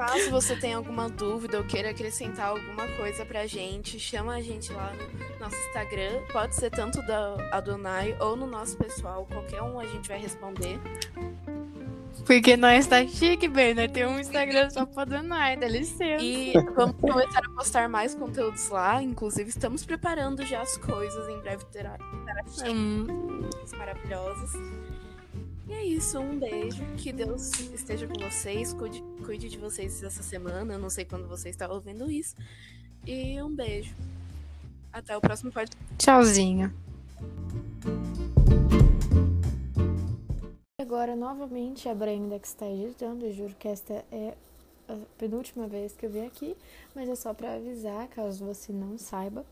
Caso 0.00 0.30
você 0.30 0.56
tenha 0.56 0.78
alguma 0.78 1.10
dúvida 1.10 1.58
ou 1.58 1.64
queira 1.64 1.90
acrescentar 1.90 2.46
alguma 2.48 2.88
coisa 2.96 3.22
pra 3.26 3.46
gente, 3.46 4.00
chama 4.00 4.32
a 4.34 4.40
gente 4.40 4.72
lá 4.72 4.94
no 4.94 5.38
nosso 5.38 5.56
Instagram. 5.68 6.22
Pode 6.32 6.54
ser 6.54 6.70
tanto 6.70 7.02
da 7.06 7.36
Adonai 7.52 8.16
ou 8.18 8.34
no 8.34 8.46
nosso 8.46 8.78
pessoal. 8.78 9.26
Qualquer 9.30 9.60
um 9.60 9.78
a 9.78 9.86
gente 9.86 10.08
vai 10.08 10.18
responder. 10.18 10.80
Porque 12.24 12.56
nós 12.56 12.86
tá 12.86 13.06
chique, 13.06 13.46
bem, 13.46 13.74
nós 13.74 13.90
temos 13.92 14.14
um 14.16 14.20
Instagram 14.20 14.70
só 14.70 14.86
pra 14.86 15.04
Donai, 15.04 15.58
dá 15.58 15.68
licença. 15.68 16.24
E 16.24 16.54
vamos 16.74 16.96
começar 16.98 17.40
a 17.40 17.54
postar 17.54 17.86
mais 17.86 18.14
conteúdos 18.14 18.70
lá. 18.70 19.02
Inclusive, 19.02 19.50
estamos 19.50 19.84
preparando 19.84 20.46
já 20.46 20.62
as 20.62 20.78
coisas. 20.78 21.28
Em 21.28 21.38
breve 21.40 21.66
terá, 21.66 21.98
terá 22.24 22.70
Hum, 22.70 23.06
maravilhosas. 23.76 24.52
E 25.70 25.72
é 25.72 25.84
isso, 25.84 26.18
um 26.18 26.36
beijo. 26.36 26.84
Que 26.96 27.12
Deus 27.12 27.52
esteja 27.72 28.08
com 28.08 28.20
vocês. 28.20 28.74
Cuide, 28.74 29.04
cuide 29.24 29.48
de 29.48 29.56
vocês 29.56 30.02
essa 30.02 30.20
semana. 30.20 30.74
Eu 30.74 30.80
não 30.80 30.90
sei 30.90 31.04
quando 31.04 31.28
você 31.28 31.48
está 31.48 31.72
ouvindo 31.72 32.10
isso. 32.10 32.34
E 33.06 33.40
um 33.40 33.54
beijo. 33.54 33.94
Até 34.92 35.16
o 35.16 35.20
próximo 35.20 35.52
podcast. 35.52 35.80
tchauzinho. 35.96 36.74
Agora, 40.80 41.14
novamente, 41.14 41.88
a 41.88 41.94
Brenda 41.94 42.36
que 42.40 42.48
está 42.48 42.66
editando. 42.66 43.24
Eu 43.26 43.32
juro 43.32 43.54
que 43.56 43.68
esta 43.68 44.04
é 44.10 44.34
a 44.88 44.96
penúltima 45.18 45.68
vez 45.68 45.92
que 45.92 46.04
eu 46.04 46.10
vim 46.10 46.26
aqui, 46.26 46.56
mas 46.96 47.08
é 47.08 47.14
só 47.14 47.32
para 47.32 47.54
avisar, 47.54 48.08
caso 48.08 48.44
você 48.44 48.72
não 48.72 48.98
saiba, 48.98 49.46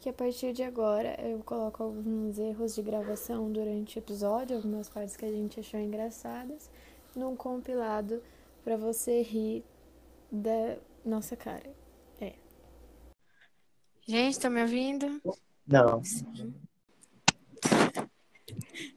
que 0.00 0.08
a 0.08 0.12
partir 0.12 0.52
de 0.52 0.62
agora 0.62 1.16
eu 1.22 1.38
coloco 1.44 1.82
alguns 1.82 2.38
erros 2.38 2.74
de 2.74 2.82
gravação 2.82 3.50
durante 3.50 3.98
o 3.98 4.00
episódio, 4.00 4.56
algumas 4.56 4.88
partes 4.88 5.16
que 5.16 5.24
a 5.24 5.30
gente 5.30 5.60
achou 5.60 5.80
engraçadas, 5.80 6.70
num 7.16 7.34
compilado 7.34 8.22
para 8.62 8.76
você 8.76 9.22
rir 9.22 9.64
da 10.30 10.76
nossa 11.04 11.36
cara. 11.36 11.72
Gente, 14.06 14.38
tá 14.38 14.50
me 14.50 14.60
ouvindo? 14.60 15.18
Não. 15.66 16.02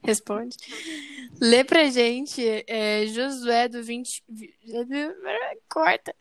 Responde. 0.03 0.57
Lê 1.39 1.63
pra 1.63 1.89
gente 1.89 2.43
é, 2.67 3.05
Josué 3.07 3.69
do 3.69 3.81
20. 3.81 4.21
vi- 4.27 4.53
Corta. 5.69 6.13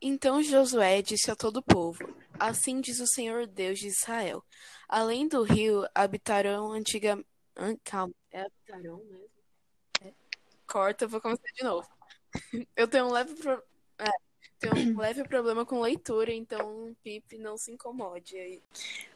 Então 0.00 0.42
Josué 0.42 1.00
disse 1.00 1.30
a 1.30 1.36
todo 1.36 1.56
o 1.58 1.62
povo: 1.62 2.06
Assim 2.38 2.80
diz 2.80 3.00
o 3.00 3.06
Senhor 3.06 3.46
Deus 3.46 3.78
de 3.78 3.88
Israel: 3.88 4.44
Além 4.88 5.28
do 5.28 5.42
rio 5.42 5.86
habitarão 5.94 6.72
antiga. 6.72 7.18
An- 7.56 7.76
Calma, 7.84 8.12
é 8.32 8.40
habitarão 8.42 8.96
mesmo? 9.04 9.28
É. 10.02 10.12
Corta, 10.66 11.04
eu 11.04 11.08
vou 11.08 11.20
começar 11.20 11.48
de 11.54 11.62
novo. 11.64 11.88
Eu 12.76 12.88
tenho 12.88 13.06
um 13.06 13.12
leve, 13.12 13.32
pro- 13.36 13.62
é, 13.98 14.10
tenho 14.58 14.74
um 14.96 14.98
leve 14.98 15.22
problema 15.22 15.64
com 15.64 15.80
leitura, 15.80 16.32
então, 16.34 16.94
Pipe, 17.04 17.38
não 17.38 17.56
se 17.56 17.70
incomode 17.70 18.36
aí. 18.36 18.60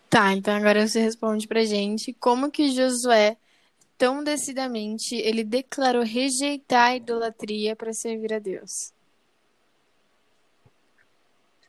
Tá, 0.08 0.32
então 0.32 0.54
agora 0.54 0.86
você 0.86 1.00
responde 1.00 1.48
pra 1.48 1.64
gente 1.64 2.12
como 2.14 2.48
que 2.50 2.70
Josué, 2.70 3.36
tão 3.98 4.22
decididamente, 4.22 5.16
ele 5.16 5.42
declarou 5.42 6.04
rejeitar 6.04 6.90
a 6.90 6.96
idolatria 6.96 7.74
pra 7.74 7.92
servir 7.92 8.32
a 8.32 8.38
Deus. 8.38 8.92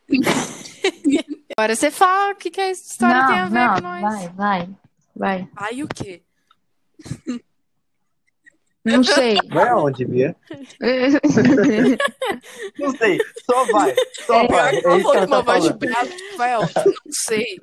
Agora 1.60 1.76
você 1.76 1.92
fala 1.92 2.32
o 2.32 2.36
que, 2.38 2.50
que 2.50 2.62
a 2.62 2.72
história 2.72 3.28
tem 3.28 3.38
a 3.38 3.50
Não, 3.50 3.50
ver 3.50 3.60
não, 3.60 3.76
com 3.76 3.82
nós. 3.82 4.02
vai, 4.02 4.30
vai, 4.30 4.70
vai. 5.14 5.50
Ai, 5.58 5.84
o 5.84 5.90
quê? 5.90 6.22
Não 8.86 9.04
sei. 9.04 9.36
Vai 9.52 9.68
aonde, 9.68 10.06
Bia? 10.06 10.34
Não 12.80 12.96
sei. 12.96 13.18
Só 13.46 13.66
vai. 13.74 13.94
Só 14.26 14.48
vai. 14.48 14.74
É 14.74 14.80
isso 14.80 15.12
que 15.12 15.18
ela 15.18 15.28
com 15.28 15.34
uma 15.34 15.44
tá 15.44 15.52
voz 15.52 15.64
de 15.66 15.74
brava, 15.74 16.10
vai 16.38 16.54
aonde? 16.54 16.74
Não 16.76 17.12
sei. 17.12 17.60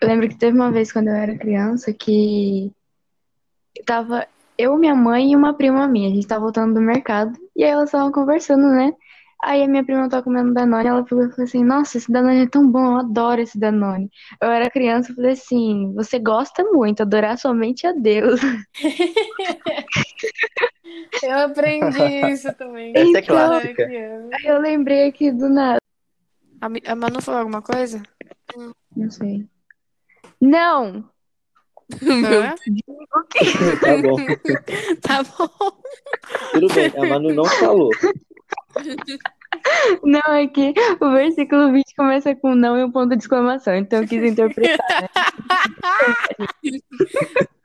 Eu 0.00 0.08
lembro 0.08 0.28
que 0.28 0.38
teve 0.38 0.56
uma 0.56 0.70
vez 0.70 0.92
quando 0.92 1.08
eu 1.08 1.14
era 1.14 1.36
criança 1.36 1.92
que 1.92 2.70
tava 3.84 4.24
eu, 4.56 4.78
minha 4.78 4.94
mãe 4.94 5.32
e 5.32 5.36
uma 5.36 5.52
prima 5.52 5.88
minha. 5.88 6.10
A 6.10 6.14
gente 6.14 6.28
tava 6.28 6.42
voltando 6.42 6.74
do 6.74 6.80
mercado 6.80 7.36
e 7.56 7.64
aí 7.64 7.70
elas 7.70 7.88
estavam 7.88 8.12
conversando, 8.12 8.68
né? 8.68 8.94
Aí 9.42 9.62
a 9.62 9.68
minha 9.68 9.84
prima 9.84 10.08
tava 10.08 10.22
comendo 10.22 10.54
Danone, 10.54 10.88
ela 10.88 11.02
e 11.02 11.08
falou 11.08 11.26
assim: 11.38 11.62
Nossa, 11.62 11.98
esse 11.98 12.10
Danone 12.10 12.44
é 12.44 12.48
tão 12.48 12.68
bom, 12.70 12.92
eu 12.92 12.96
adoro 12.98 13.40
esse 13.40 13.58
Danone. 13.58 14.10
Eu 14.40 14.50
era 14.50 14.70
criança 14.70 15.12
e 15.12 15.14
falei 15.14 15.32
assim: 15.32 15.92
Você 15.94 16.18
gosta 16.18 16.64
muito, 16.64 17.02
adorar 17.02 17.36
somente 17.38 17.86
a 17.86 17.92
Deus. 17.92 18.40
Eu 21.22 21.38
aprendi 21.38 22.32
isso 22.32 22.52
também. 22.54 22.92
Essa 22.94 23.18
é 23.18 23.20
Então- 23.20 23.36
clássica. 23.36 23.86
Aí 23.86 24.46
eu 24.46 24.58
lembrei 24.60 25.08
aqui 25.08 25.30
do 25.32 25.48
nada. 25.48 25.78
A 26.60 26.66
a 26.92 26.94
Manu 26.94 27.20
falou 27.20 27.40
alguma 27.40 27.62
coisa? 27.62 28.02
Não 28.96 29.10
sei. 29.10 29.44
Não! 30.40 31.04
Hã? 32.02 32.54
Tá 33.80 33.96
bom. 34.02 34.16
Tá 35.02 35.22
bom. 35.22 35.48
Tudo 36.52 36.74
bem, 36.74 36.92
a 36.96 37.06
Manu 37.08 37.34
não 37.34 37.44
falou. 37.44 37.90
Não, 40.02 40.34
é 40.34 40.46
que 40.46 40.74
o 41.00 41.10
versículo 41.12 41.72
20 41.72 41.94
começa 41.94 42.34
com 42.34 42.54
não 42.54 42.78
e 42.78 42.84
um 42.84 42.90
ponto 42.90 43.16
de 43.16 43.22
exclamação, 43.22 43.74
então 43.74 44.02
eu 44.02 44.08
quis 44.08 44.22
interpretar. 44.22 45.02
né? 45.02 45.08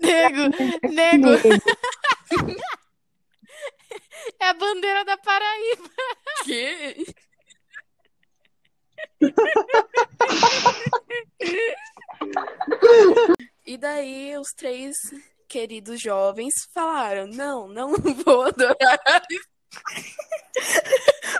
nego, 0.00 0.42
nego, 0.92 1.28
é 4.38 4.48
a 4.48 4.54
bandeira 4.54 5.04
da 5.04 5.16
Paraíba. 5.16 5.90
Que? 6.44 7.04
E 13.66 13.76
daí 13.76 14.36
os 14.38 14.52
três 14.52 14.96
queridos 15.50 16.00
jovens 16.00 16.54
falaram: 16.72 17.26
Não, 17.26 17.68
não 17.68 17.92
vou 18.24 18.42
adorar. 18.42 18.76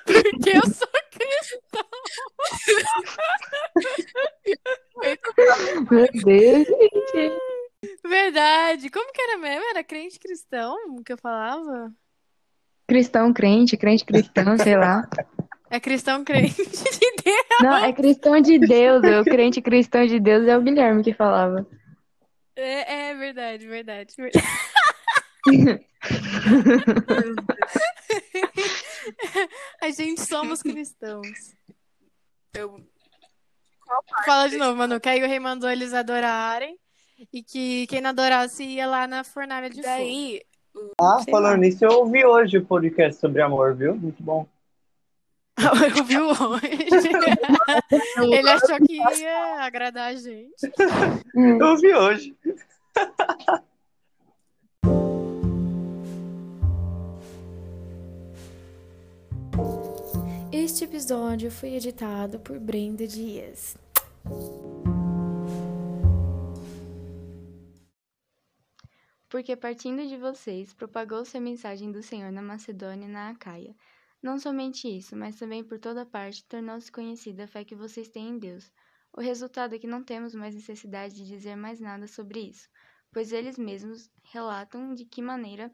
Porque 0.04 0.50
eu 0.50 0.62
sou 0.62 0.88
cristão. 1.10 1.88
Meu 5.90 6.06
Deus, 6.12 6.66
gente. 6.66 7.32
Verdade. 8.04 8.90
Como 8.90 9.10
que 9.12 9.22
era 9.22 9.38
mesmo? 9.38 9.70
Era 9.70 9.84
crente 9.84 10.18
cristão 10.18 10.76
que 11.04 11.12
eu 11.12 11.18
falava? 11.18 11.92
Cristão 12.86 13.32
crente, 13.32 13.76
crente 13.76 14.04
cristão, 14.04 14.58
sei 14.58 14.76
lá. 14.76 15.08
É 15.70 15.78
cristão 15.78 16.24
crente 16.24 16.56
de 16.56 17.22
Deus. 17.24 17.46
Não, 17.62 17.76
é 17.76 17.92
cristão 17.92 18.40
de 18.40 18.58
Deus, 18.58 19.04
o 19.04 19.22
crente 19.24 19.62
cristão 19.62 20.04
de 20.04 20.18
Deus 20.18 20.48
é 20.48 20.58
o 20.58 20.62
Guilherme 20.62 21.04
que 21.04 21.14
falava. 21.14 21.64
É, 22.60 23.10
é 23.10 23.14
verdade, 23.14 23.66
verdade, 23.66 24.14
verdade. 24.16 24.46
A 29.80 29.90
gente 29.90 30.20
somos 30.20 30.62
cristãos. 30.62 31.54
Eu... 32.54 32.80
Fala 34.24 34.48
de 34.48 34.56
novo, 34.56 34.76
Manu. 34.76 35.00
Que 35.00 35.08
aí 35.08 35.20
o 35.22 35.26
rei 35.26 35.40
mandou 35.40 35.70
eles 35.70 35.92
adorarem 35.92 36.78
e 37.32 37.42
que 37.42 37.86
quem 37.86 38.00
não 38.00 38.10
adorasse 38.10 38.64
ia 38.64 38.86
lá 38.86 39.06
na 39.06 39.24
fornalha 39.24 39.68
de 39.68 39.82
fogo. 39.82 39.86
Daí, 39.86 40.42
Ah, 41.00 41.20
Sei 41.22 41.32
falando 41.32 41.60
nisso, 41.60 41.84
eu 41.84 41.90
ouvi 41.90 42.24
hoje 42.24 42.58
o 42.58 42.64
podcast 42.64 43.20
sobre 43.20 43.42
amor, 43.42 43.74
viu? 43.74 43.96
Muito 43.96 44.22
bom. 44.22 44.46
Eu 45.96 46.04
vi 46.04 46.18
hoje. 46.20 47.08
Ele 48.18 48.50
achou 48.50 48.76
que 48.86 48.94
ia 48.94 49.64
agradar 49.64 50.10
a 50.10 50.14
gente. 50.14 50.72
Eu 51.34 51.66
ouvi 51.66 51.94
hoje. 51.94 52.36
Este 60.52 60.84
episódio 60.84 61.50
foi 61.50 61.74
editado 61.74 62.40
por 62.40 62.58
Brenda 62.58 63.06
Dias. 63.06 63.76
Porque 69.28 69.54
partindo 69.54 70.04
de 70.08 70.16
vocês, 70.16 70.74
propagou-se 70.74 71.36
a 71.36 71.40
mensagem 71.40 71.92
do 71.92 72.02
Senhor 72.02 72.32
na 72.32 72.42
Macedônia 72.42 73.06
e 73.06 73.10
na 73.10 73.30
Acaia. 73.30 73.74
Não 74.22 74.38
somente 74.38 74.86
isso, 74.86 75.16
mas 75.16 75.36
também 75.36 75.64
por 75.64 75.78
toda 75.78 76.04
parte 76.04 76.44
tornou-se 76.44 76.92
conhecida 76.92 77.44
a 77.44 77.46
fé 77.46 77.64
que 77.64 77.74
vocês 77.74 78.08
têm 78.08 78.30
em 78.30 78.38
Deus. 78.38 78.70
O 79.12 79.20
resultado 79.20 79.74
é 79.74 79.78
que 79.78 79.86
não 79.86 80.04
temos 80.04 80.34
mais 80.34 80.54
necessidade 80.54 81.14
de 81.14 81.26
dizer 81.26 81.56
mais 81.56 81.80
nada 81.80 82.06
sobre 82.06 82.40
isso, 82.40 82.68
pois 83.12 83.32
eles 83.32 83.58
mesmos 83.58 84.10
relatam 84.24 84.94
de 84.94 85.04
que 85.04 85.22
maneira 85.22 85.72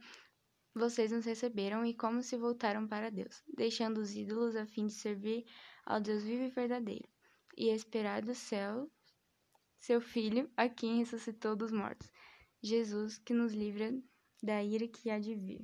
vocês 0.74 1.10
nos 1.10 1.24
receberam 1.24 1.84
e 1.84 1.94
como 1.94 2.22
se 2.22 2.36
voltaram 2.36 2.86
para 2.86 3.10
Deus, 3.10 3.42
deixando 3.56 3.98
os 3.98 4.14
ídolos 4.14 4.54
a 4.54 4.66
fim 4.66 4.86
de 4.86 4.92
servir 4.92 5.44
ao 5.84 6.00
Deus 6.00 6.22
vivo 6.22 6.44
e 6.44 6.50
verdadeiro, 6.50 7.08
e 7.56 7.70
esperar 7.70 8.22
do 8.22 8.34
céu 8.34 8.90
seu 9.78 10.00
Filho, 10.00 10.50
a 10.56 10.68
quem 10.68 10.98
ressuscitou 10.98 11.54
dos 11.54 11.70
mortos. 11.70 12.10
Jesus, 12.62 13.18
que 13.18 13.32
nos 13.32 13.52
livra 13.52 13.92
da 14.42 14.62
ira 14.62 14.88
que 14.88 15.10
há 15.10 15.18
de 15.18 15.34
vir. 15.34 15.60